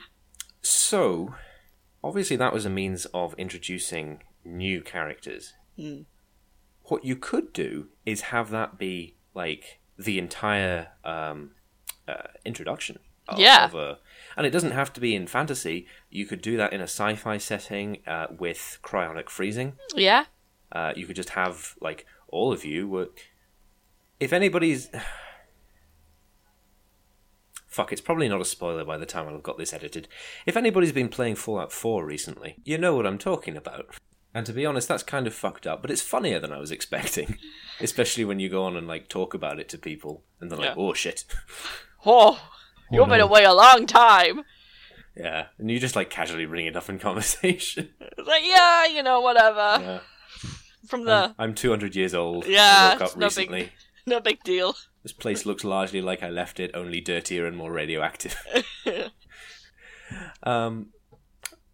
so, 0.62 1.34
obviously, 2.02 2.36
that 2.36 2.52
was 2.52 2.64
a 2.66 2.70
means 2.70 3.04
of 3.14 3.34
introducing 3.38 4.22
new 4.44 4.80
characters. 4.80 5.54
Hmm. 5.76 6.02
What 6.84 7.04
you 7.04 7.16
could 7.16 7.52
do 7.52 7.88
is 8.06 8.22
have 8.22 8.50
that 8.50 8.78
be 8.78 9.14
like 9.34 9.80
the 9.98 10.18
entire 10.18 10.88
um, 11.04 11.50
uh, 12.06 12.28
introduction. 12.44 12.98
Of, 13.28 13.38
Yeah. 13.38 13.66
Of 13.66 13.74
a, 13.74 13.98
and 14.36 14.46
it 14.46 14.50
doesn't 14.50 14.70
have 14.70 14.92
to 14.94 15.00
be 15.00 15.14
in 15.14 15.26
fantasy. 15.26 15.86
You 16.10 16.24
could 16.24 16.40
do 16.40 16.56
that 16.56 16.72
in 16.72 16.80
a 16.80 16.84
sci-fi 16.84 17.36
setting 17.36 17.98
uh, 18.06 18.28
with 18.38 18.78
cryonic 18.82 19.28
freezing. 19.28 19.74
Yeah. 19.94 20.24
Uh, 20.72 20.92
you 20.96 21.06
could 21.06 21.16
just 21.16 21.30
have 21.30 21.74
like 21.80 22.06
all 22.28 22.52
of 22.52 22.64
you 22.64 22.88
were. 22.88 23.10
If 24.18 24.32
anybody's. 24.32 24.88
Fuck, 27.66 27.92
it's 27.92 28.00
probably 28.00 28.28
not 28.28 28.40
a 28.40 28.46
spoiler 28.46 28.84
by 28.84 28.96
the 28.96 29.06
time 29.06 29.28
I've 29.28 29.42
got 29.42 29.58
this 29.58 29.72
edited. 29.72 30.08
If 30.46 30.56
anybody's 30.56 30.90
been 30.90 31.08
playing 31.10 31.36
Fallout 31.36 31.70
4 31.70 32.04
recently, 32.04 32.56
you 32.64 32.76
know 32.76 32.96
what 32.96 33.06
I'm 33.06 33.18
talking 33.18 33.56
about. 33.56 33.94
And 34.34 34.44
to 34.46 34.52
be 34.52 34.66
honest, 34.66 34.88
that's 34.88 35.02
kind 35.02 35.26
of 35.26 35.34
fucked 35.34 35.66
up, 35.66 35.80
but 35.82 35.90
it's 35.90 36.02
funnier 36.02 36.38
than 36.38 36.52
I 36.52 36.58
was 36.58 36.70
expecting. 36.70 37.38
Especially 37.80 38.24
when 38.24 38.38
you 38.40 38.48
go 38.48 38.64
on 38.64 38.76
and 38.76 38.86
like 38.86 39.08
talk 39.08 39.34
about 39.34 39.58
it 39.58 39.68
to 39.70 39.78
people, 39.78 40.22
and 40.40 40.50
they're 40.50 40.58
like, 40.58 40.68
Yeah. 40.76 40.82
"Oh 40.82 40.92
shit," 40.94 41.24
Oh, 42.06 42.40
you've 42.90 43.08
been 43.08 43.18
no. 43.18 43.24
away 43.26 43.44
a 43.44 43.54
long 43.54 43.86
time. 43.86 44.42
yeah, 45.16 45.46
and 45.58 45.70
you 45.70 45.78
just 45.80 45.96
like 45.96 46.10
casually 46.10 46.44
bring 46.46 46.66
it 46.66 46.76
up 46.76 46.88
in 46.88 46.98
conversation. 47.08 47.90
It's 48.00 48.28
like, 48.28 48.42
yeah, 48.44 48.86
you 48.86 49.02
know, 49.02 49.20
whatever. 49.20 49.82
yeah, 49.82 49.98
From 50.86 51.04
the 51.04 51.34
I'm 51.38 51.54
200 51.54 51.96
years 51.96 52.14
old. 52.14 52.44
I 52.44 52.48
Yeah, 52.48 52.92
woke 52.92 53.02
up 53.02 53.16
no 53.16 53.28
big- 53.28 53.38
recently. 53.38 53.72
no 54.06 54.20
big 54.20 54.42
deal. 54.44 54.74
This 55.02 55.12
place 55.12 55.46
looks 55.46 55.64
largely 55.64 56.00
like 56.02 56.22
I 56.22 56.28
left 56.30 56.60
it, 56.60 56.70
only 56.74 57.00
dirtier 57.00 57.46
and 57.46 57.56
more 57.56 57.72
radioactive. 57.72 58.36
um, 60.42 60.88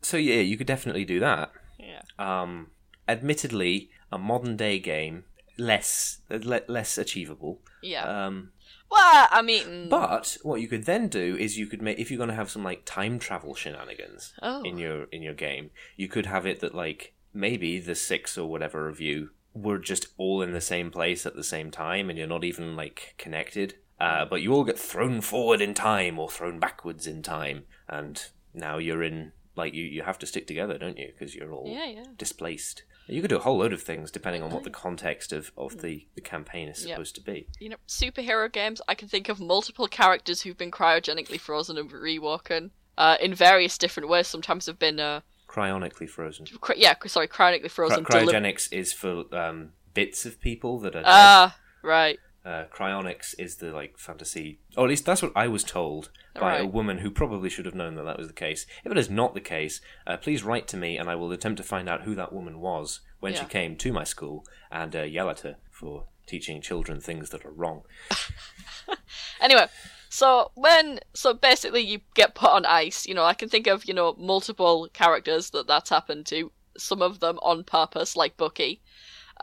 so 0.03 0.17
yeah, 0.17 0.41
you 0.41 0.57
could 0.57 0.67
definitely 0.67 1.05
do 1.05 1.21
that. 1.21 1.51
Yeah. 1.85 2.03
Um, 2.19 2.69
admittedly, 3.09 3.91
a 4.11 4.19
modern 4.19 4.57
day 4.57 4.79
game 4.79 5.25
less 5.59 6.19
le- 6.31 6.63
less 6.69 6.99
achievable. 6.99 7.61
Yeah. 7.83 8.27
Um, 8.27 8.51
well, 8.91 9.29
I 9.31 9.43
mean, 9.43 9.89
but 9.89 10.37
what 10.43 10.61
you 10.61 10.69
could 10.69 10.85
then 10.85 11.09
do 11.09 11.37
is 11.37 11.59
you 11.59 11.67
could 11.67 11.83
make 11.83 11.99
if 11.99 12.11
you're 12.11 12.19
going 12.19 12.29
to 12.31 12.35
have 12.37 12.51
some 12.51 12.63
like 12.65 12.85
time 12.85 13.19
travel 13.19 13.55
shenanigans 13.55 14.33
Oh. 14.43 14.63
in 14.63 14.79
your 14.79 15.05
in 15.05 15.23
your 15.23 15.35
game, 15.35 15.71
you 15.97 16.09
could 16.09 16.27
have 16.27 16.47
it 16.47 16.61
that 16.61 16.75
like 16.75 17.15
maybe 17.33 17.79
the 17.81 17.95
six 17.95 18.39
or 18.39 18.49
whatever 18.49 18.89
of 18.89 19.01
you 19.01 19.31
were 19.53 19.79
just 19.79 20.09
all 20.17 20.43
in 20.43 20.53
the 20.53 20.61
same 20.61 20.91
place 20.91 21.27
at 21.27 21.35
the 21.37 21.45
same 21.45 21.71
time, 21.71 22.09
and 22.09 22.19
you're 22.19 22.27
not 22.29 22.45
even 22.45 22.77
like 22.77 23.15
connected. 23.19 23.75
Uh, 24.01 24.25
but 24.25 24.43
you 24.43 24.53
all 24.53 24.65
get 24.65 24.79
thrown 24.79 25.21
forward 25.21 25.61
in 25.61 25.73
time 25.73 26.19
or 26.19 26.29
thrown 26.29 26.59
backwards 26.59 27.07
in 27.07 27.23
time, 27.23 27.65
and 27.89 28.27
now 28.53 28.77
you're 28.79 29.03
in 29.03 29.33
like 29.57 29.75
you 29.75 29.85
you 29.85 30.03
have 30.03 30.19
to 30.21 30.27
stick 30.27 30.47
together, 30.47 30.79
don't 30.79 30.99
you? 30.99 31.09
Because 31.09 31.35
you're 31.35 31.53
all 31.53 31.69
Yeah, 31.69 31.87
yeah. 31.87 32.05
displaced. 32.17 32.83
You 33.07 33.21
could 33.21 33.29
do 33.29 33.37
a 33.37 33.41
whole 33.41 33.59
load 33.59 33.73
of 33.75 33.83
things 33.83 34.11
depending 34.11 34.43
on 34.43 34.51
what 34.51 34.65
the 34.65 34.71
context 34.71 35.31
of, 35.33 35.53
of 35.59 35.83
the, 35.83 36.07
the 36.15 36.23
campaign 36.23 36.69
is 36.69 36.87
Yep. 36.87 36.95
supposed 36.97 37.15
to 37.17 37.21
be. 37.21 37.47
you 37.61 37.69
know, 37.69 37.77
superhero 37.87 38.51
games, 38.51 38.81
I 38.89 38.95
can 38.95 39.09
think 39.09 39.29
of 39.29 39.39
multiple 39.41 39.87
characters 39.89 40.41
who've 40.43 40.57
been 40.57 40.71
cryogenically 40.71 41.39
frozen 41.39 41.77
and 41.77 41.93
rewoken 41.93 42.71
uh, 42.97 43.19
in 43.21 43.35
various 43.35 43.77
different 43.77 44.09
ways. 44.09 44.27
Sometimes 44.27 44.65
have 44.67 44.79
been, 44.79 44.99
uh, 45.01 45.21
Cryonically 45.49 46.09
frozen. 46.09 46.47
cry- 46.61 46.77
yeah, 46.79 46.95
sorry, 47.07 47.29
cryogenically 47.29 47.61
Cry- 47.63 47.69
frozen. 47.69 48.05
deli- 48.05 48.33
cryogenics 48.33 48.73
is 48.73 48.93
for 48.95 49.25
um, 49.37 49.73
bits 49.93 50.25
of 50.25 50.41
people 50.41 50.79
that 50.81 50.97
are. 50.97 51.03
Ah, 51.05 51.59
right. 51.83 52.19
Uh, 52.45 52.65
cryonics 52.71 53.35
is 53.39 53.57
the 53.57 53.73
like 53.73 53.97
fantasy, 53.97 54.59
or 54.77 54.85
at 54.85 54.91
least 54.91 55.07
that's 55.07 55.23
what 55.23 55.33
I 55.35 55.49
was 55.49 55.65
told 55.65 56.11
by 56.39 56.59
a 56.59 56.67
woman 56.67 56.99
who 56.99 57.11
probably 57.11 57.49
should 57.49 57.65
have 57.65 57.75
known 57.75 57.95
that 57.95 58.03
that 58.03 58.19
was 58.19 58.27
the 58.27 58.35
case. 58.35 58.67
If 58.85 58.93
it 58.93 58.99
is 58.99 59.09
not 59.09 59.33
the 59.33 59.41
case, 59.41 59.81
uh, 60.07 60.19
please 60.19 60.43
write 60.43 60.69
to 60.69 60.77
me, 60.77 60.99
and 60.99 61.09
I 61.09 61.15
will 61.15 61.33
attempt 61.33 61.57
to 61.59 61.63
find 61.63 61.89
out 61.89 62.03
who 62.03 62.15
that 62.17 62.35
woman 62.35 62.61
was 62.61 63.01
when 63.21 63.35
she 63.35 63.47
came 63.47 63.77
to 63.77 63.93
my 63.95 64.05
school 64.05 64.45
and 64.71 64.95
uh, 64.95 65.03
yell 65.03 65.31
at 65.31 65.41
her 65.41 65.57
for 65.71 66.05
teaching 66.27 66.61
children 66.61 67.01
things 67.01 67.31
that 67.31 67.47
are 67.47 67.53
wrong. 67.53 67.83
Anyway, 69.41 69.67
so 70.09 70.51
when 70.55 71.01
so 71.13 71.35
basically 71.35 71.83
you 71.83 72.01
get 72.15 72.35
put 72.35 72.51
on 72.51 72.65
ice, 72.65 73.07
you 73.07 73.15
know, 73.15 73.25
I 73.25 73.35
can 73.35 73.49
think 73.49 73.67
of 73.67 73.85
you 73.85 73.95
know 73.95 74.15
multiple 74.19 74.89
characters 74.93 75.51
that 75.51 75.67
that's 75.67 75.91
happened 75.91 76.27
to. 76.27 76.51
Some 76.77 77.03
of 77.03 77.21
them 77.21 77.39
on 77.43 77.63
purpose, 77.63 78.17
like 78.17 78.37
Bucky. 78.37 78.81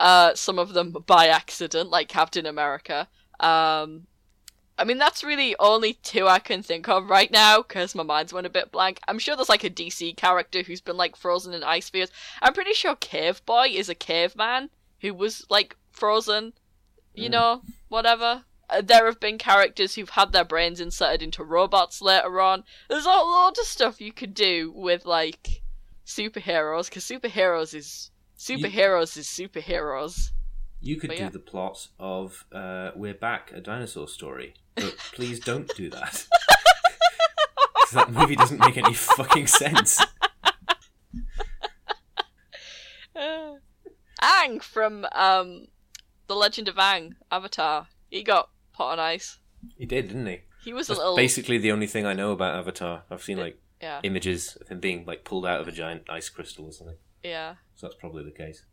Uh, 0.02 0.34
some 0.34 0.58
of 0.58 0.74
them 0.74 0.90
by 1.06 1.28
accident, 1.28 1.88
like 1.88 2.08
Captain 2.08 2.44
America. 2.44 3.06
Um, 3.38 4.08
I 4.76 4.82
mean, 4.82 4.98
that's 4.98 5.22
really 5.22 5.54
only 5.60 5.92
two 5.92 6.26
I 6.26 6.40
can 6.40 6.60
think 6.60 6.88
of 6.88 7.08
right 7.08 7.30
now 7.30 7.62
because 7.62 7.94
my 7.94 8.02
mind's 8.02 8.32
went 8.32 8.48
a 8.48 8.50
bit 8.50 8.72
blank. 8.72 8.98
I'm 9.06 9.20
sure 9.20 9.36
there's 9.36 9.48
like 9.48 9.62
a 9.62 9.70
DC 9.70 10.16
character 10.16 10.62
who's 10.62 10.80
been 10.80 10.96
like 10.96 11.14
frozen 11.14 11.54
in 11.54 11.62
ice 11.62 11.86
spheres. 11.86 12.10
I'm 12.42 12.52
pretty 12.52 12.72
sure 12.72 12.96
Cave 12.96 13.46
Boy 13.46 13.68
is 13.68 13.88
a 13.88 13.94
caveman 13.94 14.70
who 15.02 15.14
was 15.14 15.46
like 15.48 15.76
frozen. 15.92 16.54
You 17.14 17.28
know, 17.28 17.62
whatever. 17.88 18.42
Uh, 18.68 18.80
there 18.80 19.06
have 19.06 19.20
been 19.20 19.38
characters 19.38 19.94
who've 19.94 20.08
had 20.08 20.32
their 20.32 20.44
brains 20.44 20.80
inserted 20.80 21.22
into 21.22 21.44
robots 21.44 22.02
later 22.02 22.40
on. 22.40 22.64
There's 22.88 23.04
a 23.04 23.08
lot 23.08 23.56
of 23.56 23.66
stuff 23.66 24.00
you 24.00 24.12
could 24.12 24.34
do 24.34 24.72
with 24.74 25.06
like 25.06 25.62
superheroes 26.04 26.88
because 26.88 27.04
superheroes 27.04 27.72
is 27.72 28.10
superheroes 28.42 29.16
is 29.16 29.26
superheroes. 29.26 30.30
You 30.80 30.96
could 30.96 31.08
But 31.08 31.16
do 31.18 31.22
yeah. 31.24 31.28
the 31.30 31.38
plot 31.38 31.88
of 32.00 32.44
uh, 32.52 32.90
We're 32.96 33.14
Back, 33.14 33.52
a 33.52 33.60
dinosaur 33.60 34.08
story, 34.08 34.54
but 34.74 34.96
please 35.12 35.38
don't 35.38 35.70
do 35.76 35.88
that. 35.90 36.26
'Cause 37.74 37.90
that 37.92 38.10
movie 38.10 38.34
doesn't 38.36 38.58
make 38.60 38.76
any 38.76 38.94
fucking 38.94 39.46
sense. 39.46 40.00
Uh, 43.14 43.56
Aang 44.22 44.62
from 44.62 45.04
um, 45.12 45.66
the 46.26 46.34
Legend 46.34 46.66
of 46.68 46.76
Aang, 46.76 47.12
Avatar. 47.30 47.88
He 48.10 48.22
got 48.22 48.48
put 48.72 48.84
on 48.84 48.98
ice. 48.98 49.38
He 49.76 49.84
did, 49.84 50.08
didn't 50.08 50.26
he? 50.26 50.40
He 50.64 50.72
was 50.72 50.88
a 50.88 50.92
That's 50.92 50.98
little 51.00 51.16
basically 51.16 51.58
the 51.58 51.72
only 51.72 51.86
thing 51.86 52.06
I 52.06 52.14
know 52.14 52.32
about 52.32 52.54
Avatar. 52.54 53.02
I've 53.10 53.22
seen 53.22 53.38
like 53.38 53.60
yeah, 53.82 54.00
images 54.02 54.56
of 54.60 54.68
him 54.68 54.80
being 54.80 55.04
like 55.06 55.24
pulled 55.24 55.44
out 55.44 55.60
of 55.60 55.68
a 55.68 55.72
giant 55.72 56.04
ice 56.08 56.28
crystal 56.30 56.64
or 56.66 56.72
something. 56.72 56.96
Yeah. 57.22 57.54
So 57.74 57.86
that's 57.86 57.98
probably 57.98 58.24
the 58.24 58.30
case. 58.30 58.64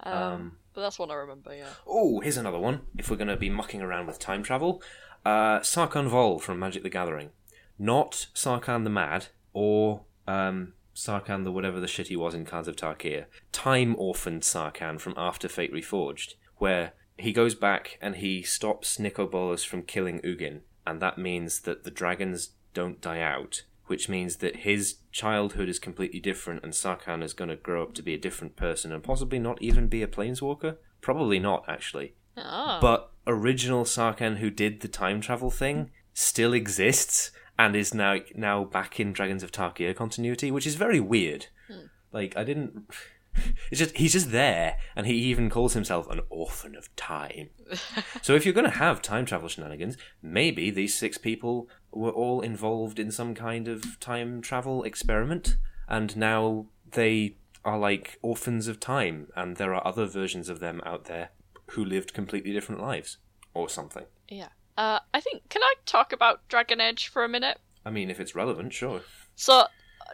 Um, 0.00 0.12
Um, 0.12 0.56
but 0.74 0.82
that's 0.82 0.98
one 0.98 1.10
I 1.10 1.14
remember. 1.14 1.54
Yeah. 1.54 1.70
Oh, 1.86 2.20
here's 2.20 2.36
another 2.36 2.58
one. 2.60 2.82
If 2.96 3.10
we're 3.10 3.16
going 3.16 3.28
to 3.28 3.36
be 3.36 3.50
mucking 3.50 3.82
around 3.82 4.06
with 4.06 4.20
time 4.20 4.42
travel, 4.44 4.80
uh, 5.26 5.58
Sarkhan 5.60 6.06
Vol 6.08 6.38
from 6.38 6.58
Magic 6.60 6.84
the 6.84 6.88
Gathering, 6.88 7.30
not 7.78 8.28
Sarkhan 8.34 8.84
the 8.84 8.90
Mad 8.90 9.26
or 9.52 10.02
um, 10.28 10.74
Sarkhan 10.94 11.42
the 11.42 11.50
whatever 11.50 11.80
the 11.80 11.88
shit 11.88 12.06
he 12.08 12.16
was 12.16 12.32
in 12.34 12.44
Khans 12.44 12.68
of 12.68 12.76
Tarkir. 12.76 13.24
Time 13.50 13.96
orphaned 13.98 14.42
Sarkhan 14.42 15.00
from 15.00 15.14
After 15.16 15.48
Fate 15.48 15.72
Reforged, 15.72 16.34
where 16.58 16.92
he 17.16 17.32
goes 17.32 17.56
back 17.56 17.98
and 18.00 18.16
he 18.16 18.42
stops 18.42 19.00
Nicol 19.00 19.26
Bolas 19.26 19.64
from 19.64 19.82
killing 19.82 20.20
Ugin, 20.20 20.60
and 20.86 21.02
that 21.02 21.18
means 21.18 21.62
that 21.62 21.82
the 21.82 21.90
dragons 21.90 22.50
don't 22.72 23.00
die 23.00 23.20
out. 23.20 23.64
Which 23.88 24.08
means 24.08 24.36
that 24.36 24.56
his 24.56 24.96
childhood 25.12 25.68
is 25.68 25.78
completely 25.78 26.20
different, 26.20 26.62
and 26.62 26.72
Sarkhan 26.72 27.22
is 27.22 27.32
going 27.32 27.50
to 27.50 27.56
grow 27.56 27.82
up 27.82 27.94
to 27.94 28.02
be 28.02 28.14
a 28.14 28.18
different 28.18 28.56
person, 28.56 28.92
and 28.92 29.02
possibly 29.02 29.38
not 29.38 29.60
even 29.60 29.88
be 29.88 30.02
a 30.02 30.06
planeswalker. 30.06 30.76
Probably 31.00 31.38
not, 31.38 31.64
actually. 31.68 32.14
Oh. 32.36 32.78
But 32.80 33.10
original 33.26 33.84
Sarkhan, 33.84 34.38
who 34.38 34.50
did 34.50 34.80
the 34.80 34.88
time 34.88 35.20
travel 35.20 35.50
thing, 35.50 35.90
still 36.14 36.52
exists 36.52 37.30
and 37.58 37.74
is 37.74 37.92
now 37.92 38.18
now 38.34 38.64
back 38.64 39.00
in 39.00 39.12
Dragons 39.12 39.42
of 39.42 39.52
Tarkir 39.52 39.94
continuity, 39.94 40.50
which 40.50 40.66
is 40.66 40.76
very 40.76 41.00
weird. 41.00 41.46
Hmm. 41.66 41.86
Like 42.12 42.36
I 42.36 42.44
didn't. 42.44 42.90
It's 43.70 43.78
just 43.78 43.96
he's 43.96 44.14
just 44.14 44.30
there, 44.30 44.78
and 44.96 45.06
he 45.06 45.14
even 45.14 45.50
calls 45.50 45.74
himself 45.74 46.08
an 46.10 46.20
orphan 46.30 46.74
of 46.74 46.94
time. 46.96 47.50
so 48.22 48.34
if 48.34 48.44
you're 48.44 48.54
going 48.54 48.70
to 48.70 48.78
have 48.78 49.02
time 49.02 49.26
travel 49.26 49.48
shenanigans, 49.48 49.96
maybe 50.22 50.70
these 50.70 50.94
six 50.94 51.18
people 51.18 51.68
were 51.92 52.10
all 52.10 52.40
involved 52.40 52.98
in 52.98 53.10
some 53.10 53.34
kind 53.34 53.68
of 53.68 54.00
time 54.00 54.40
travel 54.40 54.84
experiment, 54.84 55.56
and 55.86 56.16
now 56.16 56.66
they 56.92 57.36
are 57.64 57.78
like 57.78 58.18
orphans 58.22 58.68
of 58.68 58.80
time, 58.80 59.28
and 59.36 59.56
there 59.56 59.74
are 59.74 59.86
other 59.86 60.06
versions 60.06 60.48
of 60.48 60.60
them 60.60 60.80
out 60.86 61.04
there 61.04 61.30
who 61.72 61.84
lived 61.84 62.14
completely 62.14 62.52
different 62.52 62.80
lives, 62.80 63.18
or 63.54 63.68
something. 63.68 64.04
Yeah. 64.28 64.48
Uh, 64.76 65.00
I 65.12 65.20
think. 65.20 65.48
Can 65.48 65.62
I 65.62 65.74
talk 65.84 66.12
about 66.12 66.46
Dragon 66.48 66.80
Age 66.80 67.08
for 67.08 67.24
a 67.24 67.28
minute? 67.28 67.58
I 67.84 67.90
mean, 67.90 68.10
if 68.10 68.20
it's 68.20 68.34
relevant, 68.34 68.72
sure. 68.72 69.02
So, 69.34 69.66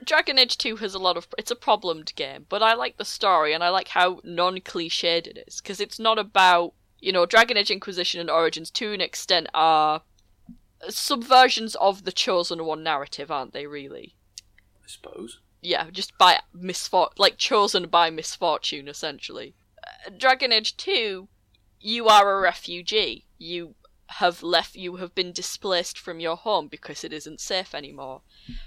Dragon 0.03 0.39
Age 0.39 0.59
2 0.59 0.77
has 0.77 0.95
a 0.95 0.99
lot 0.99 1.17
of. 1.17 1.29
It's 1.39 1.51
a 1.51 1.57
problemed 1.57 2.15
game, 2.17 2.47
but 2.49 2.63
I 2.63 2.75
like 2.75 2.97
the 2.97 3.05
story 3.05 3.53
and 3.53 3.63
I 3.63 3.69
like 3.69 3.89
how 3.89 4.21
non 4.25 4.59
cliched 4.59 5.27
it 5.27 5.45
is. 5.47 5.61
Because 5.61 5.81
it's 5.81 5.99
not 5.99 6.19
about. 6.19 6.75
You 7.01 7.13
know, 7.13 7.27
Dragon 7.27 7.59
Age 7.59 7.71
Inquisition 7.71 8.19
and 8.19 8.31
Origins 8.31 8.71
to 8.73 8.93
an 8.95 9.03
extent 9.03 9.49
are 9.53 10.03
subversions 10.89 11.75
of 11.77 12.05
the 12.05 12.13
Chosen 12.13 12.65
One 12.65 12.83
narrative, 12.83 13.31
aren't 13.31 13.53
they, 13.53 13.67
really? 13.67 14.15
I 14.83 14.87
suppose. 14.87 15.41
Yeah, 15.61 15.91
just 15.91 16.17
by 16.19 16.41
misfortune. 16.53 17.15
Like, 17.19 17.37
chosen 17.37 17.89
by 17.89 18.11
misfortune, 18.11 18.89
essentially. 18.89 19.55
Uh, 19.83 20.11
Dragon 20.17 20.53
Age 20.53 20.77
2, 20.77 21.29
you 21.81 22.09
are 22.09 22.37
a 22.37 22.41
refugee. 22.41 23.27
You 23.39 23.75
have 24.19 24.45
left 24.45 24.77
you 24.77 24.97
have 24.97 25.13
been 25.13 25.33
displaced 25.33 25.99
from 25.99 26.21
your 26.21 26.37
home 26.37 26.69
because 26.69 27.03
it 27.03 27.13
isn't 27.13 27.41
safe 27.41 27.75
anymore. 27.75 28.23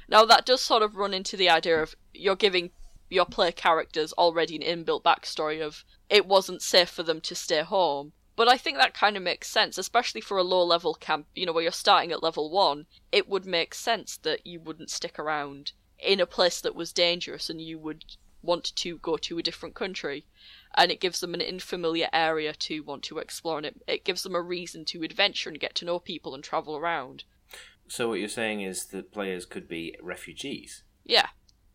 Now 0.09 0.25
that 0.25 0.45
does 0.45 0.61
sort 0.61 0.83
of 0.83 0.97
run 0.97 1.13
into 1.13 1.37
the 1.37 1.49
idea 1.49 1.81
of 1.81 1.95
you're 2.13 2.35
giving 2.35 2.71
your 3.09 3.25
player 3.25 3.53
characters 3.53 4.11
already 4.13 4.57
an 4.57 4.61
inbuilt 4.61 5.03
backstory 5.03 5.65
of 5.65 5.85
it 6.09 6.25
wasn't 6.25 6.61
safe 6.61 6.89
for 6.89 7.03
them 7.03 7.21
to 7.21 7.33
stay 7.33 7.61
home. 7.61 8.11
But 8.35 8.49
I 8.49 8.57
think 8.57 8.77
that 8.77 8.93
kind 8.93 9.15
of 9.15 9.23
makes 9.23 9.49
sense, 9.49 9.77
especially 9.77 10.19
for 10.19 10.37
a 10.37 10.43
low 10.43 10.63
level 10.63 10.93
camp, 10.93 11.27
you 11.33 11.45
know, 11.45 11.53
where 11.53 11.63
you're 11.63 11.71
starting 11.71 12.11
at 12.11 12.21
level 12.21 12.51
one. 12.51 12.85
It 13.11 13.29
would 13.29 13.45
make 13.45 13.73
sense 13.73 14.17
that 14.17 14.45
you 14.45 14.59
wouldn't 14.59 14.91
stick 14.91 15.17
around 15.17 15.71
in 15.97 16.19
a 16.19 16.25
place 16.25 16.59
that 16.59 16.75
was 16.75 16.91
dangerous 16.91 17.49
and 17.49 17.61
you 17.61 17.79
would 17.79 18.03
want 18.41 18.75
to 18.75 18.97
go 18.97 19.15
to 19.17 19.37
a 19.37 19.43
different 19.43 19.75
country 19.75 20.25
and 20.75 20.91
it 20.91 20.99
gives 20.99 21.19
them 21.19 21.33
an 21.33 21.41
unfamiliar 21.41 22.07
area 22.13 22.53
to 22.53 22.81
want 22.81 23.03
to 23.03 23.17
explore 23.17 23.57
and 23.57 23.65
it, 23.65 23.81
it 23.87 24.05
gives 24.05 24.23
them 24.23 24.35
a 24.35 24.41
reason 24.41 24.85
to 24.85 25.03
adventure 25.03 25.49
and 25.49 25.59
get 25.59 25.75
to 25.75 25.85
know 25.85 25.99
people 25.99 26.33
and 26.35 26.43
travel 26.43 26.75
around 26.77 27.23
So 27.87 28.09
what 28.09 28.19
you're 28.19 28.27
saying 28.29 28.61
is 28.61 28.85
that 28.87 29.11
players 29.13 29.45
could 29.45 29.67
be 29.67 29.95
refugees. 30.01 30.83
yeah 31.05 31.27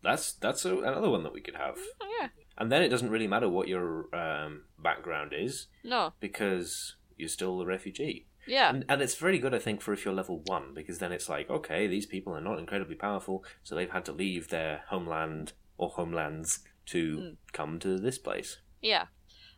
That's 0.03 0.33
that's 0.33 0.65
a, 0.65 0.77
another 0.79 1.09
one 1.09 1.23
that 1.23 1.33
we 1.33 1.41
could 1.41 1.55
have. 1.55 1.77
oh, 2.01 2.07
yeah 2.21 2.27
And 2.57 2.71
then 2.71 2.83
it 2.83 2.89
doesn't 2.89 3.09
really 3.09 3.27
matter 3.27 3.49
what 3.49 3.67
your 3.67 4.13
um, 4.15 4.63
background 4.77 5.33
is 5.33 5.67
no 5.83 6.13
because 6.19 6.95
you're 7.17 7.29
still 7.29 7.61
a 7.61 7.65
refugee. 7.65 8.25
yeah 8.47 8.69
And, 8.69 8.85
and 8.89 9.01
it's 9.01 9.15
very 9.15 9.39
good, 9.39 9.53
I 9.55 9.59
think, 9.59 9.81
for 9.81 9.93
if 9.93 10.03
you're 10.05 10.13
level 10.13 10.41
one 10.45 10.73
because 10.73 10.99
then 10.99 11.11
it's 11.11 11.29
like, 11.29 11.49
okay, 11.49 11.87
these 11.87 12.05
people 12.05 12.33
are 12.35 12.41
not 12.41 12.59
incredibly 12.59 12.95
powerful, 12.95 13.43
so 13.63 13.73
they've 13.75 13.91
had 13.97 14.05
to 14.05 14.11
leave 14.11 14.49
their 14.49 14.83
homeland 14.89 15.53
or 15.77 15.89
homelands 15.89 16.59
to 16.87 17.01
Mm. 17.17 17.35
come 17.53 17.79
to 17.79 17.97
this 17.97 18.17
place. 18.17 18.57
Yeah, 18.83 19.05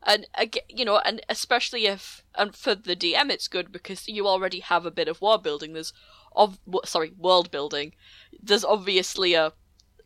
and 0.03 0.25
you 0.69 0.85
know, 0.85 0.99
and 0.99 1.19
especially 1.27 1.87
if 1.87 2.23
and 2.35 2.55
for 2.55 2.75
the 2.75 2.95
DM, 2.95 3.29
it's 3.29 3.47
good 3.49 3.71
because 3.71 4.07
you 4.07 4.27
already 4.27 4.59
have 4.61 4.85
a 4.85 4.91
bit 4.91 5.07
of 5.09 5.19
war 5.19 5.37
building. 5.39 5.73
There's, 5.73 5.91
of 6.35 6.59
sorry, 6.85 7.11
world 7.17 7.49
building. 7.51 7.93
There's 8.41 8.63
obviously 8.63 9.33
a 9.33 9.51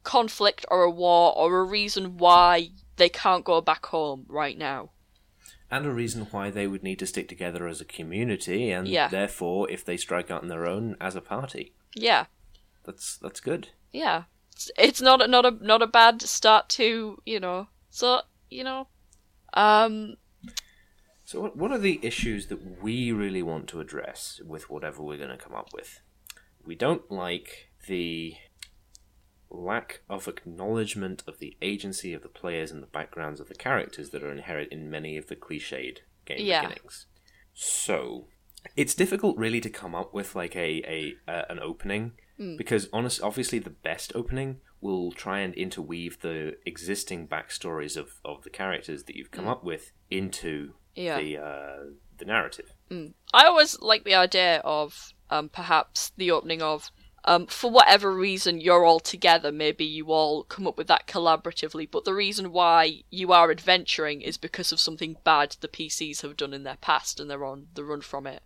conflict 0.03 0.65
or 0.71 0.83
a 0.83 0.89
war 0.89 1.33
or 1.37 1.59
a 1.59 1.63
reason 1.63 2.17
why 2.17 2.69
they 2.95 3.09
can't 3.09 3.43
go 3.45 3.59
back 3.61 3.85
home 3.87 4.25
right 4.29 4.57
now. 4.57 4.91
And 5.71 5.85
a 5.85 5.91
reason 5.91 6.27
why 6.31 6.49
they 6.49 6.65
would 6.65 6.81
need 6.81 6.97
to 6.99 7.05
stick 7.05 7.27
together 7.29 7.67
as 7.67 7.79
a 7.81 7.85
community, 7.85 8.71
and 8.71 8.87
Yeah. 8.87 9.07
therefore, 9.09 9.69
if 9.69 9.85
they 9.85 9.97
strike 9.97 10.31
out 10.31 10.41
on 10.41 10.47
their 10.47 10.65
own, 10.65 10.95
as 10.99 11.15
a 11.15 11.21
party. 11.21 11.73
Yeah, 11.93 12.25
That's 12.85 13.17
that's 13.17 13.39
good. 13.41 13.69
yeah. 13.91 14.23
It's, 14.53 14.71
it's 14.77 15.01
not 15.01 15.21
a, 15.21 15.27
not 15.27 15.45
a 15.45 15.51
not 15.65 15.81
a 15.81 15.87
bad 15.87 16.21
start 16.21 16.69
to 16.69 17.21
you 17.25 17.39
know. 17.39 17.67
So 17.91 18.21
you 18.49 18.63
know, 18.63 18.87
um, 19.53 20.15
So, 21.23 21.41
what, 21.41 21.57
what 21.57 21.71
are 21.71 21.77
the 21.77 21.99
issues 22.03 22.47
that 22.47 22.81
we 22.81 23.11
really 23.11 23.43
want 23.43 23.67
to 23.69 23.79
address 23.79 24.41
with 24.45 24.69
whatever 24.69 25.01
we're 25.03 25.17
going 25.17 25.29
to 25.29 25.37
come 25.37 25.53
up 25.55 25.69
with? 25.73 26.01
We 26.65 26.75
don't 26.75 27.09
like 27.11 27.69
the 27.87 28.35
lack 29.49 30.01
of 30.09 30.27
acknowledgement 30.27 31.23
of 31.27 31.39
the 31.39 31.57
agency 31.61 32.13
of 32.13 32.21
the 32.21 32.29
players 32.29 32.71
and 32.71 32.83
the 32.83 32.87
backgrounds 32.87 33.39
of 33.39 33.47
the 33.47 33.55
characters 33.55 34.11
that 34.11 34.23
are 34.23 34.31
inherent 34.31 34.71
in 34.71 34.89
many 34.89 35.17
of 35.17 35.27
the 35.27 35.35
cliched 35.35 35.99
game 36.25 36.45
Yeah. 36.45 36.61
beginnings. 36.61 37.07
So, 37.53 38.27
it's 38.75 38.93
difficult 38.93 39.37
really 39.37 39.61
to 39.61 39.69
come 39.69 39.95
up 39.95 40.13
with 40.13 40.35
like 40.35 40.55
a, 40.55 40.83
a 41.27 41.31
uh, 41.31 41.45
an 41.49 41.59
opening 41.59 42.13
because 42.57 42.87
honest, 42.93 43.21
obviously 43.21 43.59
the 43.59 43.69
best 43.69 44.13
opening 44.15 44.61
will 44.81 45.11
try 45.11 45.39
and 45.39 45.53
interweave 45.55 46.21
the 46.21 46.55
existing 46.65 47.27
backstories 47.27 47.97
of, 47.97 48.13
of 48.23 48.43
the 48.43 48.49
characters 48.49 49.03
that 49.03 49.15
you've 49.15 49.31
come 49.31 49.47
up 49.47 49.63
with 49.63 49.91
into 50.09 50.73
Yeah. 50.95 51.19
the 51.19 51.37
uh, 51.37 51.77
the 52.17 52.25
narrative. 52.25 52.73
I 53.33 53.45
always 53.45 53.79
like 53.81 54.03
the 54.03 54.15
idea 54.15 54.59
of 54.65 55.13
um, 55.29 55.49
perhaps 55.49 56.11
the 56.17 56.31
opening 56.31 56.61
of 56.61 56.91
um, 57.25 57.47
for 57.47 57.69
whatever 57.69 58.13
reason 58.13 58.59
you're 58.61 58.85
all 58.85 58.99
together. 58.99 59.51
Maybe 59.51 59.85
you 59.85 60.07
all 60.07 60.43
come 60.43 60.65
up 60.67 60.77
with 60.77 60.87
that 60.87 61.05
collaboratively, 61.07 61.89
but 61.91 62.05
the 62.05 62.13
reason 62.13 62.51
why 62.51 63.03
you 63.09 63.31
are 63.31 63.51
adventuring 63.51 64.21
is 64.21 64.37
because 64.37 64.71
of 64.71 64.79
something 64.79 65.17
bad 65.23 65.55
the 65.59 65.67
PCs 65.67 66.21
have 66.21 66.37
done 66.37 66.53
in 66.53 66.63
their 66.63 66.77
past, 66.77 67.19
and 67.19 67.29
they're 67.29 67.45
on 67.45 67.67
the 67.73 67.83
run 67.83 68.01
from 68.01 68.25
it. 68.25 68.41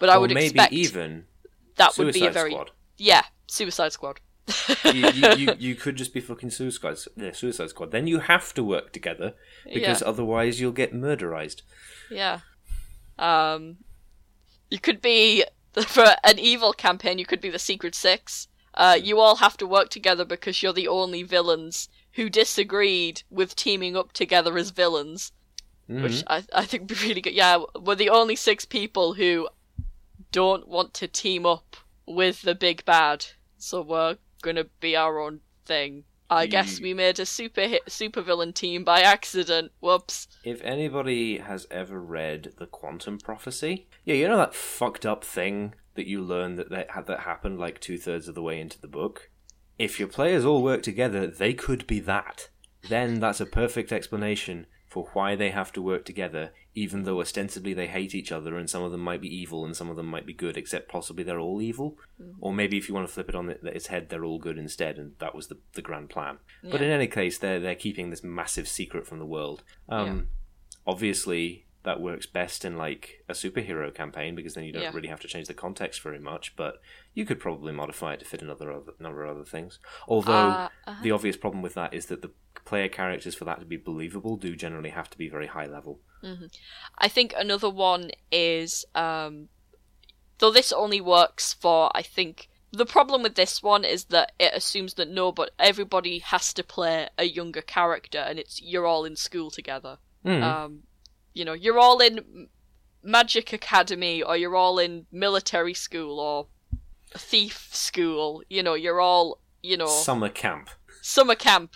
But 0.00 0.08
I 0.08 0.16
or 0.16 0.20
would 0.20 0.30
maybe 0.34 0.46
expect 0.46 0.72
even 0.72 1.24
that 1.76 1.96
would 1.98 2.12
be 2.14 2.26
a 2.26 2.30
very 2.30 2.50
Squad. 2.50 2.70
yeah 2.96 3.22
Suicide 3.46 3.92
Squad. 3.92 4.20
You, 4.84 5.08
you, 5.10 5.32
you, 5.36 5.54
you 5.58 5.74
could 5.74 5.96
just 5.96 6.12
be 6.14 6.20
fucking 6.20 6.50
Suicide, 6.50 6.96
yeah, 7.16 7.32
Suicide 7.32 7.70
Squad. 7.70 7.90
Then 7.90 8.06
you 8.06 8.20
have 8.20 8.54
to 8.54 8.64
work 8.64 8.92
together 8.92 9.34
because 9.72 10.00
Yeah. 10.02 10.08
otherwise 10.08 10.60
you'll 10.60 10.72
get 10.72 10.94
murderized. 10.94 11.62
Yeah. 12.10 12.40
Um, 13.18 13.78
you 14.70 14.78
could 14.78 15.00
be 15.02 15.44
for 15.86 16.04
an 16.24 16.38
evil 16.38 16.72
campaign. 16.72 17.18
You 17.18 17.26
could 17.26 17.40
be 17.40 17.50
the 17.50 17.58
Secret 17.58 17.94
Six. 17.94 18.48
Uh, 18.74 18.98
you 19.00 19.18
all 19.18 19.36
have 19.36 19.56
to 19.56 19.66
work 19.66 19.88
together 19.88 20.24
because 20.24 20.62
you're 20.62 20.72
the 20.72 20.88
only 20.88 21.22
villains 21.22 21.88
who 22.12 22.28
disagreed 22.30 23.22
with 23.30 23.56
teaming 23.56 23.96
up 23.96 24.12
together 24.12 24.56
as 24.56 24.70
villains, 24.70 25.32
which 25.88 26.22
I 26.26 26.44
I 26.54 26.64
think 26.64 26.82
would 26.88 26.98
be 26.98 27.08
really 27.08 27.20
good. 27.20 27.34
Yeah, 27.34 27.62
we're 27.80 27.94
the 27.96 28.10
only 28.10 28.36
six 28.36 28.64
people 28.64 29.14
who 29.14 29.48
don't 30.30 30.68
want 30.68 30.94
to 30.94 31.08
team 31.08 31.44
up 31.46 31.76
with 32.06 32.42
the 32.42 32.54
big 32.54 32.84
bad, 32.84 33.26
so 33.56 33.82
we're 33.82 34.16
gonna 34.42 34.64
be 34.80 34.96
our 34.96 35.18
own 35.18 35.40
thing. 35.64 36.04
I 36.30 36.44
hmm. 36.44 36.50
guess 36.50 36.80
we 36.80 36.94
made 36.94 37.18
a 37.18 37.26
super 37.26 37.62
hit, 37.62 37.82
super 37.90 38.22
villain 38.22 38.52
team 38.52 38.84
by 38.84 39.00
accident. 39.00 39.72
Whoops. 39.80 40.28
If 40.44 40.62
anybody 40.62 41.38
has 41.38 41.66
ever 41.70 42.00
read 42.00 42.52
the 42.58 42.66
Quantum 42.66 43.18
Prophecy, 43.18 43.88
yeah, 44.04 44.14
you 44.14 44.28
know 44.28 44.36
that 44.36 44.54
fucked 44.54 45.06
up 45.06 45.24
thing 45.24 45.74
that 45.94 46.06
you 46.06 46.22
learn 46.22 46.56
that 46.56 46.70
that, 46.70 47.06
that 47.06 47.20
happened 47.20 47.58
like 47.58 47.80
two 47.80 47.98
thirds 47.98 48.28
of 48.28 48.34
the 48.34 48.42
way 48.42 48.60
into 48.60 48.80
the 48.80 48.88
book. 48.88 49.30
If 49.78 49.98
your 49.98 50.08
players 50.08 50.44
all 50.44 50.62
work 50.62 50.82
together, 50.82 51.26
they 51.26 51.54
could 51.54 51.86
be 51.86 52.00
that. 52.00 52.48
Then 52.88 53.20
that's 53.20 53.40
a 53.40 53.46
perfect 53.46 53.92
explanation 53.92 54.66
for 54.88 55.08
why 55.12 55.36
they 55.36 55.50
have 55.50 55.72
to 55.72 55.82
work 55.82 56.04
together, 56.04 56.52
even 56.84 57.02
though 57.04 57.20
ostensibly 57.20 57.74
they 57.74 57.86
hate 57.88 58.14
each 58.14 58.30
other 58.30 58.56
and 58.56 58.70
some 58.70 58.82
of 58.82 58.92
them 58.92 59.00
might 59.00 59.20
be 59.20 59.34
evil 59.42 59.64
and 59.64 59.76
some 59.76 59.90
of 59.90 59.96
them 59.96 60.06
might 60.06 60.26
be 60.26 60.32
good, 60.32 60.56
except 60.56 60.88
possibly 60.88 61.24
they're 61.24 61.40
all 61.40 61.60
evil. 61.60 61.98
Or 62.40 62.52
maybe 62.52 62.76
if 62.76 62.88
you 62.88 62.94
want 62.94 63.06
to 63.08 63.12
flip 63.12 63.28
it 63.28 63.34
on 63.34 63.50
it- 63.50 63.60
its 63.64 63.88
head, 63.88 64.08
they're 64.08 64.24
all 64.24 64.38
good 64.38 64.58
instead, 64.58 64.96
and 64.98 65.12
that 65.18 65.34
was 65.34 65.48
the, 65.48 65.58
the 65.74 65.82
grand 65.82 66.08
plan. 66.10 66.38
But 66.62 66.80
in 66.82 66.90
any 66.90 67.06
case, 67.08 67.38
they're 67.38 67.60
they're 67.60 67.74
keeping 67.86 68.10
this 68.10 68.22
massive 68.22 68.68
secret 68.68 69.06
from 69.06 69.18
the 69.18 69.26
world. 69.36 69.62
Um, 69.88 70.28
Obviously, 70.86 71.66
that 71.82 72.00
works 72.00 72.26
best 72.26 72.64
in 72.64 72.76
like 72.76 73.24
a 73.28 73.32
superhero 73.32 73.94
campaign 73.94 74.34
because 74.34 74.54
then 74.54 74.64
you 74.64 74.72
don't 74.72 74.82
Yeah. 74.82 74.92
really 74.94 75.08
have 75.08 75.20
to 75.20 75.28
change 75.28 75.46
the 75.48 75.54
context 75.54 76.00
very 76.02 76.18
much. 76.18 76.56
But 76.56 76.80
you 77.14 77.24
could 77.24 77.40
probably 77.40 77.72
modify 77.72 78.14
it 78.14 78.20
to 78.20 78.24
fit 78.26 78.42
another 78.42 78.72
other, 78.72 78.92
number 78.98 79.24
of 79.24 79.36
other 79.36 79.44
things. 79.44 79.78
Although 80.06 80.32
Uh, 80.32 80.68
uh-huh. 80.86 81.02
the 81.02 81.10
obvious 81.10 81.36
problem 81.36 81.62
with 81.62 81.74
that 81.74 81.92
is 81.94 82.06
that 82.06 82.22
the 82.22 82.30
player 82.64 82.88
characters 82.88 83.34
for 83.34 83.44
that 83.44 83.60
to 83.60 83.66
be 83.66 83.76
believable 83.76 84.36
do 84.36 84.56
generally 84.56 84.90
have 84.90 85.08
to 85.10 85.18
be 85.18 85.28
very 85.28 85.46
high 85.46 85.66
level. 85.66 86.00
I 86.98 87.08
think 87.08 87.34
another 87.36 87.70
one 87.70 88.10
is 88.32 88.84
um 88.94 89.48
though 90.38 90.50
this 90.50 90.72
only 90.72 91.00
works 91.00 91.52
for 91.54 91.90
I 91.94 92.02
think 92.02 92.48
the 92.70 92.86
problem 92.86 93.22
with 93.22 93.34
this 93.34 93.62
one 93.62 93.84
is 93.84 94.04
that 94.06 94.32
it 94.38 94.52
assumes 94.54 94.94
that 94.94 95.08
no 95.08 95.32
but 95.32 95.50
everybody 95.58 96.18
has 96.18 96.52
to 96.54 96.62
play 96.62 97.08
a 97.16 97.24
younger 97.24 97.62
character 97.62 98.18
and 98.18 98.38
it's 98.38 98.60
you're 98.62 98.86
all 98.86 99.04
in 99.04 99.16
school 99.16 99.50
together. 99.50 99.98
Mm. 100.24 100.42
Um 100.42 100.82
you 101.34 101.44
know, 101.44 101.52
you're 101.52 101.78
all 101.78 102.00
in 102.00 102.48
Magic 103.02 103.52
Academy 103.52 104.22
or 104.22 104.36
you're 104.36 104.56
all 104.56 104.78
in 104.78 105.06
military 105.12 105.74
school 105.74 106.18
or 106.18 106.46
thief 107.16 107.68
school, 107.72 108.42
you 108.50 108.62
know, 108.62 108.74
you're 108.74 109.00
all, 109.00 109.40
you 109.62 109.76
know, 109.76 109.86
Summer 109.86 110.28
camp. 110.28 110.68
summer 111.00 111.34
camp. 111.36 111.74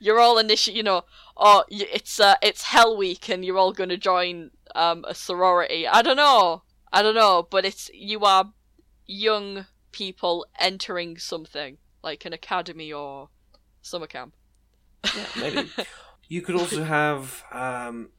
You're 0.00 0.18
all 0.20 0.36
initi- 0.36 0.74
you 0.74 0.82
know, 0.82 1.04
or 1.36 1.64
y- 1.70 1.88
it's 1.92 2.20
uh, 2.20 2.36
it's 2.42 2.62
Hell 2.62 2.96
Week, 2.96 3.28
and 3.28 3.44
you're 3.44 3.58
all 3.58 3.72
going 3.72 3.90
to 3.90 3.96
join 3.96 4.50
um 4.74 5.04
a 5.06 5.14
sorority. 5.14 5.86
I 5.86 6.02
don't 6.02 6.16
know, 6.16 6.62
I 6.92 7.02
don't 7.02 7.14
know, 7.14 7.46
but 7.48 7.64
it's 7.64 7.90
you 7.92 8.20
are 8.20 8.52
young 9.06 9.66
people 9.92 10.46
entering 10.58 11.18
something 11.18 11.78
like 12.02 12.24
an 12.24 12.32
academy 12.32 12.92
or 12.92 13.28
summer 13.82 14.06
camp. 14.06 14.34
Maybe. 15.38 15.70
you 16.28 16.42
could 16.42 16.56
also 16.56 16.84
have 16.84 17.44
um, 17.52 18.10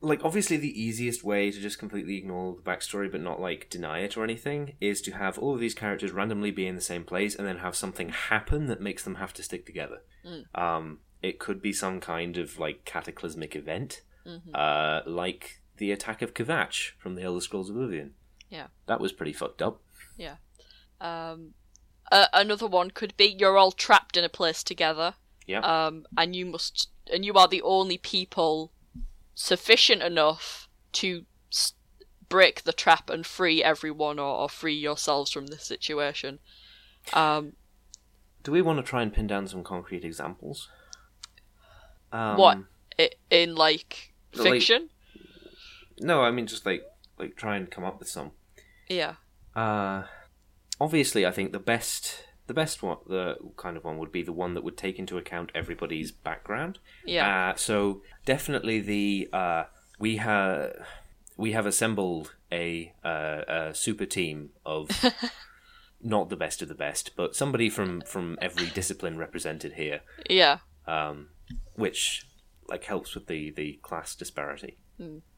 like 0.00 0.24
obviously 0.24 0.56
the 0.56 0.80
easiest 0.80 1.24
way 1.24 1.50
to 1.50 1.60
just 1.60 1.78
completely 1.78 2.16
ignore 2.16 2.56
the 2.56 2.62
backstory 2.62 3.10
but 3.10 3.20
not 3.20 3.40
like 3.40 3.70
deny 3.70 4.00
it 4.00 4.16
or 4.16 4.24
anything 4.24 4.74
is 4.80 5.00
to 5.02 5.12
have 5.12 5.38
all 5.38 5.54
of 5.54 5.60
these 5.60 5.74
characters 5.74 6.10
randomly 6.10 6.50
be 6.50 6.66
in 6.66 6.74
the 6.74 6.80
same 6.80 7.04
place 7.04 7.34
and 7.34 7.46
then 7.46 7.58
have 7.58 7.76
something 7.76 8.08
happen 8.08 8.66
that 8.66 8.80
makes 8.80 9.04
them 9.04 9.16
have 9.16 9.32
to 9.32 9.42
stick 9.42 9.64
together. 9.64 9.98
Um, 10.54 10.98
it 11.22 11.38
could 11.38 11.62
be 11.62 11.72
some 11.72 12.00
kind 12.00 12.36
of 12.36 12.58
like 12.58 12.84
cataclysmic 12.84 13.54
event, 13.56 14.02
uh, 14.54 15.00
like 15.06 15.60
the 15.78 15.90
attack 15.92 16.20
of 16.22 16.34
Kvatch 16.34 16.90
from 16.98 17.14
the 17.14 17.22
Elder 17.22 17.40
Scrolls 17.40 17.70
of 17.70 17.76
Oblivion. 17.76 18.14
Yeah. 18.50 18.66
that 18.86 19.00
was 19.00 19.12
pretty 19.12 19.32
fucked 19.32 19.62
up. 19.62 19.80
Um, 21.00 21.54
uh, 22.12 22.26
another 22.32 22.66
one 22.68 22.90
could 22.90 23.16
be 23.16 23.24
you're 23.38 23.56
all 23.58 23.72
trapped 23.72 24.16
in 24.16 24.24
a 24.24 24.28
place 24.28 24.62
together. 24.62 25.14
Yeah. 25.46 25.60
Um, 25.60 26.06
and 26.16 26.36
you 26.36 26.46
must, 26.46 26.90
and 27.12 27.24
you 27.24 27.32
are 27.34 27.48
the 27.48 27.62
only 27.62 27.98
people 27.98 28.70
sufficient 29.34 30.02
enough 30.02 30.68
to 30.92 31.24
s- 31.50 31.72
break 32.28 32.62
the 32.62 32.72
trap 32.72 33.10
and 33.10 33.26
free 33.26 33.64
everyone 33.64 34.18
or, 34.20 34.42
or 34.42 34.48
free 34.48 34.74
yourselves 34.76 35.32
from 35.32 35.48
this 35.48 35.64
situation. 35.64 36.38
Um, 37.12 37.54
Do 38.44 38.52
we 38.52 38.62
want 38.62 38.78
to 38.78 38.88
try 38.88 39.02
and 39.02 39.12
pin 39.12 39.26
down 39.26 39.48
some 39.48 39.64
concrete 39.64 40.04
examples? 40.04 40.68
Um, 42.12 42.36
what 42.36 42.58
i- 42.98 43.10
in 43.30 43.54
like 43.54 44.12
Like- 44.34 44.52
fiction? 44.52 44.90
No, 46.00 46.22
I 46.22 46.30
mean 46.30 46.46
just 46.46 46.66
like 46.66 46.82
like 47.18 47.36
try 47.36 47.56
and 47.56 47.70
come 47.70 47.84
up 47.84 47.98
with 47.98 48.08
some. 48.08 48.32
yeah. 48.88 49.14
Uh, 49.54 50.04
obviously, 50.80 51.26
I 51.26 51.30
think 51.30 51.52
the 51.52 51.58
best 51.58 52.24
the 52.48 52.54
best 52.54 52.82
one, 52.82 52.96
the 53.06 53.36
kind 53.56 53.76
of 53.76 53.84
one, 53.84 53.98
would 53.98 54.10
be 54.12 54.22
the 54.22 54.32
one 54.32 54.54
that 54.54 54.64
would 54.64 54.76
take 54.76 54.98
into 54.98 55.16
account 55.16 55.50
everybody's 55.54 56.10
background. 56.10 56.78
Yeah. 57.04 57.50
Uh, 57.50 57.54
so 57.56 58.02
definitely 58.24 58.80
the 58.80 59.28
uh, 59.32 59.64
we 59.98 60.16
have 60.16 60.72
we 61.36 61.52
have 61.52 61.66
assembled 61.66 62.34
a 62.50 62.92
uh, 63.04 63.42
a 63.48 63.74
super 63.74 64.06
team 64.06 64.50
of 64.66 64.88
not 66.02 66.30
the 66.30 66.36
best 66.36 66.62
of 66.62 66.68
the 66.68 66.74
best, 66.74 67.10
but 67.16 67.36
somebody 67.36 67.68
from 67.70 68.00
from 68.02 68.38
every 68.42 68.66
discipline 68.66 69.16
represented 69.18 69.74
here, 69.74 70.00
yeah. 70.28 70.58
um, 70.86 71.28
which 71.82 72.26
like 72.68 72.84
helps 72.84 73.14
with 73.14 73.26
the 73.26 73.50
the 73.50 73.78
class 73.82 74.14
disparity. 74.14 74.78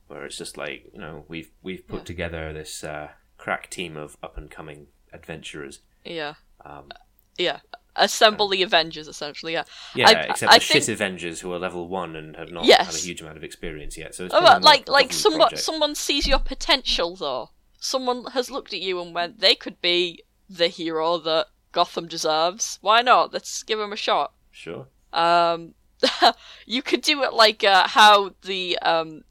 Where 0.08 0.24
it's 0.26 0.36
just 0.38 0.56
like 0.58 0.90
you 0.92 1.00
know 1.00 1.24
we've 1.28 1.50
we've 1.62 1.86
put 1.88 2.00
Yeah. 2.00 2.04
together 2.12 2.52
this 2.52 2.84
uh, 2.84 3.08
crack 3.38 3.70
team 3.70 3.96
of 3.96 4.16
up 4.22 4.36
and 4.36 4.50
coming 4.50 4.88
adventurers. 5.12 5.80
Yeah. 6.04 6.34
Um, 6.64 6.90
Yeah. 7.38 7.60
Assemble 7.96 8.48
the 8.48 8.62
Avengers, 8.62 9.06
essentially. 9.08 9.52
Yeah. 9.52 9.62
yeah, 9.94 10.08
I- 10.08 10.22
except 10.32 10.52
I 10.52 10.58
the 10.58 10.64
shit 10.64 10.88
Avengers 10.88 11.40
who 11.40 11.52
are 11.54 11.60
level 11.60 11.88
one 11.88 12.16
and 12.16 12.36
have 12.36 12.50
not 12.50 12.64
Yes. 12.64 12.86
had 12.86 12.94
a 12.96 12.98
huge 13.06 13.20
amount 13.22 13.36
of 13.38 13.44
experience 13.44 13.96
yet. 13.96 14.14
So 14.14 14.24
it's 14.26 14.34
Oh, 14.34 14.58
like 14.60 14.88
like 14.88 15.12
someone 15.12 15.40
project. 15.48 15.62
someone 15.62 15.94
sees 15.94 16.26
your 16.26 16.40
potential 16.40 17.16
though. 17.16 17.50
Someone 17.78 18.24
has 18.32 18.50
looked 18.50 18.72
at 18.74 18.80
you 18.80 19.00
and 19.00 19.14
went, 19.14 19.38
they 19.40 19.54
could 19.54 19.80
be 19.80 20.24
the 20.48 20.68
hero 20.68 21.18
that 21.18 21.46
Gotham 21.72 22.06
deserves. 22.08 22.78
Why 22.82 23.00
not? 23.02 23.32
Let's 23.32 23.62
give 23.62 23.78
them 23.78 23.92
a 23.92 23.96
shot. 23.96 24.32
Sure. 24.50 24.88
Um, 25.12 25.74
you 26.66 26.82
could 26.82 27.02
do 27.02 27.22
it 27.22 27.32
like 27.32 27.64
uh, 27.64 27.88
how 27.88 28.34
the 28.42 28.78
um, 28.80 29.24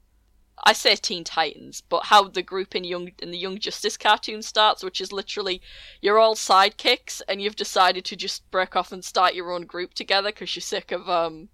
I 0.66 0.74
say 0.74 0.96
Teen 0.96 1.24
Titans, 1.24 1.82
but 1.82 2.06
how 2.06 2.28
the 2.28 2.42
group 2.42 2.76
in 2.76 2.84
Young 2.84 3.12
in 3.20 3.32
the 3.32 3.38
Young 3.38 3.60
Justice 3.60 3.98
cartoon 3.98 4.42
starts, 4.42 4.84
which 4.84 5.02
is 5.02 5.12
literally 5.12 5.62
you're 6.02 6.20
all 6.20 6.36
sidekicks 6.36 7.22
and 7.28 7.42
you've 7.42 7.56
decided 7.56 8.06
to 8.06 8.16
just 8.16 8.50
break 8.52 8.76
off 8.76 8.92
and 8.92 9.04
start 9.04 9.36
your 9.36 9.52
own 9.52 9.66
group 9.66 9.94
together 9.94 10.30
because 10.30 10.56
you're 10.56 10.62
sick 10.62 10.92
of 10.92 11.10
um 11.10 11.50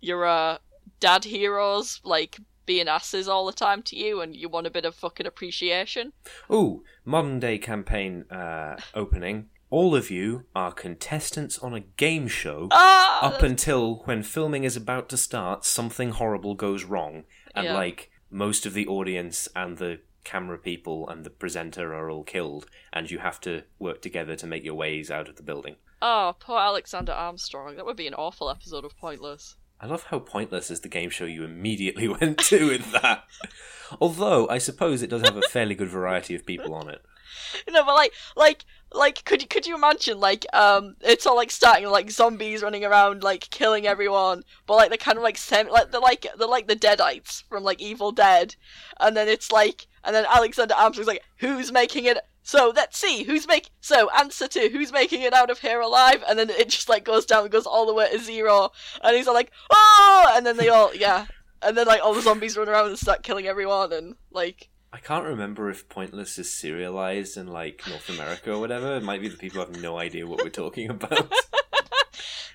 your 0.00 0.24
uh, 0.24 0.58
dad 1.00 1.24
heroes 1.24 2.00
like 2.04 2.38
being 2.66 2.88
asses 2.88 3.28
all 3.28 3.46
the 3.46 3.52
time 3.52 3.82
to 3.82 3.96
you 3.96 4.20
and 4.20 4.34
you 4.34 4.48
want 4.48 4.66
a 4.66 4.70
bit 4.70 4.84
of 4.84 4.94
fucking 4.94 5.26
appreciation. 5.26 6.12
Ooh, 6.50 6.82
modern 7.04 7.40
day 7.40 7.58
campaign 7.58 8.24
uh, 8.30 8.76
opening. 8.94 9.50
All 9.70 9.94
of 9.96 10.10
you 10.10 10.44
are 10.54 10.72
contestants 10.72 11.58
on 11.58 11.74
a 11.74 11.80
game 11.80 12.28
show. 12.28 12.68
Ah, 12.70 13.26
Up 13.26 13.42
until 13.42 13.96
when 14.04 14.22
filming 14.22 14.64
is 14.64 14.76
about 14.76 15.08
to 15.08 15.16
start, 15.16 15.64
something 15.64 16.10
horrible 16.10 16.54
goes 16.54 16.84
wrong, 16.84 17.24
and 17.54 17.64
Yeah. 17.66 17.74
like 17.74 18.10
most 18.30 18.66
of 18.66 18.74
the 18.74 18.86
audience 18.86 19.48
and 19.56 19.78
the 19.78 20.00
camera 20.22 20.58
people 20.58 21.08
and 21.08 21.24
the 21.24 21.30
presenter 21.30 21.94
are 21.94 22.08
all 22.10 22.24
killed, 22.24 22.66
and 22.92 23.10
you 23.10 23.18
have 23.18 23.40
to 23.42 23.64
work 23.78 24.00
together 24.00 24.36
to 24.36 24.46
make 24.46 24.64
your 24.64 24.74
ways 24.74 25.10
out 25.10 25.28
of 25.28 25.36
the 25.36 25.42
building. 25.42 25.76
oh, 26.02 26.36
poor 26.38 26.58
Alexander 26.58 27.12
Armstrong. 27.12 27.76
That 27.76 27.86
would 27.86 27.96
be 27.96 28.06
an 28.06 28.14
awful 28.14 28.50
episode 28.50 28.84
of 28.84 28.94
Pointless. 28.98 29.56
I 29.80 29.86
love 29.86 30.04
how 30.04 30.18
pointless 30.18 30.70
is 30.70 30.80
the 30.80 30.88
game 30.88 31.08
show 31.10 31.24
you 31.24 31.44
immediately 31.44 32.08
went 32.20 32.38
to 32.44 32.68
with 32.68 32.92
that. 32.92 33.24
Although 34.00 34.46
I 34.48 34.58
suppose 34.58 35.00
it 35.02 35.08
does 35.10 35.22
have 35.22 35.36
a 35.36 35.42
fairly 35.42 35.74
good 35.74 35.88
variety 35.88 36.34
of 36.34 36.44
people 36.46 36.74
on 36.74 36.88
it. 36.90 37.02
No, 37.70 37.84
but 37.84 37.94
like, 37.94 38.12
like, 38.36 38.64
like, 38.92 39.24
could 39.24 39.42
you 39.42 39.48
could 39.48 39.66
you 39.66 39.74
imagine 39.74 40.20
like, 40.20 40.46
um, 40.52 40.96
it's 41.00 41.26
all 41.26 41.36
like 41.36 41.50
starting 41.50 41.88
like 41.88 42.10
zombies 42.10 42.62
running 42.62 42.84
around 42.84 43.22
like 43.22 43.50
killing 43.50 43.86
everyone, 43.86 44.44
but 44.66 44.74
like 44.76 44.88
they're 44.88 44.98
kind 44.98 45.18
of 45.18 45.24
like 45.24 45.36
sem 45.36 45.68
like 45.68 45.90
they're 45.90 46.00
like 46.00 46.26
they're 46.38 46.48
like 46.48 46.68
the 46.68 46.76
Deadites 46.76 47.42
from 47.48 47.64
like 47.64 47.80
Evil 47.80 48.12
Dead, 48.12 48.56
and 49.00 49.16
then 49.16 49.28
it's 49.28 49.50
like, 49.50 49.86
and 50.04 50.14
then 50.14 50.26
Alexander 50.32 50.74
Armstrong's 50.74 51.08
like, 51.08 51.22
who's 51.38 51.72
making 51.72 52.04
it? 52.04 52.18
So 52.44 52.72
let's 52.76 52.98
see 52.98 53.24
who's 53.24 53.48
make. 53.48 53.70
So 53.80 54.10
answer 54.10 54.46
to 54.48 54.68
who's 54.68 54.92
making 54.92 55.22
it 55.22 55.32
out 55.32 55.50
of 55.50 55.60
here 55.60 55.80
alive, 55.80 56.22
and 56.28 56.38
then 56.38 56.50
it 56.50 56.68
just 56.68 56.88
like 56.88 57.04
goes 57.04 57.24
down 57.26 57.48
goes 57.48 57.66
all 57.66 57.86
the 57.86 57.94
way 57.94 58.10
to 58.12 58.18
zero, 58.18 58.70
and 59.02 59.16
he's 59.16 59.26
all 59.26 59.34
like, 59.34 59.50
oh, 59.70 60.32
and 60.36 60.46
then 60.46 60.56
they 60.58 60.68
all 60.68 60.94
yeah, 60.94 61.26
and 61.62 61.76
then 61.76 61.86
like 61.86 62.02
all 62.02 62.14
the 62.14 62.22
zombies 62.22 62.56
run 62.56 62.68
around 62.68 62.88
and 62.88 62.98
start 62.98 63.22
killing 63.22 63.46
everyone, 63.46 63.92
and 63.92 64.14
like. 64.30 64.68
I 64.94 64.98
can't 64.98 65.24
remember 65.24 65.68
if 65.70 65.88
Pointless 65.88 66.38
is 66.38 66.52
serialized 66.52 67.36
in 67.36 67.48
like 67.48 67.82
North 67.88 68.08
America 68.08 68.52
or 68.52 68.60
whatever. 68.60 68.94
It 68.96 69.02
might 69.02 69.20
be 69.20 69.26
that 69.26 69.40
people 69.40 69.58
have 69.58 69.80
no 69.82 69.98
idea 69.98 70.24
what 70.24 70.42
we're 70.42 70.50
talking 70.50 70.88
about. 70.88 71.32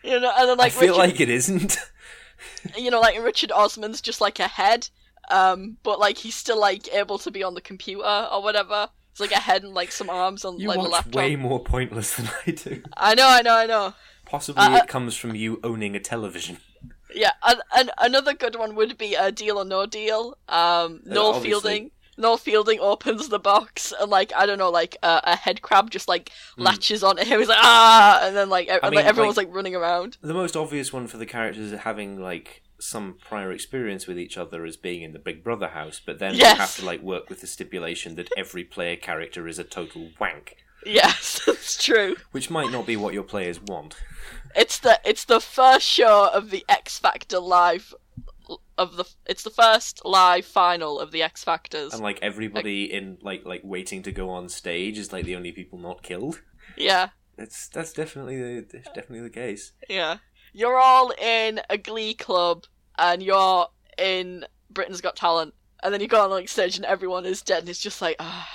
You 0.02 0.18
know, 0.18 0.32
and 0.38 0.48
then 0.48 0.58
like 0.58 0.68
I 0.68 0.70
feel 0.70 0.98
Richard, 0.98 0.98
like 0.98 1.20
it 1.20 1.30
isn't. 1.30 1.78
you 2.78 2.90
know, 2.90 3.02
like 3.02 3.22
Richard 3.22 3.52
Osman's 3.52 4.00
just 4.00 4.22
like 4.22 4.40
a 4.40 4.48
head, 4.48 4.88
um, 5.30 5.76
but 5.84 6.00
like 6.00 6.18
he's 6.18 6.36
still 6.36 6.58
like 6.58 6.88
able 6.94 7.18
to 7.20 7.30
be 7.30 7.44
on 7.44 7.54
the 7.54 7.60
computer 7.60 8.28
or 8.32 8.42
whatever. 8.42 8.88
It's 9.12 9.20
like 9.20 9.34
a 9.34 9.40
head 9.42 9.64
and 9.64 9.74
like 9.74 9.92
some 9.92 10.10
arms 10.10 10.46
on 10.46 10.58
You 10.58 10.70
like 10.70 10.78
the 10.78 10.84
watch 10.84 10.92
laptop. 10.92 11.16
way 11.16 11.36
more 11.36 11.62
Pointless 11.62 12.16
than 12.16 12.30
I 12.48 12.52
do. 12.52 12.82
I 12.96 13.14
know, 13.14 13.28
I 13.28 13.42
know, 13.42 13.54
I 13.58 13.66
know. 13.66 13.94
Possibly 14.26 14.64
Uh, 14.64 14.72
uh- 14.72 14.78
it 14.78 14.88
comes 14.88 15.18
from 15.18 15.36
you 15.36 15.60
owning 15.66 15.98
a 15.98 16.00
television. 16.00 16.60
Yeah, 17.14 17.32
and, 17.46 17.60
and 17.76 17.92
another 17.98 18.34
good 18.34 18.56
one 18.56 18.76
would 18.76 18.98
be 18.98 19.16
a 19.16 19.34
Deal 19.34 19.58
or 19.58 19.66
No 19.66 19.86
Deal. 19.86 20.38
Um, 20.48 21.02
Noel 21.04 21.34
obviously. 21.34 21.50
Fielding. 21.50 21.92
Noel 22.20 22.38
Fielding 22.38 22.80
opens 22.80 23.30
the 23.30 23.40
box 23.40 23.94
and 24.00 24.12
like 24.12 24.32
I 24.36 24.46
don't 24.46 24.58
know, 24.60 24.70
like 24.70 24.98
uh, 25.02 25.22
a 25.24 25.36
head 25.36 25.62
crab 25.62 25.90
just 25.90 26.08
like 26.08 26.32
latches 26.58 27.04
onto 27.04 27.24
him. 27.26 27.40
He's 27.40 27.48
like 27.50 27.58
ah, 27.60 28.20
and 28.28 28.36
then 28.36 28.50
like, 28.50 28.68
e- 28.68 28.78
mean, 28.84 28.94
like 28.96 29.06
everyone's 29.06 29.38
like- 29.38 29.48
like 29.48 29.56
running 29.56 29.76
around. 29.76 30.18
The 30.22 30.34
most 30.34 30.56
obvious 30.56 30.92
one 30.94 31.08
for 31.08 31.18
the 31.18 31.26
characters 31.26 31.72
is 31.72 31.80
having 31.80 32.22
like 32.22 32.62
some 32.82 33.16
prior 33.28 33.52
experience 33.52 34.08
with 34.08 34.18
each 34.18 34.38
other 34.38 34.66
as 34.66 34.78
being 34.78 35.02
in 35.02 35.12
the 35.14 35.20
Big 35.20 35.44
Brother 35.44 35.70
house, 35.70 36.00
but 36.06 36.20
then 36.20 36.34
Yes. 36.36 36.54
you 36.56 36.60
have 36.62 36.76
to 36.78 36.86
like 36.86 37.02
work 37.02 37.30
with 37.30 37.42
the 37.42 37.48
stipulation 37.48 38.16
that 38.16 38.30
every 38.38 38.64
player 38.64 38.96
character 38.96 39.48
is 39.48 39.60
a 39.60 39.64
total 39.66 40.10
wank, 40.20 40.56
Yes, 40.86 41.42
that's 41.48 41.82
true. 41.84 42.16
which 42.32 42.50
might 42.50 42.72
not 42.72 42.86
be 42.86 42.96
what 42.96 43.14
your 43.14 43.24
players 43.24 43.60
want. 43.62 43.96
It's 44.56 44.80
the 44.80 45.00
it's 45.04 45.26
the 45.26 45.40
first 45.42 45.86
show 45.86 46.30
of 46.34 46.50
the 46.52 46.64
X 46.70 46.98
Factor 46.98 47.40
live 47.40 47.94
of 48.78 48.96
the 48.98 49.06
it's 49.26 49.44
the 49.44 49.50
first 49.50 50.02
live 50.06 50.46
final 50.46 51.00
of 51.00 51.12
the 51.12 51.22
X 51.24 51.44
Factors. 51.44 51.94
And 51.94 52.02
like 52.02 52.20
everybody 52.22 52.92
in 52.92 53.18
like 53.22 53.46
like 53.46 53.62
waiting 53.64 54.02
to 54.04 54.12
go 54.12 54.30
on 54.30 54.50
stage 54.50 54.98
is 54.98 55.12
like 55.14 55.26
the 55.26 55.36
only 55.36 55.52
people 55.52 55.78
not 55.80 56.04
killed. 56.04 56.42
Yeah, 56.78 57.10
That's 57.38 57.68
that's 57.68 57.94
definitely 57.94 58.38
the 58.62 58.80
definitely 58.96 59.22
the 59.22 59.30
case. 59.30 59.74
yeah. 59.90 60.18
You're 60.54 60.80
all 60.80 61.12
in 61.22 61.62
a 61.70 61.78
Glee 61.78 62.16
club, 62.16 62.66
and 62.98 63.22
you're 63.22 63.68
in 64.00 64.46
Britain's 64.72 65.00
Got 65.02 65.16
Talent, 65.16 65.54
and 65.84 65.94
then 65.94 66.02
you 66.02 66.08
go 66.08 66.24
on 66.24 66.32
like 66.32 66.50
stage, 66.50 66.76
and 66.78 66.86
everyone 66.86 67.26
is 67.26 67.42
dead, 67.44 67.60
and 67.60 67.70
it's 67.70 67.80
just 67.80 68.02
like 68.02 68.16
ah. 68.20 68.50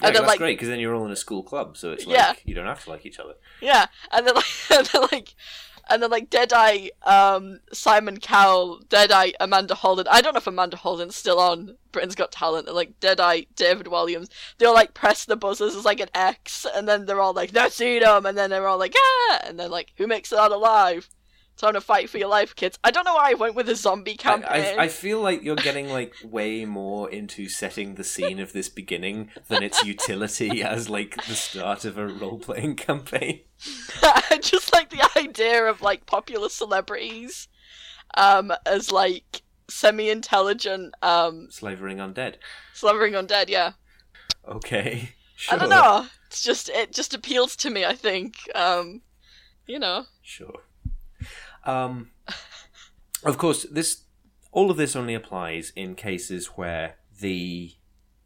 Yeah, 0.00 0.06
And 0.08 0.16
then, 0.16 0.22
that's 0.22 0.30
like- 0.32 0.38
great 0.38 0.56
because 0.56 0.68
then 0.68 0.80
you're 0.80 0.94
all 0.94 1.04
in 1.04 1.12
a 1.12 1.16
school 1.16 1.42
club, 1.42 1.76
so 1.76 1.92
it's 1.92 2.06
like 2.06 2.16
Yeah. 2.16 2.32
you 2.44 2.54
don't 2.54 2.66
have 2.66 2.82
to 2.84 2.90
like 2.90 3.04
each 3.06 3.18
other. 3.20 3.34
Yeah, 3.60 3.86
and 4.10 4.26
then 4.26 4.34
like, 4.34 4.44
and 4.70 4.86
then 4.86 5.02
like, 5.12 5.34
and 5.92 6.02
then 6.02 6.10
like 6.10 6.30
Deadeye, 6.30 6.88
um, 7.02 7.60
Simon 7.70 8.18
Cowell, 8.18 8.80
Deadeye, 8.88 9.32
Amanda 9.38 9.74
Holden. 9.74 10.06
I 10.10 10.22
don't 10.22 10.32
know 10.32 10.38
if 10.38 10.46
Amanda 10.46 10.78
Holden's 10.78 11.16
still 11.16 11.38
on 11.38 11.76
Britain's 11.92 12.14
Got 12.14 12.32
Talent. 12.32 12.66
And 12.66 12.74
like 12.74 12.98
Deadeye, 12.98 13.42
David 13.56 13.86
Walliams. 13.86 14.28
They 14.56 14.64
all 14.64 14.74
like 14.74 14.94
press 14.94 15.26
the 15.26 15.36
buzzers 15.36 15.76
as 15.76 15.84
like 15.84 16.00
an 16.00 16.08
X, 16.14 16.66
and 16.74 16.88
then 16.88 17.04
they're 17.04 17.20
all 17.20 17.34
like, 17.34 17.50
"That's 17.52 17.80
Edom," 17.80 18.24
and 18.24 18.38
then 18.38 18.48
they're 18.48 18.66
all 18.66 18.78
like, 18.78 18.94
"Ah!" 18.96 19.40
and 19.44 19.60
then 19.60 19.70
like, 19.70 19.92
"Who 19.98 20.06
makes 20.06 20.32
it 20.32 20.38
out 20.38 20.50
alive?" 20.50 21.10
Time 21.56 21.74
to 21.74 21.80
fight 21.80 22.10
for 22.10 22.18
your 22.18 22.28
life, 22.28 22.56
kids. 22.56 22.78
I 22.82 22.90
don't 22.90 23.04
know 23.04 23.14
why 23.14 23.30
I 23.30 23.34
went 23.34 23.54
with 23.54 23.68
a 23.68 23.76
zombie 23.76 24.12
I, 24.12 24.16
campaign. 24.16 24.78
I, 24.78 24.84
I 24.84 24.88
feel 24.88 25.20
like 25.20 25.42
you're 25.44 25.54
getting 25.54 25.88
like 25.88 26.14
way 26.24 26.64
more 26.64 27.08
into 27.10 27.48
setting 27.48 27.94
the 27.94 28.04
scene 28.04 28.40
of 28.40 28.52
this 28.52 28.68
beginning 28.68 29.28
than 29.48 29.62
its 29.62 29.84
utility 29.84 30.62
as 30.64 30.88
like 30.88 31.14
the 31.26 31.34
start 31.34 31.84
of 31.84 31.98
a 31.98 32.06
role 32.06 32.38
playing 32.38 32.76
campaign. 32.76 33.40
I 34.02 34.38
just 34.42 34.72
like 34.72 34.90
the 34.90 35.08
idea 35.16 35.64
of 35.66 35.82
like 35.82 36.06
popular 36.06 36.48
celebrities 36.48 37.48
um 38.16 38.52
as 38.66 38.90
like 38.90 39.42
semi-intelligent, 39.68 40.94
um, 41.02 41.48
Slavering 41.50 41.98
undead. 41.98 42.34
slavering 42.74 43.12
undead. 43.14 43.48
Yeah, 43.48 43.72
Okay. 44.46 45.10
Sure. 45.36 45.54
I 45.54 45.58
don't 45.58 45.70
know. 45.70 46.06
It's 46.26 46.42
just 46.42 46.68
it 46.68 46.92
just 46.92 47.14
appeals 47.14 47.56
to 47.56 47.70
me. 47.70 47.84
I 47.84 47.94
think, 47.94 48.34
um, 48.54 49.02
you 49.66 49.78
know. 49.78 50.06
Sure. 50.22 50.60
Um, 51.64 52.10
of 53.24 53.38
course, 53.38 53.64
this 53.64 54.04
all 54.50 54.70
of 54.70 54.76
this 54.76 54.94
only 54.94 55.14
applies 55.14 55.72
in 55.74 55.94
cases 55.94 56.48
where 56.56 56.96
the 57.20 57.72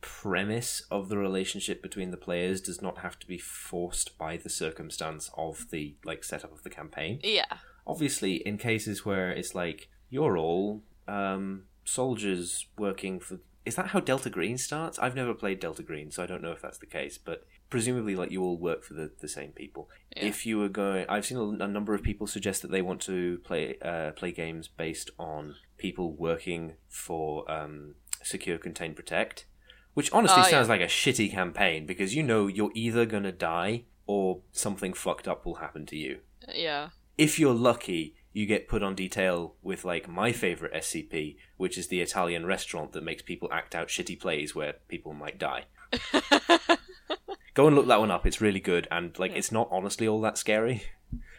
premise 0.00 0.82
of 0.90 1.08
the 1.08 1.18
relationship 1.18 1.82
between 1.82 2.10
the 2.10 2.16
players 2.16 2.60
does 2.60 2.80
not 2.80 2.98
have 2.98 3.18
to 3.18 3.26
be 3.26 3.38
forced 3.38 4.16
by 4.18 4.36
the 4.36 4.48
circumstance 4.48 5.30
of 5.36 5.70
the 5.70 5.96
like 6.04 6.24
setup 6.24 6.52
of 6.52 6.62
the 6.62 6.70
campaign. 6.70 7.20
Yeah, 7.22 7.44
Obviously, 7.86 8.36
in 8.36 8.58
cases 8.58 9.04
where 9.04 9.30
it's 9.30 9.54
like 9.54 9.88
you're 10.10 10.36
all 10.36 10.82
um, 11.06 11.64
soldiers 11.84 12.66
working 12.76 13.20
for. 13.20 13.38
Is 13.64 13.76
that 13.76 13.88
how 13.88 14.00
Delta 14.00 14.30
Green 14.30 14.58
starts? 14.58 14.98
I've 14.98 15.16
never 15.16 15.34
played 15.34 15.60
Delta 15.60 15.82
Green, 15.82 16.10
so 16.10 16.22
I 16.22 16.26
don't 16.26 16.42
know 16.42 16.52
if 16.52 16.62
that's 16.62 16.78
the 16.78 16.86
case. 16.86 17.18
But 17.18 17.44
presumably, 17.70 18.14
like 18.16 18.30
you 18.30 18.42
all 18.42 18.56
work 18.58 18.84
for 18.84 18.94
the, 18.94 19.10
the 19.20 19.28
same 19.28 19.50
people. 19.52 19.88
Yeah. 20.16 20.26
If 20.26 20.46
you 20.46 20.58
were 20.58 20.68
going, 20.68 21.06
I've 21.08 21.26
seen 21.26 21.38
a, 21.38 21.64
a 21.64 21.68
number 21.68 21.94
of 21.94 22.02
people 22.02 22.26
suggest 22.26 22.62
that 22.62 22.70
they 22.70 22.82
want 22.82 23.00
to 23.02 23.38
play 23.38 23.76
uh, 23.82 24.12
play 24.12 24.32
games 24.32 24.68
based 24.68 25.10
on 25.18 25.56
people 25.78 26.12
working 26.14 26.74
for 26.88 27.50
um, 27.50 27.94
Secure, 28.22 28.58
Contain, 28.58 28.94
Protect, 28.94 29.46
which 29.94 30.10
honestly 30.12 30.42
Oh, 30.44 30.50
sounds 30.50 30.68
yeah. 30.68 30.72
like 30.74 30.80
a 30.80 30.86
shitty 30.86 31.30
campaign 31.30 31.86
because 31.86 32.14
you 32.14 32.22
know 32.22 32.46
you're 32.46 32.72
either 32.74 33.04
gonna 33.06 33.32
die 33.32 33.84
or 34.06 34.40
something 34.52 34.92
fucked 34.92 35.26
up 35.26 35.44
will 35.44 35.56
happen 35.56 35.84
to 35.86 35.96
you 35.96 36.20
yeah, 36.54 36.90
if 37.18 37.38
you're 37.40 37.54
lucky, 37.54 38.14
you 38.32 38.46
get 38.46 38.68
put 38.68 38.82
on 38.82 38.94
detail 38.94 39.54
with 39.62 39.84
like 39.84 40.08
my 40.08 40.30
favorite 40.30 40.74
SCP, 40.74 41.36
which 41.56 41.76
is 41.76 41.88
the 41.88 42.00
Italian 42.00 42.46
restaurant 42.46 42.92
that 42.92 43.02
makes 43.02 43.22
people 43.22 43.48
act 43.52 43.74
out 43.74 43.88
shitty 43.88 44.20
plays 44.20 44.54
where 44.54 44.74
people 44.88 45.12
might 45.12 45.38
die. 45.38 45.64
Go 47.56 47.66
and 47.66 47.74
look 47.74 47.86
that 47.88 47.98
one 47.98 48.10
up. 48.12 48.24
It's 48.26 48.40
really 48.40 48.60
good 48.60 48.86
and 48.90 49.18
like 49.18 49.32
it's 49.34 49.50
not 49.50 49.66
honestly 49.72 50.06
all 50.06 50.20
that 50.20 50.38
scary. 50.38 50.82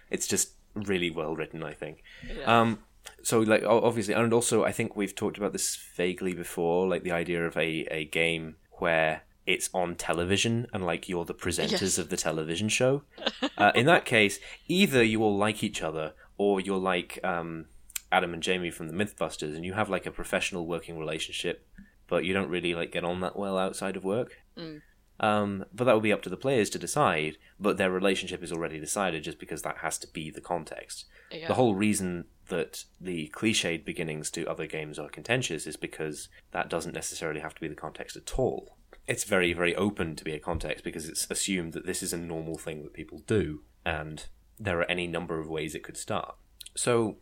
It's 0.10 0.28
just 0.28 0.52
really 0.74 1.10
well 1.12 1.36
written, 1.36 1.64
I 1.64 1.74
think. 1.74 2.04
yeah. 2.28 2.44
Um, 2.62 2.80
so 3.24 3.40
like 3.40 3.64
obviously, 3.64 4.14
and 4.14 4.34
also 4.34 4.64
I 4.66 4.72
think 4.72 4.96
we've 4.96 5.16
talked 5.16 5.38
about 5.38 5.52
this 5.54 5.76
vaguely 5.96 6.34
before, 6.34 6.88
like 6.88 7.04
the 7.04 7.12
idea 7.12 7.46
of 7.46 7.56
a, 7.56 7.88
a 7.92 8.06
game 8.06 8.56
where 8.80 9.22
it's 9.46 9.70
on 9.74 9.96
television 9.96 10.68
and 10.74 10.86
like 10.86 11.08
you're 11.08 11.24
the 11.26 11.34
presenters 11.34 11.82
Yes. 11.82 11.98
of 11.98 12.10
the 12.10 12.18
television 12.18 12.68
show. 12.70 13.04
Uh, 13.58 13.72
in 13.74 13.88
that 13.88 14.06
case, 14.06 14.40
either 14.68 15.02
you 15.04 15.24
all 15.24 15.36
like 15.36 15.64
each 15.64 15.82
other 15.82 16.14
or 16.38 16.60
you're 16.62 16.78
like 16.78 17.20
um, 17.24 17.66
Adam 18.12 18.32
and 18.34 18.44
Jamie 18.44 18.70
from 18.70 18.88
the 18.88 18.94
MythBusters, 18.94 19.56
and 19.56 19.66
you 19.66 19.74
have 19.74 19.90
like 19.90 20.06
a 20.06 20.12
professional 20.12 20.68
working 20.68 21.00
relationship, 21.00 21.66
but 22.08 22.24
you 22.24 22.34
don't 22.34 22.50
really 22.50 22.76
like 22.76 22.92
get 22.92 23.04
on 23.04 23.20
that 23.22 23.36
well 23.36 23.58
outside 23.58 23.96
of 23.96 24.04
work. 24.04 24.38
Mm. 24.56 24.82
Um, 25.20 25.66
but 25.74 25.86
that 25.86 25.94
will 25.94 26.02
be 26.02 26.14
up 26.14 26.22
to 26.24 26.30
the 26.30 26.38
players 26.38 26.70
to 26.72 26.80
decide. 26.80 27.38
But 27.60 27.78
their 27.78 27.92
relationship 27.92 28.44
is 28.44 28.52
already 28.52 28.80
decided, 28.80 29.24
just 29.24 29.40
because 29.40 29.62
that 29.64 29.78
has 29.78 29.98
to 30.00 30.08
be 30.08 30.30
the 30.30 30.42
context. 30.42 31.06
yeah. 31.32 31.48
The 31.48 31.56
whole 31.56 31.76
reason 31.76 32.26
that 32.50 32.86
the 33.00 33.32
cliched 33.36 33.86
beginnings 33.86 34.32
to 34.32 34.48
other 34.48 34.68
games 34.68 34.98
are 34.98 35.10
contentious 35.10 35.68
is 35.68 35.76
because 35.76 36.30
that 36.52 36.70
doesn't 36.70 36.94
necessarily 36.94 37.42
have 37.42 37.56
to 37.56 37.62
be 37.62 37.68
the 37.68 37.76
context 37.76 38.16
at 38.16 38.40
all. 38.40 38.78
It's 39.06 39.24
very, 39.24 39.54
very 39.54 39.76
open 39.76 40.16
to 40.16 40.24
be 40.24 40.34
a 40.34 40.40
context 40.40 40.84
because 40.84 41.08
it's 41.08 41.30
assumed 41.30 41.74
that 41.74 41.86
this 41.86 42.04
is 42.04 42.14
a 42.14 42.18
normal 42.18 42.58
thing 42.58 42.84
that 42.84 42.94
people 42.94 43.24
do, 43.26 43.62
and 43.86 44.26
there 44.60 44.80
are 44.80 44.92
any 44.92 45.08
number 45.08 45.40
of 45.40 45.50
ways 45.50 45.76
it 45.76 45.84
could 45.84 45.98
start. 45.98 46.36
So, 46.76 47.18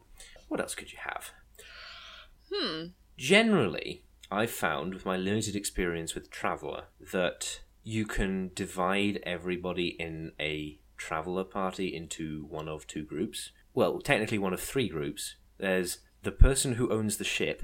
what 0.48 0.60
else 0.60 0.76
could 0.76 0.92
you 0.92 1.00
have? 1.04 1.32
Hmm. 2.52 2.88
Generally, 3.18 4.04
I've 4.32 4.52
found 4.52 4.94
with 4.94 5.06
my 5.06 5.18
limited 5.18 5.56
experience 5.56 6.16
with 6.16 6.32
Traveller 6.32 6.86
that 7.12 7.62
you 7.86 8.04
can 8.04 8.50
divide 8.56 9.22
everybody 9.24 9.90
in 10.00 10.34
a 10.40 10.80
Traveller 10.98 11.44
party 11.44 11.96
into 11.96 12.46
one 12.50 12.68
of 12.68 12.88
two 12.88 13.04
groups. 13.04 13.52
Well, 13.74 14.00
technically 14.00 14.40
one 14.40 14.54
of 14.54 14.60
three 14.60 14.90
groups. 14.90 15.36
There's 15.60 16.00
the 16.24 16.32
person 16.32 16.74
who 16.74 16.92
owns 16.92 17.18
the 17.18 17.24
ship, 17.24 17.62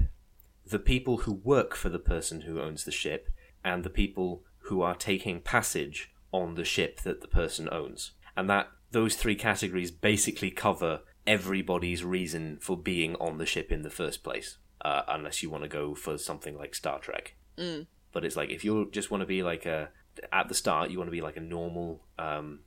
the 0.64 0.78
people 0.78 1.18
who 1.18 1.32
work 1.32 1.74
for 1.74 1.88
the 1.88 1.98
person 1.98 2.42
who 2.42 2.60
owns 2.60 2.84
the 2.84 2.92
ship, 2.92 3.30
and 3.64 3.82
the 3.82 3.90
people 3.90 4.44
who 4.66 4.80
are 4.80 4.94
taking 4.94 5.40
passage 5.40 6.12
on 6.30 6.54
the 6.54 6.64
ship 6.64 7.00
that 7.00 7.20
the 7.20 7.28
person 7.28 7.68
owns. 7.72 8.12
And 8.36 8.48
that 8.48 8.68
those 8.92 9.16
three 9.16 9.34
categories 9.34 9.90
basically 9.90 10.52
cover 10.52 11.00
everybody's 11.26 12.04
reason 12.04 12.58
for 12.60 12.76
being 12.76 13.16
on 13.16 13.38
the 13.38 13.46
ship 13.46 13.72
in 13.72 13.82
the 13.82 13.90
first 13.90 14.22
place. 14.22 14.58
Uh, 14.84 15.02
unless 15.08 15.42
you 15.42 15.50
want 15.50 15.64
to 15.64 15.68
go 15.68 15.94
for 15.94 16.16
something 16.16 16.56
like 16.56 16.74
Star 16.74 16.98
Trek. 17.00 17.34
Mm. 17.58 17.86
But 18.12 18.24
it's 18.24 18.36
like 18.36 18.50
if 18.50 18.64
you 18.64 18.88
just 18.92 19.10
want 19.10 19.22
to 19.22 19.26
be 19.26 19.42
like 19.42 19.64
a 19.64 19.90
at 20.32 20.48
the 20.48 20.54
start, 20.54 20.90
you 20.90 20.98
want 20.98 21.08
to 21.08 21.12
be 21.12 21.20
like 21.20 21.36
a 21.36 21.40
normal 21.40 22.02
um, 22.18 22.60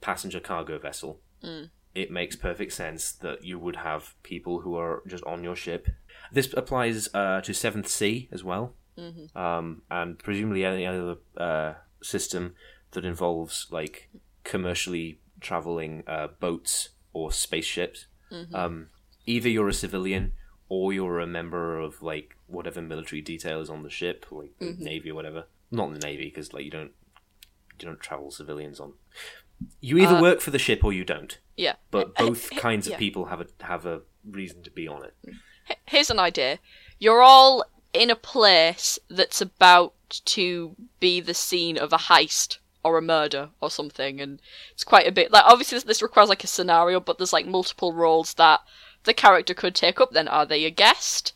passenger 0.00 0.40
cargo 0.40 0.78
vessel. 0.78 1.20
Mm. 1.42 1.70
It 1.94 2.10
makes 2.10 2.36
perfect 2.36 2.72
sense 2.72 3.12
that 3.12 3.44
you 3.44 3.58
would 3.58 3.76
have 3.76 4.14
people 4.22 4.60
who 4.60 4.76
are 4.76 5.02
just 5.06 5.24
on 5.24 5.44
your 5.44 5.56
ship. 5.56 5.88
This 6.32 6.52
applies 6.54 7.08
uh, 7.14 7.40
to 7.42 7.52
Seventh 7.52 7.88
Sea 7.88 8.28
as 8.32 8.42
well, 8.42 8.74
Mhm. 8.98 9.34
um, 9.36 9.82
and 9.90 10.18
presumably 10.18 10.64
any 10.64 10.86
other 10.86 11.16
uh, 11.36 11.74
system 12.02 12.54
that 12.92 13.04
involves 13.04 13.66
like 13.70 14.08
commercially 14.44 15.20
traveling 15.40 16.02
uh, 16.06 16.28
boats 16.40 16.90
or 17.12 17.30
spaceships. 17.32 18.06
Mhm. 18.30 18.54
Um, 18.54 18.88
either 19.26 19.48
you're 19.48 19.68
a 19.68 19.74
civilian 19.74 20.32
or 20.68 20.92
you're 20.92 21.20
a 21.20 21.26
member 21.26 21.78
of 21.78 22.02
like 22.02 22.36
whatever 22.46 22.80
military 22.80 23.20
detail 23.20 23.60
is 23.60 23.68
on 23.70 23.82
the 23.82 23.90
ship, 23.90 24.26
like 24.30 24.58
the 24.58 24.66
Mhm. 24.72 24.78
navy 24.78 25.10
or 25.10 25.14
whatever. 25.14 25.44
Not 25.72 25.88
in 25.88 25.94
the 25.94 26.06
navy 26.06 26.26
because 26.26 26.52
like 26.52 26.64
you 26.64 26.70
don't 26.70 26.92
you 27.80 27.86
don't 27.88 27.98
travel 28.00 28.30
civilians 28.30 28.78
on. 28.78 28.92
You 29.80 29.98
either 29.98 30.16
Uh, 30.16 30.22
work 30.22 30.40
for 30.40 30.50
the 30.52 30.58
ship 30.58 30.84
or 30.84 30.92
you 30.92 31.04
don't. 31.04 31.38
yeah. 31.56 31.74
But 31.90 32.14
both 32.14 32.50
kinds 32.50 32.86
of 32.86 32.92
yeah. 32.92 32.98
people 32.98 33.24
have 33.26 33.40
a 33.40 33.46
have 33.64 33.84
a 33.86 34.02
reason 34.28 34.62
to 34.62 34.70
be 34.70 34.86
on 34.86 35.04
it. 35.04 35.14
Here's 35.86 36.10
an 36.10 36.18
idea. 36.20 36.58
You're 37.00 37.22
all 37.22 37.64
in 37.92 38.10
a 38.10 38.16
place 38.16 38.98
that's 39.08 39.40
about 39.40 39.94
to 40.26 40.76
be 41.00 41.20
the 41.20 41.34
scene 41.34 41.76
of 41.78 41.92
a 41.92 41.98
heist 41.98 42.58
or 42.84 42.98
a 42.98 43.02
murder 43.02 43.50
or 43.60 43.70
something, 43.70 44.20
and 44.20 44.40
it's 44.72 44.84
quite 44.84 45.06
a 45.06 45.12
bit 45.12 45.30
like 45.32 45.44
obviously 45.46 45.76
this, 45.76 45.84
this 45.84 46.02
requires 46.02 46.28
like 46.28 46.44
a 46.44 46.48
scenario, 46.48 47.00
but 47.00 47.16
there's 47.18 47.32
like 47.32 47.46
multiple 47.46 47.92
roles 47.92 48.34
that 48.34 48.60
the 49.04 49.14
character 49.14 49.54
could 49.54 49.74
take 49.74 50.00
up. 50.00 50.10
Then 50.12 50.28
are 50.28 50.44
they 50.46 50.64
a 50.64 50.70
guest? 50.70 51.32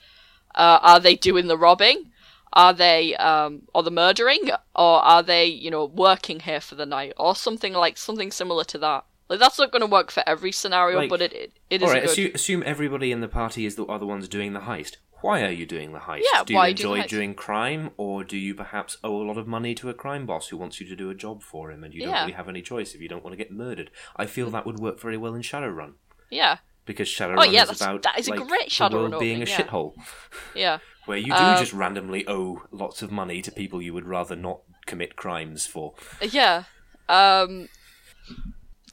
Uh, 0.55 0.79
are 0.83 1.01
they 1.01 1.15
doing 1.17 1.47
the 1.47 1.57
robbing? 1.59 2.11
Are 2.57 2.73
they 2.73 3.15
um 3.17 3.63
or 3.75 3.83
the 3.85 3.91
murdering? 3.93 4.51
Or 4.75 5.01
are 5.13 5.23
they 5.23 5.45
you 5.47 5.71
know 5.71 5.85
working 5.85 6.41
here 6.41 6.61
for 6.61 6.75
the 6.75 6.87
night 6.87 7.13
or 7.17 7.37
something 7.37 7.73
like 7.75 7.97
something 7.99 8.31
similar 8.33 8.65
to 8.65 8.79
that? 8.79 9.05
Like 9.29 9.41
that's 9.41 9.59
not 9.59 9.71
going 9.73 9.81
to 9.83 9.87
work 9.99 10.11
for 10.11 10.23
every 10.27 10.53
scenario, 10.53 10.99
Like- 10.99 11.11
but 11.11 11.21
it 11.21 11.33
it, 11.33 11.53
it 11.71 11.83
is 11.83 11.89
All 11.89 11.95
right, 11.95 12.03
good. 12.03 12.11
assume, 12.11 12.31
assume 12.35 12.63
everybody 12.65 13.13
in 13.13 13.21
the 13.21 13.29
party 13.29 13.67
is 13.67 13.75
the 13.77 13.85
are 13.87 13.99
the 13.99 14.07
ones 14.07 14.29
doing 14.29 14.53
the 14.53 14.61
heist. 14.61 14.97
Why 15.23 15.43
are 15.43 15.51
you 15.51 15.67
doing 15.67 15.93
the 15.93 15.99
heist? 15.99 16.23
Yeah, 16.33 16.45
do 16.45 16.53
you 16.53 16.59
why 16.59 16.67
are 16.67 16.69
you 16.69 16.73
enjoy 16.73 16.99
heist? 17.01 17.09
doing 17.09 17.35
crime, 17.35 17.91
or 17.97 18.23
do 18.23 18.37
you 18.37 18.55
perhaps 18.55 18.99
owe 19.03 19.17
a 19.21 19.25
lot 19.27 19.39
of 19.39 19.47
money 19.49 19.75
to 19.77 19.89
a 19.89 19.95
crime 19.95 20.27
boss 20.27 20.49
who 20.49 20.57
wants 20.59 20.81
you 20.81 20.87
to 20.89 20.95
do 20.95 21.11
a 21.11 21.15
job 21.15 21.43
for 21.43 21.71
him, 21.73 21.83
and 21.85 21.93
you 21.95 22.03
don't 22.03 22.13
really 22.21 22.33
have 22.33 22.49
any 22.49 22.63
choice 22.63 22.95
if 22.95 23.01
you 23.01 23.09
don't 23.09 23.25
want 23.25 23.33
to 23.33 23.43
get 23.45 23.51
murdered? 23.51 23.91
I 24.15 24.27
feel 24.27 24.51
that 24.51 24.65
would 24.67 24.79
work 24.79 25.01
very 25.01 25.17
well 25.17 25.35
in 25.35 25.43
Shadowrun 25.43 25.95
yeah, 26.31 26.59
because 26.85 27.09
Shadowrun 27.09 27.39
Oh, 27.39 27.45
yeah, 27.45 27.65
is 27.65 27.81
about 27.81 28.03
that 28.03 28.19
is 28.19 28.29
a 28.29 28.33
like, 28.35 28.47
great 28.47 28.69
Shadowrun 28.69 29.19
being 29.19 29.43
a 29.43 29.47
yeah. 29.47 29.57
shithole 29.57 29.95
yeah. 30.55 30.79
Where 31.07 31.19
you 31.19 31.27
do 31.27 31.33
Um, 31.35 31.59
just 31.59 31.73
randomly 31.73 32.27
owe 32.29 32.63
lots 32.71 33.01
of 33.03 33.11
money 33.11 33.41
to 33.43 33.51
people 33.51 33.81
you 33.81 33.95
would 33.95 34.07
rather 34.07 34.37
not 34.37 34.61
commit 34.87 35.17
crimes 35.17 35.67
for. 35.67 35.95
Yeah. 36.21 36.65
Um 37.09 37.69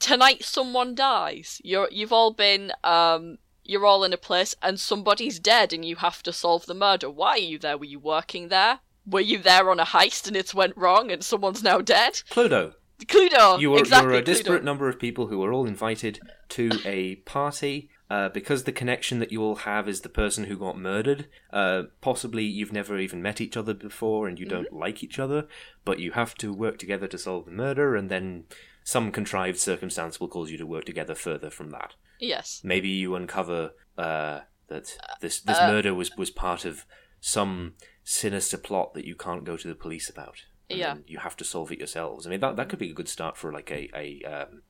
tonight 0.00 0.44
someone 0.44 0.94
dies. 0.94 1.60
You're 1.64 1.88
you've 1.90 2.12
all 2.12 2.32
been 2.32 2.72
um 2.82 3.38
you're 3.64 3.86
all 3.86 4.04
in 4.04 4.12
a 4.12 4.18
place 4.18 4.54
and 4.62 4.78
somebody's 4.78 5.38
dead 5.38 5.72
and 5.72 5.84
you 5.84 5.96
have 5.96 6.22
to 6.22 6.32
solve 6.32 6.66
the 6.66 6.74
murder. 6.74 7.08
Why 7.10 7.30
are 7.30 7.38
you 7.38 7.58
there? 7.58 7.78
Were 7.78 7.86
you 7.86 7.98
working 7.98 8.48
there? 8.48 8.80
Were 9.06 9.20
you 9.20 9.38
there 9.38 9.70
on 9.70 9.80
a 9.80 9.84
heist 9.86 10.26
and 10.26 10.36
it's 10.36 10.54
went 10.54 10.76
wrong 10.76 11.10
and 11.10 11.22
someone's 11.24 11.62
now 11.62 11.78
dead? 11.80 12.22
Clodo, 12.30 12.74
Cluedo. 13.06 13.58
you 13.60 13.74
are, 13.74 13.78
exactly, 13.78 14.12
you're 14.12 14.20
a 14.20 14.22
Cluedo. 14.22 14.26
disparate 14.26 14.64
number 14.64 14.88
of 14.88 14.98
people 14.98 15.26
who 15.28 15.42
are 15.42 15.52
all 15.52 15.66
invited 15.66 16.20
to 16.50 16.70
a 16.84 17.16
party. 17.16 17.88
Uh, 18.10 18.28
because 18.28 18.64
the 18.64 18.72
connection 18.72 19.18
that 19.18 19.32
you 19.32 19.42
all 19.42 19.54
have 19.56 19.88
is 19.88 20.02
the 20.02 20.08
person 20.10 20.44
who 20.44 20.58
got 20.58 20.78
murdered. 20.78 21.26
Uh, 21.50 21.84
possibly 22.02 22.44
you've 22.44 22.72
never 22.72 22.98
even 22.98 23.22
met 23.22 23.40
each 23.40 23.56
other 23.56 23.72
before 23.72 24.28
and 24.28 24.38
you 24.38 24.44
don't 24.46 24.66
Mm-hmm. 24.66 24.78
like 24.78 25.02
each 25.02 25.18
other, 25.18 25.48
but 25.86 25.98
you 25.98 26.12
have 26.12 26.34
to 26.36 26.52
work 26.52 26.78
together 26.78 27.06
to 27.08 27.18
solve 27.18 27.46
the 27.46 27.50
murder, 27.50 27.96
and 27.96 28.10
then 28.10 28.44
some 28.84 29.10
contrived 29.10 29.58
circumstance 29.58 30.20
will 30.20 30.28
cause 30.28 30.50
you 30.50 30.58
to 30.58 30.66
work 30.66 30.84
together 30.84 31.14
further 31.14 31.48
from 31.50 31.70
that. 31.70 31.94
Yes. 32.20 32.60
Maybe 32.62 32.88
you 32.90 33.14
uncover 33.14 33.72
uh, 33.96 34.40
that 34.68 34.96
this 35.20 35.40
this 35.40 35.58
uh, 35.58 35.66
murder 35.68 35.94
was 35.94 36.14
was 36.16 36.30
part 36.30 36.64
of 36.66 36.84
some 37.20 37.72
sinister 38.04 38.58
plot 38.58 38.92
that 38.94 39.06
you 39.06 39.14
can't 39.16 39.44
go 39.44 39.56
to 39.56 39.68
the 39.68 39.74
police 39.74 40.10
about. 40.10 40.42
And 40.68 40.78
Yeah. 40.78 40.96
you 41.06 41.18
have 41.20 41.36
to 41.38 41.44
solve 41.44 41.72
it 41.72 41.78
yourselves. 41.78 42.26
I 42.26 42.30
mean, 42.30 42.40
that 42.40 42.56
that 42.56 42.68
could 42.68 42.78
be 42.78 42.90
a 42.90 42.94
good 42.94 43.08
start 43.08 43.36
for 43.38 43.50
like 43.50 43.70
a 43.70 43.88
a 43.94 44.22
um, 44.24 44.62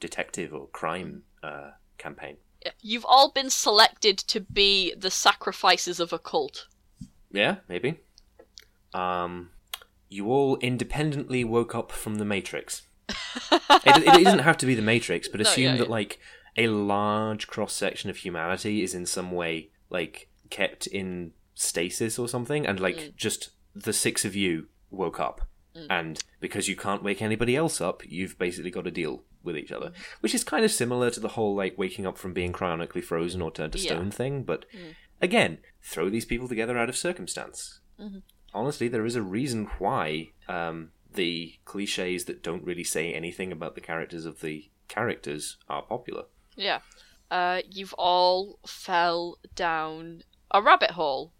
detective 0.00 0.52
or 0.52 0.66
crime 0.68 1.22
uh, 1.42 1.70
campaign. 1.98 2.38
You've 2.80 3.06
all 3.06 3.30
been 3.30 3.50
selected 3.50 4.18
to 4.18 4.40
be 4.40 4.94
the 4.94 5.10
sacrifices 5.10 6.00
of 6.00 6.12
a 6.12 6.18
cult. 6.18 6.66
Yeah, 7.32 7.56
maybe. 7.68 8.00
Um, 8.92 9.50
you 10.08 10.26
all 10.28 10.56
independently 10.58 11.44
woke 11.44 11.74
up 11.74 11.92
from 11.92 12.16
the 12.16 12.24
Matrix. 12.24 12.82
it, 13.52 13.62
it 13.86 14.24
doesn't 14.24 14.40
have 14.40 14.58
to 14.58 14.66
be 14.66 14.74
the 14.74 14.82
Matrix, 14.82 15.28
but 15.28 15.40
No, 15.40 15.48
assume 15.48 15.64
yeah, 15.64 15.76
that 15.76 15.84
yeah. 15.84 15.90
like 15.90 16.18
a 16.56 16.68
large 16.68 17.46
cross 17.46 17.72
section 17.72 18.10
of 18.10 18.18
humanity 18.18 18.82
is 18.82 18.94
in 18.94 19.06
some 19.06 19.30
way 19.30 19.70
like 19.88 20.28
kept 20.50 20.86
in 20.86 21.32
stasis 21.54 22.18
or 22.18 22.28
something, 22.28 22.66
and 22.66 22.80
like 22.80 22.96
Mm. 22.96 23.16
just 23.16 23.50
the 23.74 23.92
six 23.92 24.24
of 24.24 24.34
you 24.34 24.66
woke 24.90 25.20
up, 25.20 25.42
and 25.88 26.22
because 26.40 26.68
you 26.68 26.74
can't 26.76 27.02
wake 27.02 27.22
anybody 27.22 27.54
else 27.56 27.80
up, 27.80 28.02
you've 28.06 28.36
basically 28.38 28.70
got 28.70 28.86
a 28.86 28.90
deal 28.90 29.22
with 29.42 29.56
each 29.56 29.72
other, 29.72 29.92
which 30.20 30.34
is 30.34 30.44
kind 30.44 30.64
of 30.64 30.70
similar 30.70 31.10
to 31.10 31.20
the 31.20 31.28
whole 31.28 31.54
like 31.54 31.78
waking 31.78 32.06
up 32.06 32.18
from 32.18 32.32
being 32.32 32.52
cryonically 32.52 33.02
frozen 33.02 33.40
or 33.42 33.50
turned 33.50 33.72
to 33.72 33.78
Yeah. 33.78 33.92
stone 33.92 34.10
thing. 34.10 34.42
But 34.44 34.66
Mm. 34.72 34.94
again, 35.20 35.58
throw 35.82 36.08
these 36.10 36.24
people 36.26 36.48
together 36.48 36.76
out 36.78 36.88
of 36.88 36.96
circumstance 36.96 37.80
Mhm. 37.98 38.22
honestly, 38.54 38.88
there 38.88 39.04
is 39.06 39.16
a 39.16 39.22
reason 39.22 39.66
why 39.78 40.30
um, 40.48 40.90
the 41.12 41.54
cliches 41.64 42.24
that 42.24 42.42
don't 42.42 42.64
really 42.64 42.82
say 42.84 43.12
anything 43.14 43.52
about 43.52 43.74
the 43.76 43.80
characters 43.80 44.24
of 44.24 44.40
the 44.40 44.68
characters 44.88 45.56
are 45.68 45.82
popular. 45.82 46.24
Yeah. 46.56 46.80
Uh, 47.30 47.62
you've 47.70 47.94
all 47.94 48.58
fell 48.66 49.38
down 49.54 50.22
a 50.50 50.60
rabbit 50.60 50.92
hole. 50.92 51.32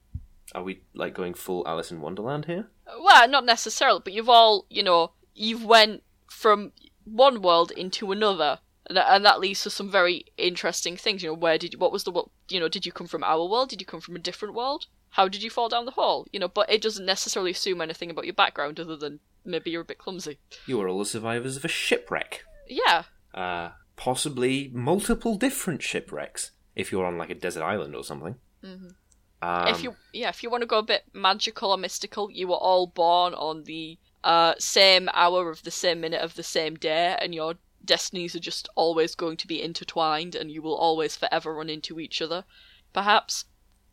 Are 0.55 0.63
we 0.63 0.83
like 0.95 1.15
going 1.15 1.35
full 1.35 1.67
Alice 1.67 1.91
in 1.91 2.01
Wonderland 2.01 2.45
here? 2.45 2.71
Well, 3.01 3.29
not 3.29 3.45
necessarily, 3.45 4.01
but 4.05 4.13
you've 4.13 4.29
all, 4.29 4.67
you 4.71 4.83
know, 4.85 5.13
you've 5.35 5.65
went 5.65 6.03
from 6.29 6.73
one 7.11 7.43
world 7.43 7.71
into 7.73 8.13
another, 8.13 8.59
and 8.89 9.25
that, 9.25 9.41
leads 9.41 9.63
to 9.63 9.71
some 9.71 9.91
very 9.91 10.25
interesting 10.37 10.97
things. 10.97 11.23
You 11.23 11.31
know, 11.31 11.35
where 11.35 11.59
did 11.59 11.73
you, 11.73 11.79
what 11.79 11.93
was 11.93 12.05
the 12.05 12.11
what 12.11 12.27
you 12.49 12.59
know 12.61 12.69
did 12.69 12.87
you 12.87 12.93
come 12.93 13.07
from 13.07 13.25
our 13.25 13.47
world? 13.49 13.69
Did 13.71 13.81
you 13.81 13.87
come 13.87 14.01
from 14.01 14.17
a 14.17 14.21
different 14.21 14.55
world? 14.55 14.87
How 15.11 15.29
did 15.29 15.43
you 15.43 15.51
fall 15.51 15.69
down 15.69 15.87
the 15.87 15.93
hole? 15.93 16.27
You 16.33 16.41
know, 16.41 16.49
but 16.49 16.71
it 16.71 16.83
doesn't 16.83 17.05
necessarily 17.07 17.51
assume 17.51 17.81
anything 17.81 18.11
about 18.11 18.25
your 18.27 18.35
background 18.35 18.79
other 18.79 18.97
than 18.97 19.21
maybe 19.45 19.71
you're 19.71 19.83
a 19.83 19.85
bit 19.85 19.99
clumsy. 19.99 20.39
You 20.67 20.81
are 20.81 20.89
all 20.89 21.01
the 21.01 21.05
survivors 21.05 21.57
of 21.57 21.65
a 21.65 21.69
shipwreck. 21.69 22.45
Yeah, 22.69 23.05
Uh, 23.35 23.71
possibly 23.97 24.71
multiple 24.73 25.37
different 25.37 25.83
shipwrecks 25.83 26.53
if 26.77 26.91
you're 26.91 27.05
on 27.05 27.19
like 27.19 27.31
a 27.31 27.35
desert 27.35 27.63
island 27.65 27.95
or 27.95 28.05
something. 28.05 28.37
Mhm. 28.65 28.95
Um, 29.43 29.69
if 29.69 29.83
you 29.83 29.97
yeah 30.13 30.29
if 30.29 30.43
you 30.43 30.51
want 30.51 30.63
to 30.63 30.67
go 30.67 30.79
a 30.79 30.83
bit 30.83 31.05
magical 31.13 31.71
or 31.71 31.79
mystical, 31.79 32.31
you 32.31 32.47
were 32.49 32.57
all 32.57 32.87
born 32.87 33.35
on 33.35 33.65
the 33.65 33.99
uh 34.25 34.55
same 34.59 35.09
hour 35.13 35.51
of 35.51 35.63
the 35.63 35.71
same 35.71 36.01
minute 36.01 36.21
of 36.21 36.35
the 36.35 36.43
same 36.43 36.75
day, 36.75 37.17
and 37.21 37.35
your 37.35 37.55
destinies 37.85 38.35
are 38.35 38.41
just 38.41 38.69
always 38.75 39.15
going 39.15 39.37
to 39.39 39.47
be 39.47 39.63
intertwined, 39.63 40.35
and 40.35 40.51
you 40.51 40.63
will 40.63 40.77
always 40.77 41.17
forever 41.17 41.55
run 41.55 41.71
into 41.71 42.01
each 42.01 42.21
other. 42.21 42.45
Perhaps 42.93 43.47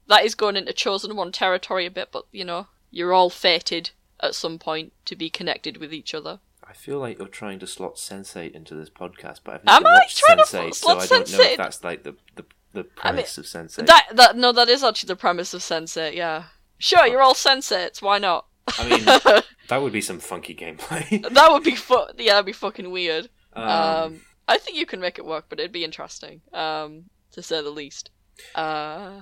that 0.07 0.25
is 0.25 0.35
going 0.35 0.55
into 0.55 0.73
chosen 0.73 1.15
one 1.15 1.31
territory 1.31 1.85
a 1.85 1.91
bit, 1.91 2.09
but 2.11 2.25
you 2.31 2.45
know 2.45 2.67
you're 2.91 3.13
all 3.13 3.29
fated 3.29 3.91
at 4.19 4.35
some 4.35 4.57
point 4.57 4.93
to 5.05 5.15
be 5.15 5.29
connected 5.29 5.77
with 5.77 5.93
each 5.93 6.13
other. 6.13 6.39
I 6.63 6.73
feel 6.73 6.99
like 6.99 7.17
you're 7.17 7.27
trying 7.27 7.59
to 7.59 7.67
slot 7.67 7.95
Sense8 7.95 8.51
into 8.51 8.75
this 8.75 8.89
podcast, 8.89 9.39
but 9.43 9.55
I've 9.55 9.61
Am 9.67 9.83
never 9.83 9.95
I 9.95 9.99
watched 9.99 10.17
trying 10.17 10.37
to 10.37 10.43
Sense8, 10.43 10.75
slot 10.75 11.01
so 11.01 11.15
I 11.15 11.19
don't 11.19 11.31
know 11.31 11.41
if 11.41 11.57
that's 11.57 11.83
like 11.83 12.03
the 12.03 12.15
the, 12.35 12.45
the 12.73 12.79
I 12.79 13.11
mean, 13.11 13.23
premise 13.23 13.37
of 13.37 13.45
Sense8. 13.45 13.85
That 13.85 14.07
that 14.13 14.35
no, 14.35 14.51
that 14.51 14.67
is 14.67 14.83
actually 14.83 15.07
the 15.07 15.15
premise 15.15 15.53
of 15.53 15.61
Sense8. 15.61 16.13
Yeah, 16.13 16.45
sure, 16.77 17.07
you're 17.07 17.21
all 17.21 17.33
sensates. 17.33 18.01
Why 18.01 18.17
not? 18.17 18.46
I 18.79 18.89
mean, 18.89 19.03
that 19.69 19.81
would 19.81 19.93
be 19.93 20.01
some 20.01 20.19
funky 20.19 20.55
gameplay. 20.55 21.21
that 21.33 21.51
would 21.51 21.63
be 21.63 21.75
fu- 21.75 22.07
yeah, 22.17 22.33
that'd 22.33 22.45
be 22.45 22.53
fucking 22.53 22.89
weird. 22.91 23.29
Um, 23.53 23.67
Um, 23.69 24.21
I 24.47 24.57
think 24.57 24.77
you 24.77 24.85
can 24.85 24.99
make 25.01 25.17
it 25.17 25.25
work, 25.25 25.45
but 25.49 25.59
it'd 25.59 25.71
be 25.71 25.83
interesting, 25.83 26.41
um, 26.53 27.05
to 27.31 27.41
say 27.41 27.61
the 27.61 27.69
least. 27.69 28.11
Uh, 28.55 29.21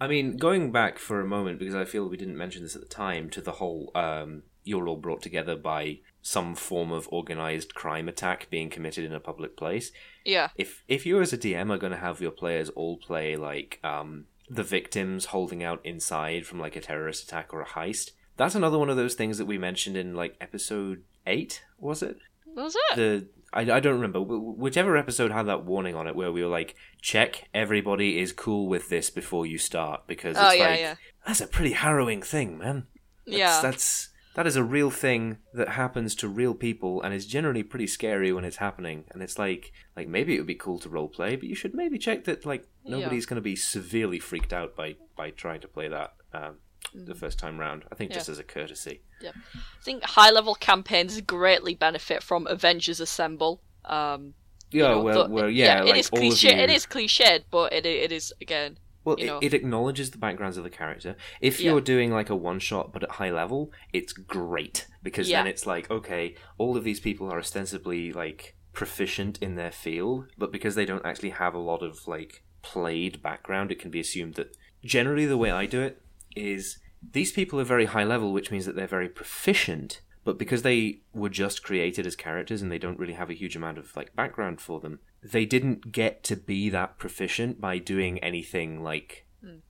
I 0.00 0.06
mean, 0.08 0.36
going 0.36 0.72
back 0.72 0.98
for 0.98 1.20
a 1.20 1.26
moment 1.26 1.58
because 1.58 1.74
I 1.74 1.84
feel 1.84 2.08
we 2.08 2.16
didn't 2.16 2.36
mention 2.36 2.62
this 2.62 2.74
at 2.76 2.82
the 2.82 2.88
time 2.88 3.30
to 3.30 3.40
the 3.40 3.52
whole 3.52 3.90
um, 3.94 4.42
you're 4.64 4.88
all 4.88 4.96
brought 4.96 5.22
together 5.22 5.56
by 5.56 5.98
some 6.22 6.54
form 6.54 6.90
of 6.90 7.08
organized 7.12 7.74
crime 7.74 8.08
attack 8.08 8.48
being 8.50 8.70
committed 8.70 9.04
in 9.04 9.12
a 9.12 9.20
public 9.20 9.56
place. 9.56 9.92
yeah, 10.24 10.48
If 10.56 10.82
if 10.88 11.04
you 11.06 11.20
as 11.20 11.32
a 11.32 11.38
DM 11.38 11.70
are 11.70 11.78
going 11.78 11.92
to 11.92 11.98
have 11.98 12.20
your 12.20 12.30
players 12.30 12.70
all 12.70 12.96
play 12.96 13.36
like 13.36 13.78
um, 13.84 14.24
the 14.48 14.62
victims 14.62 15.26
holding 15.26 15.62
out 15.62 15.80
inside 15.84 16.46
from 16.46 16.58
like 16.60 16.76
a 16.76 16.80
terrorist 16.80 17.24
attack 17.24 17.52
or 17.52 17.60
a 17.60 17.66
heist, 17.66 18.12
that's 18.36 18.54
another 18.54 18.78
one 18.78 18.90
of 18.90 18.96
those 18.96 19.14
things 19.14 19.38
that 19.38 19.46
we 19.46 19.58
mentioned 19.58 19.96
in 19.96 20.14
like 20.14 20.36
episode 20.40 21.02
eight. 21.26 21.62
Was 21.78 22.02
it? 22.02 22.16
was 22.46 22.76
it. 22.90 22.96
the 22.96 23.26
I, 23.52 23.60
I 23.62 23.80
don't 23.80 23.94
remember 23.94 24.20
whichever 24.20 24.96
episode 24.96 25.30
had 25.32 25.46
that 25.46 25.64
warning 25.64 25.94
on 25.96 26.06
it 26.06 26.14
where 26.16 26.30
we 26.32 26.42
were 26.42 26.48
like 26.48 26.74
check 27.02 27.48
everybody 27.52 28.18
is 28.20 28.32
cool 28.32 28.68
with 28.68 28.88
this 28.88 29.10
before 29.10 29.44
you 29.46 29.58
start 29.58 30.06
because 30.06 30.36
it's 30.36 30.40
Oh, 30.40 30.52
yeah, 30.52 30.66
like 30.68 30.80
yeah. 30.80 30.94
that's 31.26 31.40
a 31.40 31.46
pretty 31.48 31.72
harrowing 31.72 32.22
thing 32.22 32.56
man 32.58 32.86
that's, 33.26 33.38
yeah, 33.38 33.60
that's 33.60 34.10
that 34.36 34.46
is 34.46 34.54
a 34.56 34.62
real 34.64 34.90
thing 34.90 35.38
that 35.52 35.70
happens 35.70 36.14
to 36.16 36.28
real 36.28 36.54
people 36.54 37.00
and 37.02 37.12
is 37.14 37.26
generally 37.26 37.62
pretty 37.64 37.86
scary 37.88 38.32
when 38.32 38.44
it's 38.44 38.56
happening 38.58 39.04
and 39.12 39.20
it's 39.22 39.38
like 39.38 39.72
like 39.96 40.06
maybe 40.08 40.34
it 40.34 40.38
would 40.38 40.46
be 40.46 40.54
cool 40.54 40.78
to 40.78 40.88
role 40.88 41.08
play 41.08 41.34
but 41.34 41.48
you 41.48 41.54
should 41.56 41.74
maybe 41.74 41.98
check 41.98 42.22
that 42.24 42.44
like 42.46 42.68
Yeah. 42.84 42.98
nobody's 42.98 43.26
going 43.26 43.36
to 43.36 43.40
be 43.42 43.56
severely 43.56 44.18
freaked 44.20 44.52
out 44.52 44.76
by 44.76 44.94
by 45.16 45.30
trying 45.30 45.60
to 45.62 45.68
play 45.68 45.88
that 45.88 46.14
um, 46.32 46.56
the 46.92 47.14
first 47.14 47.38
time 47.38 47.58
round 47.58 47.84
i 47.90 47.94
think 47.94 48.12
just 48.12 48.28
Mm. 48.28 48.32
As 48.32 48.38
a 48.38 48.44
courtesy 48.44 49.00
Yeah, 49.20 49.30
I 49.54 49.82
think 49.82 50.02
high 50.04 50.30
level 50.30 50.54
campaigns 50.54 51.20
greatly 51.20 51.74
benefit 51.74 52.22
from 52.22 52.46
Avengers 52.46 53.00
Assemble. 53.00 53.60
Um, 53.84 54.34
you 54.70 54.82
yeah 54.82 54.88
know, 54.90 55.02
well 55.02 55.28
well 55.28 55.50
yeah, 55.50 55.82
it 55.82 55.86
like 55.86 55.96
is 55.98 56.10
all 56.10 56.18
of 56.18 56.22
cliche. 56.22 56.54
you- 56.56 56.62
It 56.64 56.70
is 56.70 56.84
cliched, 56.86 57.44
but 57.50 57.72
it 57.72 57.86
it 57.86 58.12
is 58.12 58.32
again. 58.40 58.78
Well, 59.04 59.16
you 59.20 59.36
it, 59.36 59.44
it 59.46 59.54
acknowledges 59.54 60.10
the 60.10 60.18
backgrounds 60.18 60.56
of 60.56 60.64
the 60.64 60.70
character. 60.70 61.16
If 61.40 61.60
Yeah. 61.60 61.70
you're 61.72 61.80
doing 61.94 62.10
like 62.18 62.30
a 62.30 62.36
one 62.50 62.58
shot 62.58 62.92
but 62.92 63.02
at 63.02 63.10
high 63.20 63.30
level, 63.30 63.70
it's 63.92 64.12
great 64.14 64.86
because 65.02 65.28
then 65.28 65.46
it's 65.46 65.66
like, 65.66 65.90
okay, 65.90 66.34
all 66.58 66.76
of 66.76 66.84
these 66.84 67.00
people 67.00 67.30
are 67.32 67.38
ostensibly 67.38 68.12
like 68.12 68.56
proficient 68.72 69.38
in 69.42 69.54
their 69.54 69.70
field, 69.72 70.26
but 70.38 70.50
because 70.50 70.74
they 70.74 70.86
don't 70.86 71.04
actually 71.06 71.30
have 71.30 71.54
a 71.54 71.58
lot 71.70 71.82
of 71.82 72.06
like 72.08 72.42
played 72.62 73.22
background, 73.22 73.70
it 73.70 73.78
can 73.78 73.90
be 73.90 74.00
assumed 74.00 74.34
that 74.34 74.56
generally 74.84 75.26
the 75.26 75.38
way 75.38 75.50
I 75.50 75.66
do 75.66 75.80
it 75.82 76.00
is 76.34 76.78
these 77.12 77.32
people 77.32 77.60
are 77.60 77.64
very 77.64 77.86
high 77.86 78.04
level, 78.04 78.32
which 78.32 78.50
means 78.50 78.66
that 78.66 78.76
they're 78.76 78.86
very 78.86 79.08
proficient. 79.08 80.00
But 80.24 80.38
because 80.38 80.62
they 80.62 81.00
were 81.12 81.28
just 81.28 81.62
created 81.62 82.06
as 82.06 82.16
characters 82.16 82.62
and 82.62 82.72
they 82.72 82.78
don't 82.78 82.98
really 82.98 83.12
have 83.12 83.28
a 83.28 83.34
huge 83.34 83.56
amount 83.56 83.76
of 83.76 83.94
like 83.94 84.16
background 84.16 84.60
for 84.60 84.80
them, 84.80 85.00
they 85.22 85.44
didn't 85.44 85.92
get 85.92 86.24
to 86.24 86.36
be 86.36 86.70
that 86.70 86.98
proficient 86.98 87.60
by 87.60 87.76
doing 87.78 88.18
anything 88.20 88.82
like 88.82 89.26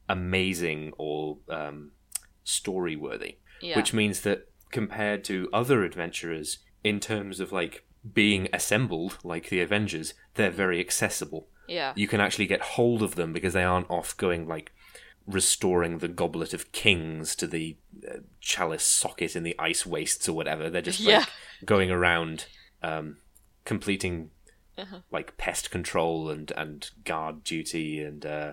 amazing 0.08 0.92
or 0.96 1.38
um, 1.48 1.90
story 2.44 2.96
worthy. 2.96 3.38
Yeah, 3.60 3.76
Which 3.76 3.92
means 3.92 4.20
that 4.20 4.48
compared 4.70 5.24
to 5.24 5.48
other 5.52 5.84
adventurers, 5.84 6.58
in 6.82 7.00
terms 7.00 7.40
of 7.40 7.50
like 7.50 7.84
being 8.12 8.48
assembled, 8.52 9.18
like 9.24 9.48
the 9.48 9.60
Avengers, 9.60 10.14
they're 10.34 10.50
very 10.50 10.78
accessible. 10.78 11.48
yeah, 11.66 11.92
You 11.96 12.06
can 12.06 12.20
actually 12.20 12.46
get 12.46 12.60
hold 12.60 13.02
of 13.02 13.14
them 13.14 13.32
because 13.32 13.54
they 13.54 13.64
aren't 13.64 13.90
off 13.90 14.16
going 14.16 14.46
like 14.46 14.72
restoring 15.27 15.99
the 15.99 16.09
goblet 16.09 16.53
of 16.53 16.70
kings 16.72 17.35
to 17.37 17.47
the 17.47 17.77
uh, 18.09 18.18
chalice 18.41 18.85
socket 18.85 19.35
in 19.35 19.43
the 19.43 19.55
ice 19.59 19.87
wastes 19.87 20.29
or 20.29 20.35
whatever. 20.35 20.68
They're 20.68 20.83
just 20.83 21.01
like 21.01 21.09
Yeah. 21.09 21.25
going 21.64 21.91
around 21.91 22.47
um, 22.83 23.16
completing 23.64 24.31
Uh-huh. 24.77 24.99
like 25.11 25.37
pest 25.37 25.70
control 25.70 26.29
and 26.29 26.51
and 26.57 26.91
guard 27.05 27.45
duty 27.45 28.03
and 28.03 28.27
uh, 28.27 28.53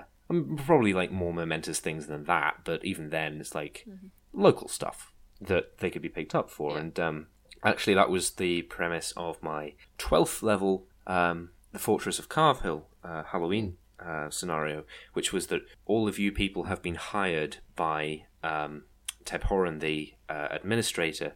probably 0.65 0.93
like 0.93 1.11
more 1.11 1.33
momentous 1.33 1.79
things 1.79 2.07
than 2.07 2.23
that. 2.25 2.59
But 2.63 2.85
even 2.85 3.09
then, 3.09 3.39
it's 3.41 3.55
like 3.55 3.85
local 4.31 4.67
stuff 4.67 5.11
that 5.41 5.79
they 5.79 5.89
could 5.89 6.01
be 6.03 6.09
picked 6.09 6.35
up 6.35 6.49
for. 6.49 6.71
Yeah. 6.73 6.77
And 6.79 6.99
um, 6.99 7.27
actually, 7.63 7.95
that 7.95 8.09
was 8.09 8.31
the 8.31 8.61
premise 8.63 9.11
of 9.17 9.41
my 9.43 9.73
twelfth 9.97 10.41
level, 10.43 10.85
um, 11.07 11.49
the 11.73 11.79
Fortress 11.79 12.19
of 12.19 12.29
Carve 12.29 12.61
Hill 12.61 12.87
uh, 13.03 13.23
Halloween 13.23 13.77
uh, 14.05 14.29
scenario, 14.29 14.83
which 15.13 15.31
was 15.31 15.47
that 15.47 15.61
all 15.85 16.07
of 16.07 16.19
you 16.19 16.31
people 16.31 16.63
have 16.63 16.81
been 16.81 16.95
hired 16.95 17.57
by 17.75 18.25
um, 18.43 18.83
Teb 19.23 19.43
Horan, 19.43 19.79
the 19.79 20.13
uh, 20.29 20.47
administrator, 20.51 21.33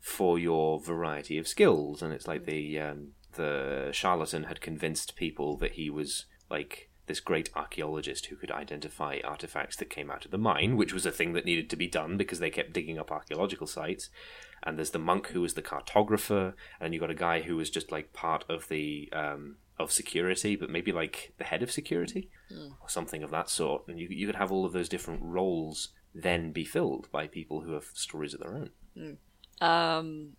for 0.00 0.38
your 0.38 0.80
variety 0.80 1.38
of 1.38 1.48
skills, 1.48 2.02
and 2.02 2.12
it's 2.12 2.26
like 2.26 2.44
the 2.44 2.78
um, 2.78 3.08
the 3.34 3.88
charlatan 3.92 4.44
had 4.44 4.60
convinced 4.60 5.16
people 5.16 5.56
that 5.56 5.72
he 5.72 5.88
was 5.88 6.26
like 6.50 6.90
this 7.06 7.20
great 7.20 7.50
archaeologist 7.56 8.26
who 8.26 8.36
could 8.36 8.50
identify 8.50 9.18
artifacts 9.24 9.76
that 9.76 9.90
came 9.90 10.10
out 10.10 10.24
of 10.24 10.30
the 10.30 10.38
mine, 10.38 10.76
which 10.76 10.92
was 10.92 11.04
a 11.04 11.10
thing 11.10 11.32
that 11.32 11.44
needed 11.44 11.68
to 11.68 11.76
be 11.76 11.88
done 11.88 12.16
because 12.16 12.38
they 12.38 12.50
kept 12.50 12.72
digging 12.72 12.98
up 12.98 13.10
archaeological 13.10 13.66
sites. 13.66 14.08
And 14.62 14.78
there's 14.78 14.90
the 14.90 14.98
monk 15.00 15.28
who 15.28 15.40
was 15.40 15.54
the 15.54 15.62
cartographer, 15.62 16.54
and 16.80 16.94
you 16.94 17.00
got 17.00 17.10
a 17.10 17.14
guy 17.14 17.40
who 17.40 17.56
was 17.56 17.70
just 17.70 17.90
like 17.90 18.12
part 18.12 18.44
of 18.48 18.68
the 18.68 19.08
um, 19.12 19.56
of 19.82 19.92
security, 19.92 20.56
but 20.56 20.70
maybe 20.70 20.92
like 20.92 21.34
the 21.38 21.44
head 21.44 21.62
of 21.62 21.70
security 21.70 22.30
or 22.80 22.88
something 22.88 23.22
of 23.22 23.30
that 23.30 23.50
sort. 23.50 23.88
And 23.88 23.98
you 23.98 24.08
you 24.10 24.26
could 24.26 24.36
have 24.36 24.52
all 24.52 24.64
of 24.66 24.72
those 24.72 24.88
different 24.88 25.22
roles 25.22 25.88
then 26.14 26.52
be 26.52 26.64
filled 26.64 27.10
by 27.10 27.26
people 27.26 27.62
who 27.62 27.72
have 27.72 27.84
stories 27.94 28.34
of 28.34 28.40
their 28.40 28.54
own. 28.56 28.70
Um, 29.60 30.36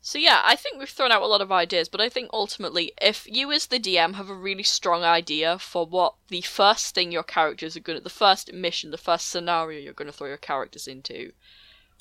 So 0.00 0.18
yeah, 0.18 0.42
I 0.44 0.54
think 0.56 0.78
we've 0.78 0.88
thrown 0.88 1.12
out 1.12 1.22
a 1.22 1.26
lot 1.26 1.40
of 1.40 1.50
ideas, 1.50 1.88
but 1.88 2.00
I 2.00 2.08
think 2.10 2.28
ultimately, 2.32 2.92
if 3.00 3.26
you 3.26 3.50
as 3.52 3.66
the 3.66 3.78
DM 3.80 4.14
have 4.14 4.28
a 4.28 4.34
really 4.34 4.62
strong 4.62 5.02
idea 5.02 5.58
for 5.58 5.86
what 5.86 6.14
the 6.28 6.42
first 6.42 6.94
thing 6.94 7.10
your 7.10 7.22
characters 7.22 7.76
are 7.76 7.80
going 7.80 7.98
to, 7.98 8.04
the 8.04 8.10
first 8.10 8.52
mission, 8.52 8.90
the 8.90 8.98
first 8.98 9.28
scenario 9.28 9.80
you're 9.80 9.94
going 9.94 10.10
to 10.10 10.12
throw 10.16 10.28
your 10.28 10.36
characters 10.36 10.86
into, 10.86 11.32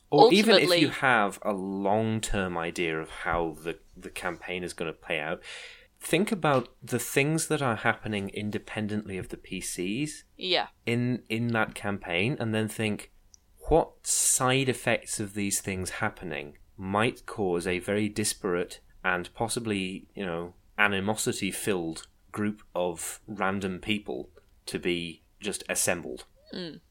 Or 0.10 0.28
even 0.30 0.58
if 0.58 0.78
you 0.78 0.90
have 0.90 1.40
a 1.42 1.54
long 1.54 2.22
term 2.22 2.58
idea 2.58 3.00
of 3.00 3.10
how 3.10 3.56
the, 3.64 3.80
the 3.98 4.10
campaign 4.12 4.64
is 4.64 4.74
going 4.74 4.92
to 4.92 4.98
play 4.98 5.20
out, 5.20 5.42
think 6.04 6.32
about 6.32 6.68
the 6.84 7.00
things 7.00 7.48
that 7.48 7.62
are 7.62 7.78
happening 7.78 8.30
independently 8.30 9.18
of 9.18 9.30
the 9.30 9.38
PCs 9.38 10.24
yeah, 10.38 10.68
in 10.86 11.24
in 11.30 11.48
that 11.48 11.74
campaign 11.74 12.36
and 12.40 12.54
then 12.54 12.68
think 12.68 13.12
what 13.70 14.06
side 14.06 14.68
effects 14.68 15.20
of 15.22 15.34
these 15.34 15.62
things 15.62 15.90
happening 15.92 16.58
might 16.78 17.26
cause 17.26 17.66
a 17.66 17.80
very 17.80 18.10
disparate 18.10 18.82
and 19.04 19.34
possibly, 19.34 20.06
you 20.14 20.26
know, 20.26 20.54
animosity 20.78 21.52
filled 21.52 22.08
group 22.32 22.62
of 22.76 23.22
random 23.26 23.80
people 23.80 24.30
to 24.66 24.78
be 24.78 25.22
just 25.40 25.64
assembled. 25.70 26.26
Mm. 26.54 26.82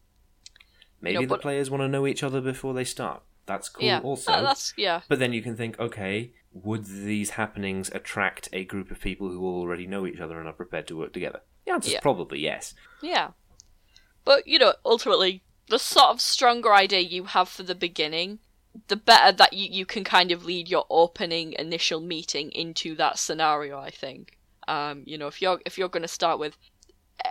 Maybe 1.03 1.15
No, 1.17 1.21
the 1.23 1.27
but- 1.27 1.43
players 1.43 1.71
want 1.71 1.83
to 1.83 1.89
know 1.89 2.07
each 2.07 2.23
other 2.23 2.41
before 2.41 2.73
they 2.73 2.85
start. 2.85 3.23
That's 3.45 3.69
cool 3.69 3.85
yeah, 3.85 4.01
also. 4.01 4.33
that- 4.33 4.43
that's 4.43 4.73
yeah, 4.77 5.01
But 5.09 5.19
then 5.19 5.33
you 5.33 5.43
can 5.43 5.57
think, 5.57 5.79
okay, 5.79 6.33
would 6.53 6.85
these 6.85 7.31
happenings 7.31 7.91
attract 7.95 8.49
a 8.53 8.65
group 8.65 8.91
of 8.91 9.01
people 9.01 9.29
who 9.31 9.45
already 9.45 9.87
know 9.87 10.07
each 10.07 10.21
other 10.21 10.39
and 10.39 10.49
are 10.49 10.53
prepared 10.53 10.87
to 10.89 10.97
work 10.97 11.13
together? 11.13 11.41
The 11.67 11.73
answer's 11.73 11.93
Yeah. 11.95 12.01
probably 12.01 12.41
yes. 12.41 12.75
yeah. 13.01 13.31
But 14.25 14.47
you 14.47 14.59
know, 14.59 14.75
ultimately, 14.85 15.43
the 15.69 15.79
sort 15.79 16.11
of 16.11 16.21
stronger 16.21 16.73
idea 16.73 17.01
you 17.01 17.25
have 17.25 17.49
for 17.49 17.63
the 17.63 17.75
beginning, 17.75 18.39
the 18.89 18.97
better 18.97 19.33
that 19.37 19.53
you, 19.53 19.69
you 19.71 19.87
can 19.87 20.05
kind 20.05 20.31
of 20.31 20.45
lead 20.45 20.69
your 20.69 20.87
opening 20.91 21.55
initial 21.55 22.01
meeting 22.01 22.51
into 22.53 22.95
that 22.97 23.19
scenario. 23.19 23.79
I 23.79 23.91
think. 23.91 24.39
Um, 24.69 25.03
you 25.07 25.19
know, 25.19 25.27
if 25.27 25.43
you're 25.43 25.61
if 25.67 25.77
you're 25.79 25.89
going 25.89 26.03
to 26.03 26.09
start 26.09 26.39
with, 26.39 26.57
eh, 27.25 27.29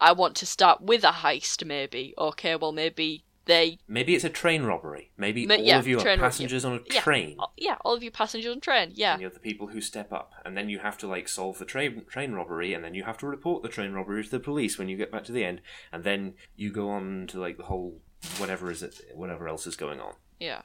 I 0.00 0.12
want 0.12 0.34
to 0.36 0.46
start 0.46 0.80
with 0.80 1.04
a 1.04 1.12
heist, 1.12 1.64
maybe. 1.64 2.14
Okay, 2.18 2.56
well 2.56 2.72
maybe 2.72 3.22
they 3.48 3.78
Maybe 3.88 4.14
it's 4.14 4.22
a 4.22 4.28
train 4.30 4.62
robbery. 4.62 5.10
Maybe 5.16 5.44
Ma- 5.46 5.54
all 5.54 5.60
yeah, 5.60 5.78
of 5.80 5.88
you 5.88 5.98
are 5.98 6.16
passengers 6.16 6.64
on 6.64 6.74
a 6.74 6.80
yeah. 6.94 7.00
train. 7.00 7.38
Yeah, 7.56 7.76
all 7.84 7.94
of 7.94 8.02
you 8.04 8.12
passengers 8.12 8.52
on 8.52 8.60
train. 8.60 8.92
Yeah, 8.94 9.14
And 9.14 9.20
you're 9.22 9.30
the 9.30 9.40
people 9.40 9.66
who 9.66 9.80
step 9.80 10.12
up, 10.12 10.32
and 10.44 10.56
then 10.56 10.68
you 10.68 10.78
have 10.78 10.96
to 10.98 11.08
like 11.08 11.28
solve 11.28 11.58
the 11.58 11.64
train 11.64 12.04
train 12.08 12.32
robbery, 12.32 12.72
and 12.74 12.84
then 12.84 12.94
you 12.94 13.02
have 13.02 13.18
to 13.18 13.26
report 13.26 13.64
the 13.64 13.68
train 13.68 13.92
robbery 13.92 14.22
to 14.22 14.30
the 14.30 14.38
police 14.38 14.78
when 14.78 14.88
you 14.88 14.96
get 14.96 15.10
back 15.10 15.24
to 15.24 15.32
the 15.32 15.44
end, 15.44 15.60
and 15.90 16.04
then 16.04 16.34
you 16.54 16.70
go 16.70 16.90
on 16.90 17.26
to 17.28 17.40
like 17.40 17.56
the 17.56 17.64
whole 17.64 18.00
whatever 18.38 18.70
is 18.70 18.82
it, 18.84 19.00
whatever 19.14 19.48
else 19.48 19.66
is 19.66 19.74
going 19.76 19.98
on. 20.00 20.14
yeah. 20.38 20.62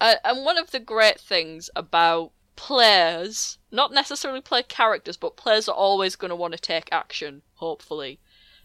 Uh, 0.00 0.16
and 0.24 0.44
one 0.44 0.58
of 0.58 0.72
the 0.72 0.80
great 0.80 1.20
things 1.20 1.70
about 1.76 2.32
players, 2.56 3.58
not 3.70 3.92
necessarily 3.92 4.40
play 4.40 4.62
characters, 4.62 5.16
but 5.16 5.36
players 5.36 5.68
are 5.68 5.74
always 5.74 6.16
going 6.16 6.30
to 6.30 6.34
want 6.36 6.52
to 6.52 6.58
take 6.58 6.88
action. 6.90 7.42
Hopefully, 7.54 8.18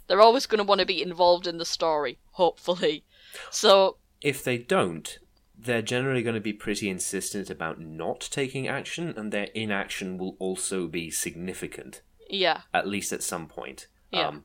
they're 0.08 0.22
always 0.22 0.48
going 0.48 0.58
to 0.58 0.64
want 0.64 0.80
to 0.80 0.88
be 0.88 1.02
involved 1.02 1.46
in 1.46 1.60
the 1.60 1.66
story. 1.66 2.18
Hopefully, 2.32 3.04
so 3.50 3.98
If 4.22 4.44
they 4.44 4.58
don't, 4.58 5.18
they're 5.58 5.82
generally 5.82 6.24
going 6.24 6.36
to 6.36 6.42
be 6.42 6.54
pretty 6.54 6.90
insistent 6.90 7.50
about 7.50 7.80
not 7.80 8.22
taking 8.32 8.68
action, 8.68 9.14
and 9.18 9.32
their 9.32 9.48
inaction 9.54 10.18
will 10.18 10.36
also 10.40 10.88
be 10.88 11.10
significant. 11.12 12.02
yeah, 12.30 12.62
at 12.74 12.88
least 12.88 13.12
at 13.12 13.24
some 13.24 13.48
point. 13.48 13.88
Yeah. 14.12 14.28
Um, 14.28 14.44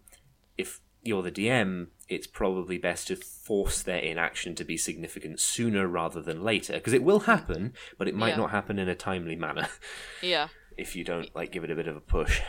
if 0.59 0.81
you're 1.03 1.23
the 1.23 1.31
DM, 1.33 1.89
it's 2.09 2.27
probably 2.27 2.79
best 2.79 3.09
to 3.09 3.17
force 3.17 3.83
their 3.83 3.99
inaction 3.99 4.55
to 4.55 4.65
be 4.65 4.77
significant 4.77 5.39
sooner 5.41 5.87
rather 5.87 6.23
than 6.23 6.43
later, 6.43 6.73
because 6.75 6.93
it 6.95 7.03
will 7.03 7.21
happen, 7.21 7.73
but 7.99 8.09
it 8.09 8.15
might 8.15 8.31
Yeah. 8.31 8.37
not 8.37 8.51
happen 8.51 8.79
in 8.79 8.89
a 8.89 8.95
timely 8.95 9.37
manner 9.37 9.69
yeah. 10.23 10.49
if 10.77 10.97
you 10.97 11.05
don't 11.05 11.35
like 11.35 11.53
give 11.53 11.63
it 11.65 11.71
a 11.71 11.75
bit 11.77 11.89
of 11.89 11.97
a 11.97 12.01
push. 12.01 12.41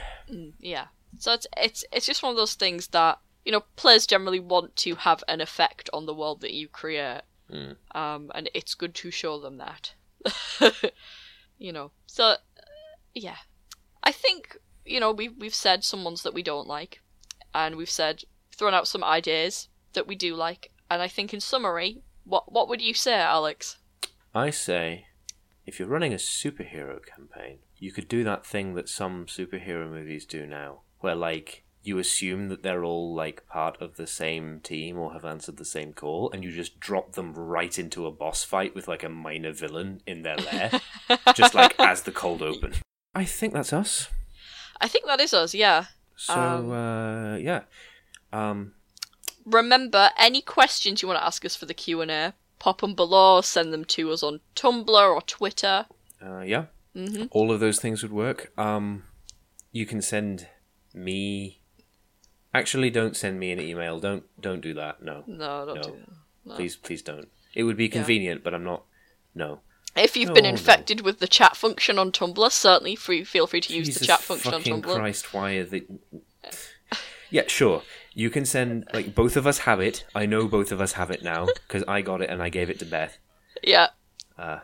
Yeah. 0.60 0.88
So 1.20 1.34
it's 1.34 1.48
it's 1.58 1.86
it's 1.92 2.06
just 2.06 2.24
one 2.24 2.32
of 2.32 2.38
those 2.38 2.56
things 2.56 2.88
that 2.88 3.20
you 3.46 3.52
know 3.52 3.64
players 3.76 4.08
generally 4.08 4.40
want 4.40 4.76
to 4.78 4.96
have 4.96 5.24
an 5.28 5.40
effect 5.40 5.90
on 5.94 6.06
the 6.06 6.14
world 6.14 6.42
that 6.42 6.54
you 6.54 6.68
create, 6.68 7.22
um, 7.94 8.32
and 8.34 8.50
it's 8.54 8.74
good 8.74 8.96
to 8.96 9.12
show 9.12 9.40
them 9.40 9.58
that. 9.58 9.94
you 11.58 11.72
know. 11.72 11.92
So 12.08 12.24
uh, 12.24 12.38
yeah, 13.14 13.38
I 14.04 14.12
think 14.12 14.58
you 14.86 15.00
know 15.00 15.12
we 15.12 15.30
we've 15.30 15.56
said 15.56 15.84
some 15.84 16.04
ones 16.04 16.24
that 16.24 16.34
we 16.34 16.44
don't 16.44 16.68
like, 16.68 17.02
and 17.54 17.76
we've 17.76 17.90
said 17.90 18.24
thrown 18.52 18.74
out 18.74 18.88
some 18.88 19.04
ideas 19.04 19.70
that 19.94 20.08
we 20.08 20.16
do 20.16 20.36
like, 20.36 20.72
and 20.90 21.02
I 21.02 21.08
think 21.08 21.34
in 21.34 21.40
summary, 21.40 22.02
what 22.24 22.52
what 22.52 22.68
would 22.68 22.82
you 22.82 22.96
say, 22.96 23.14
Alex? 23.14 23.78
I 24.34 24.50
say, 24.50 25.06
if 25.66 25.80
you're 25.80 25.88
running 25.88 26.14
a 26.14 26.18
superhero 26.18 27.00
campaign, 27.06 27.60
you 27.78 27.92
could 27.92 28.08
do 28.08 28.24
that 28.24 28.46
thing 28.46 28.74
that 28.74 28.90
some 28.90 29.28
superhero 29.28 29.90
movies 29.90 30.26
do 30.26 30.48
now, 30.48 30.82
where 31.00 31.16
like 31.16 31.64
you 31.86 32.00
assume 32.00 32.50
that 32.50 32.64
they're 32.64 32.84
all 32.84 33.14
like 33.16 33.48
part 33.48 33.82
of 33.82 33.96
the 33.98 34.08
same 34.08 34.60
team 34.62 34.98
or 34.98 35.14
have 35.14 35.26
answered 35.26 35.58
the 35.58 35.66
same 35.66 35.94
call, 35.94 36.32
and 36.32 36.44
you 36.44 36.52
just 36.52 36.80
drop 36.80 37.14
them 37.14 37.34
right 37.34 37.78
into 37.78 38.06
a 38.06 38.12
boss 38.12 38.44
fight 38.44 38.74
with 38.76 38.88
like 38.88 39.04
a 39.04 39.10
minor 39.10 39.52
villain 39.54 40.02
in 40.08 40.24
their 40.24 40.38
lair, 40.38 40.72
just 41.36 41.54
like 41.54 41.80
as 41.80 42.04
the 42.04 42.12
cold 42.12 42.42
open. 42.42 42.74
I 43.14 43.26
think 43.26 43.54
that's 43.54 43.74
us. 43.74 44.10
I 44.82 44.88
think 44.88 45.06
that 45.06 45.22
is 45.22 45.34
us. 45.34 45.54
Yeah. 45.54 45.86
So 46.18 46.34
Um, 46.34 46.72
uh, 46.72 47.36
yeah, 47.38 47.62
um, 48.34 48.74
remember 49.46 50.10
any 50.18 50.42
questions 50.42 51.02
you 51.02 51.08
want 51.08 51.20
to 51.20 51.26
ask 51.26 51.46
us 51.46 51.56
for 51.56 51.66
the 51.66 51.74
q&a 51.74 52.34
pop 52.58 52.82
them 52.82 52.96
below 52.96 53.42
send 53.42 53.72
them 53.72 53.86
to 53.86 54.12
us 54.12 54.24
on 54.24 54.40
tumblr 54.56 54.88
or 55.16 55.22
twitter 55.22 55.86
uh, 56.26 56.40
yeah, 56.40 56.66
Mhm. 56.96 57.28
all 57.32 57.52
of 57.52 57.60
those 57.60 57.80
things 57.80 58.02
would 58.02 58.14
work. 58.14 58.52
Um, 58.58 59.04
you 59.74 59.86
can 59.86 60.02
send 60.02 60.48
me. 60.94 61.62
Actually, 62.56 62.90
don't 62.90 63.16
send 63.18 63.40
me 63.40 63.52
an 63.52 63.60
email. 63.60 64.00
Don't 64.00 64.24
don't 64.42 64.62
do 64.62 64.74
that. 64.76 65.04
No, 65.04 65.24
no 65.28 65.66
don't 65.66 65.76
No. 65.76 65.84
do 65.84 65.92
that 65.92 66.10
No. 66.46 66.56
please 66.56 66.76
please 66.76 67.02
don't. 67.02 67.30
It 67.54 67.64
would 67.64 67.78
be 67.78 67.90
convenient, 67.90 68.44
but 68.44 68.54
I'm 68.54 68.64
not. 68.64 68.84
No. 69.34 69.60
if 69.96 70.16
you've 70.18 70.34
been 70.34 70.44
No, 70.44 70.50
no. 70.52 70.56
infected 70.58 71.02
with 71.02 71.20
the 71.20 71.28
chat 71.28 71.56
function 71.58 71.98
on 72.00 72.12
tumblr 72.12 72.52
certainly 72.52 72.96
free, 72.96 73.24
feel 73.24 73.48
free 73.48 73.62
to 73.62 73.74
use 73.74 73.88
Jesus 73.88 74.02
the 74.02 74.08
chat 74.08 74.22
function 74.22 74.54
on 74.54 74.62
tumblr 74.64 74.96
Christ, 74.96 75.34
why 75.34 75.52
are 75.54 75.66
they? 75.66 75.84
Yeah, 77.32 77.44
sure. 77.48 77.82
You 78.14 78.30
can 78.30 78.46
send 78.46 78.88
like 78.94 79.14
both 79.16 79.36
of 79.36 79.46
us 79.48 79.60
have 79.60 79.80
it. 79.82 80.06
I 80.14 80.26
know 80.26 80.48
both 80.48 80.72
of 80.72 80.80
us 80.80 80.94
have 80.94 81.12
it 81.12 81.24
now 81.24 81.46
because 81.48 81.84
I 81.88 82.02
got 82.02 82.22
it 82.22 82.30
and 82.30 82.42
I 82.42 82.50
gave 82.50 82.70
it 82.70 82.80
to 82.80 82.86
Beth, 82.86 83.18
yeah 83.64 83.88
Uh, 84.38 84.60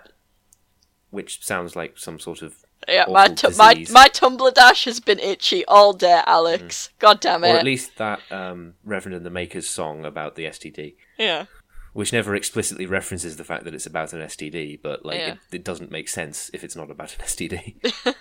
which 1.09 1.43
sounds 1.43 1.75
like 1.75 1.97
some 1.97 2.19
sort 2.19 2.41
of 2.41 2.55
yeah 2.87 3.05
my, 3.07 3.27
tu- 3.27 3.49
my 3.57 3.85
my 3.91 4.07
tumblr 4.07 4.53
dash 4.53 4.85
has 4.85 4.99
been 4.99 5.19
itchy 5.19 5.63
all 5.65 5.93
day 5.93 6.21
alex 6.25 6.89
god 6.99 7.19
damn 7.19 7.43
it! 7.43 7.49
or 7.53 7.57
at 7.57 7.65
least 7.65 7.97
that 7.97 8.19
um, 8.31 8.73
Reverend 8.83 9.15
and 9.15 9.25
the 9.25 9.29
Maker's 9.29 9.67
song 9.69 10.03
about 10.05 10.35
the 10.35 10.45
STD, 10.45 10.95
yeah 11.17 11.45
which 11.93 12.13
never 12.13 12.33
explicitly 12.35 12.85
references 12.85 13.35
the 13.35 13.43
fact 13.43 13.65
that 13.65 13.73
it's 13.73 13.85
about 13.85 14.13
an 14.13 14.21
STD, 14.21 14.79
but 14.81 15.03
like 15.05 15.19
Yeah. 15.19 15.33
it, 15.33 15.55
it 15.57 15.63
doesn't 15.65 15.91
make 15.91 16.07
sense 16.07 16.49
if 16.53 16.63
it's 16.63 16.75
not 16.75 16.89
about 16.89 17.13
an 17.15 17.25
STD. 17.25 17.75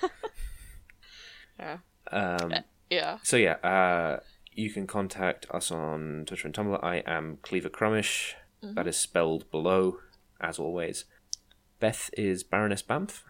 yeah 1.58 1.78
um, 2.11 2.52
yeah 2.88 3.18
So 3.22 3.36
yeah, 3.36 3.52
uh, 3.62 4.20
you 4.52 4.70
can 4.70 4.86
contact 4.88 5.46
us 5.52 5.70
on 5.70 6.24
Twitter 6.26 6.48
and 6.48 6.54
Tumblr. 6.54 6.82
I 6.82 6.96
am 7.06 7.38
Cleaver 7.42 7.68
Crumish. 7.68 8.34
That 8.62 8.86
is 8.88 8.96
spelled 8.96 9.48
below, 9.50 9.98
as 10.40 10.58
always. 10.58 11.04
Beth 11.78 12.11
is 12.18 12.42
Baroness 12.42 12.82
Bamf. 12.82 13.22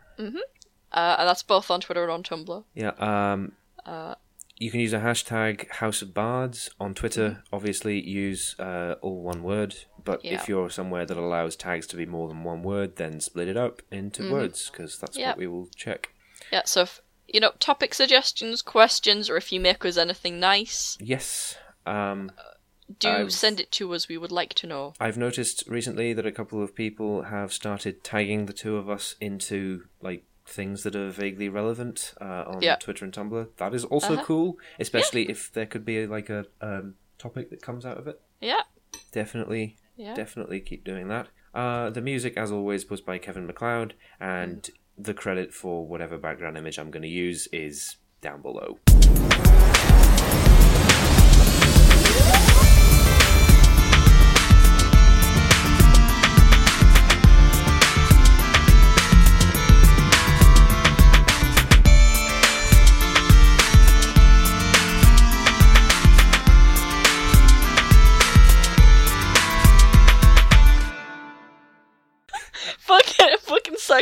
Uh, 0.92 1.16
and 1.18 1.28
that's 1.28 1.42
both 1.42 1.70
on 1.70 1.80
twitter 1.80 2.02
and 2.02 2.12
on 2.12 2.22
tumblr 2.22 2.64
Yeah. 2.74 2.90
Um, 2.98 3.52
Uh, 3.86 4.14
you 4.58 4.70
can 4.70 4.80
use 4.80 4.92
a 4.92 4.98
hashtag 5.00 5.68
House 5.70 6.02
of 6.02 6.12
Bards 6.12 6.68
on 6.78 6.92
Twitter. 6.92 7.42
Obviously, 7.50 7.98
use 7.98 8.54
uh, 8.58 8.96
all 9.00 9.22
one 9.22 9.42
word. 9.42 9.74
But 10.04 10.22
Yeah. 10.22 10.34
if 10.34 10.48
you're 10.50 10.68
somewhere 10.68 11.06
that 11.06 11.16
allows 11.16 11.56
tags 11.56 11.86
to 11.88 11.96
be 11.96 12.04
more 12.04 12.28
than 12.28 12.44
one 12.44 12.62
word, 12.62 12.96
then 12.96 13.20
split 13.20 13.48
it 13.48 13.56
up 13.56 13.80
into 13.90 14.30
words 14.30 14.68
because 14.70 14.98
that's 14.98 15.16
Yeah. 15.16 15.28
what 15.30 15.38
we 15.38 15.46
will 15.46 15.68
check. 15.76 16.10
yeah 16.52 16.62
so 16.66 16.82
if 16.82 17.00
you 17.26 17.40
know 17.40 17.52
topic 17.58 17.94
suggestions 17.94 18.60
questions 18.60 19.30
or 19.30 19.36
if 19.38 19.50
you 19.52 19.60
make 19.60 19.82
us 19.84 19.96
anything 19.96 20.38
nice 20.40 20.98
Yes. 21.00 21.56
Um, 21.86 22.32
do 22.98 23.08
I've- 23.08 23.30
send 23.30 23.60
it 23.60 23.70
to 23.72 23.94
us 23.94 24.08
we 24.08 24.18
would 24.18 24.32
like 24.32 24.52
to 24.54 24.66
know 24.66 24.92
I've 25.00 25.16
noticed 25.16 25.64
recently 25.68 26.12
that 26.12 26.26
a 26.26 26.32
couple 26.32 26.62
of 26.62 26.74
people 26.74 27.22
have 27.34 27.52
started 27.52 28.02
tagging 28.04 28.46
the 28.46 28.52
two 28.52 28.76
of 28.76 28.88
us 28.90 29.14
into 29.20 29.84
like 30.02 30.24
things 30.50 30.82
that 30.82 30.96
are 30.96 31.10
vaguely 31.10 31.48
relevant 31.48 32.12
uh, 32.20 32.44
on 32.46 32.60
Yeah. 32.62 32.76
Twitter 32.76 33.04
and 33.04 33.14
Tumblr. 33.14 33.46
That 33.56 33.72
is 33.74 33.84
also 33.84 34.14
Uh-huh. 34.14 34.24
cool, 34.24 34.58
especially 34.78 35.30
if 35.30 35.52
there 35.52 35.66
could 35.66 35.84
be 35.84 36.06
like 36.06 36.28
a 36.28 36.46
um, 36.60 36.94
topic 37.18 37.50
that 37.50 37.62
comes 37.62 37.86
out 37.86 37.98
of 37.98 38.06
it. 38.08 38.20
yeah 38.40 38.62
Definitely, 39.12 39.76
yeah 39.96 40.14
definitely 40.14 40.60
keep 40.60 40.84
doing 40.84 41.08
that. 41.08 41.28
Uh, 41.54 41.90
the 41.90 42.00
music, 42.00 42.36
as 42.36 42.50
always, 42.52 42.88
was 42.90 43.00
by 43.00 43.18
Kevin 43.18 43.46
MacLeod, 43.46 43.94
and 44.20 44.62
Mm. 44.62 44.70
the 44.98 45.14
credit 45.14 45.52
for 45.54 45.86
whatever 45.86 46.18
background 46.18 46.56
image 46.58 46.78
I'm 46.78 46.90
going 46.90 47.02
to 47.02 47.08
use 47.08 47.46
is 47.52 47.96
down 48.20 48.42
below. 48.42 48.78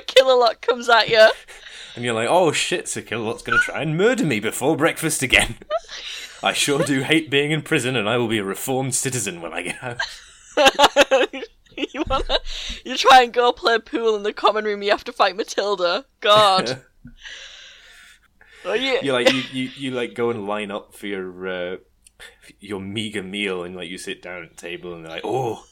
Sir 0.00 0.38
lot 0.38 0.60
comes 0.60 0.88
at 0.88 1.08
you. 1.08 1.28
And 1.94 2.04
you're 2.04 2.14
like, 2.14 2.28
oh 2.30 2.52
shit, 2.52 2.86
Sir 2.86 3.00
Killalot's 3.00 3.42
going 3.42 3.58
to 3.58 3.64
try 3.64 3.82
and 3.82 3.96
murder 3.96 4.24
me 4.24 4.38
before 4.38 4.76
breakfast 4.76 5.20
again. 5.20 5.56
I 6.44 6.52
sure 6.52 6.84
do 6.84 7.02
hate 7.02 7.28
being 7.28 7.50
in 7.50 7.62
prison, 7.62 7.96
and 7.96 8.08
I 8.08 8.18
will 8.18 8.28
be 8.28 8.38
a 8.38 8.44
reformed 8.44 8.94
citizen 8.94 9.40
when 9.40 9.52
I 9.52 9.62
get 9.62 9.82
out. 9.82 9.98
you 11.76 12.04
wanna 12.08 12.38
you 12.84 12.96
try 12.96 13.22
and 13.22 13.32
go 13.32 13.50
play 13.52 13.80
pool 13.80 14.14
in 14.14 14.22
the 14.22 14.32
common 14.32 14.64
room. 14.64 14.82
You 14.82 14.90
have 14.90 15.02
to 15.04 15.12
fight 15.12 15.34
Matilda. 15.34 16.04
God. 16.20 16.82
oh, 18.64 18.74
yeah. 18.74 19.00
you 19.02 19.12
like 19.12 19.32
you, 19.32 19.42
you, 19.52 19.70
you 19.76 19.90
like 19.90 20.14
go 20.14 20.30
and 20.30 20.46
line 20.46 20.70
up 20.70 20.94
for 20.94 21.08
your 21.08 21.48
uh, 21.48 21.76
your 22.60 22.80
meager 22.80 23.24
meal, 23.24 23.64
and 23.64 23.74
like 23.74 23.88
you 23.88 23.98
sit 23.98 24.22
down 24.22 24.44
at 24.44 24.50
the 24.50 24.56
table, 24.56 24.94
and 24.94 25.04
they're 25.04 25.12
like, 25.12 25.22
"Oh, 25.24 25.64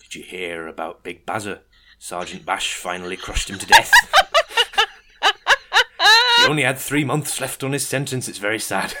did 0.00 0.14
you 0.14 0.22
hear 0.22 0.66
about 0.66 1.02
Big 1.02 1.26
Bazza? 1.26 1.60
Sergeant 1.98 2.44
Bash 2.44 2.74
finally 2.74 3.16
crushed 3.16 3.50
him 3.50 3.58
to 3.58 3.66
death. 3.66 3.92
he 6.38 6.46
only 6.48 6.62
had 6.62 6.78
three 6.78 7.04
months 7.04 7.40
left 7.40 7.64
on 7.64 7.72
his 7.72 7.86
sentence. 7.86 8.28
It's 8.28 8.38
very 8.38 8.60
sad." 8.60 8.94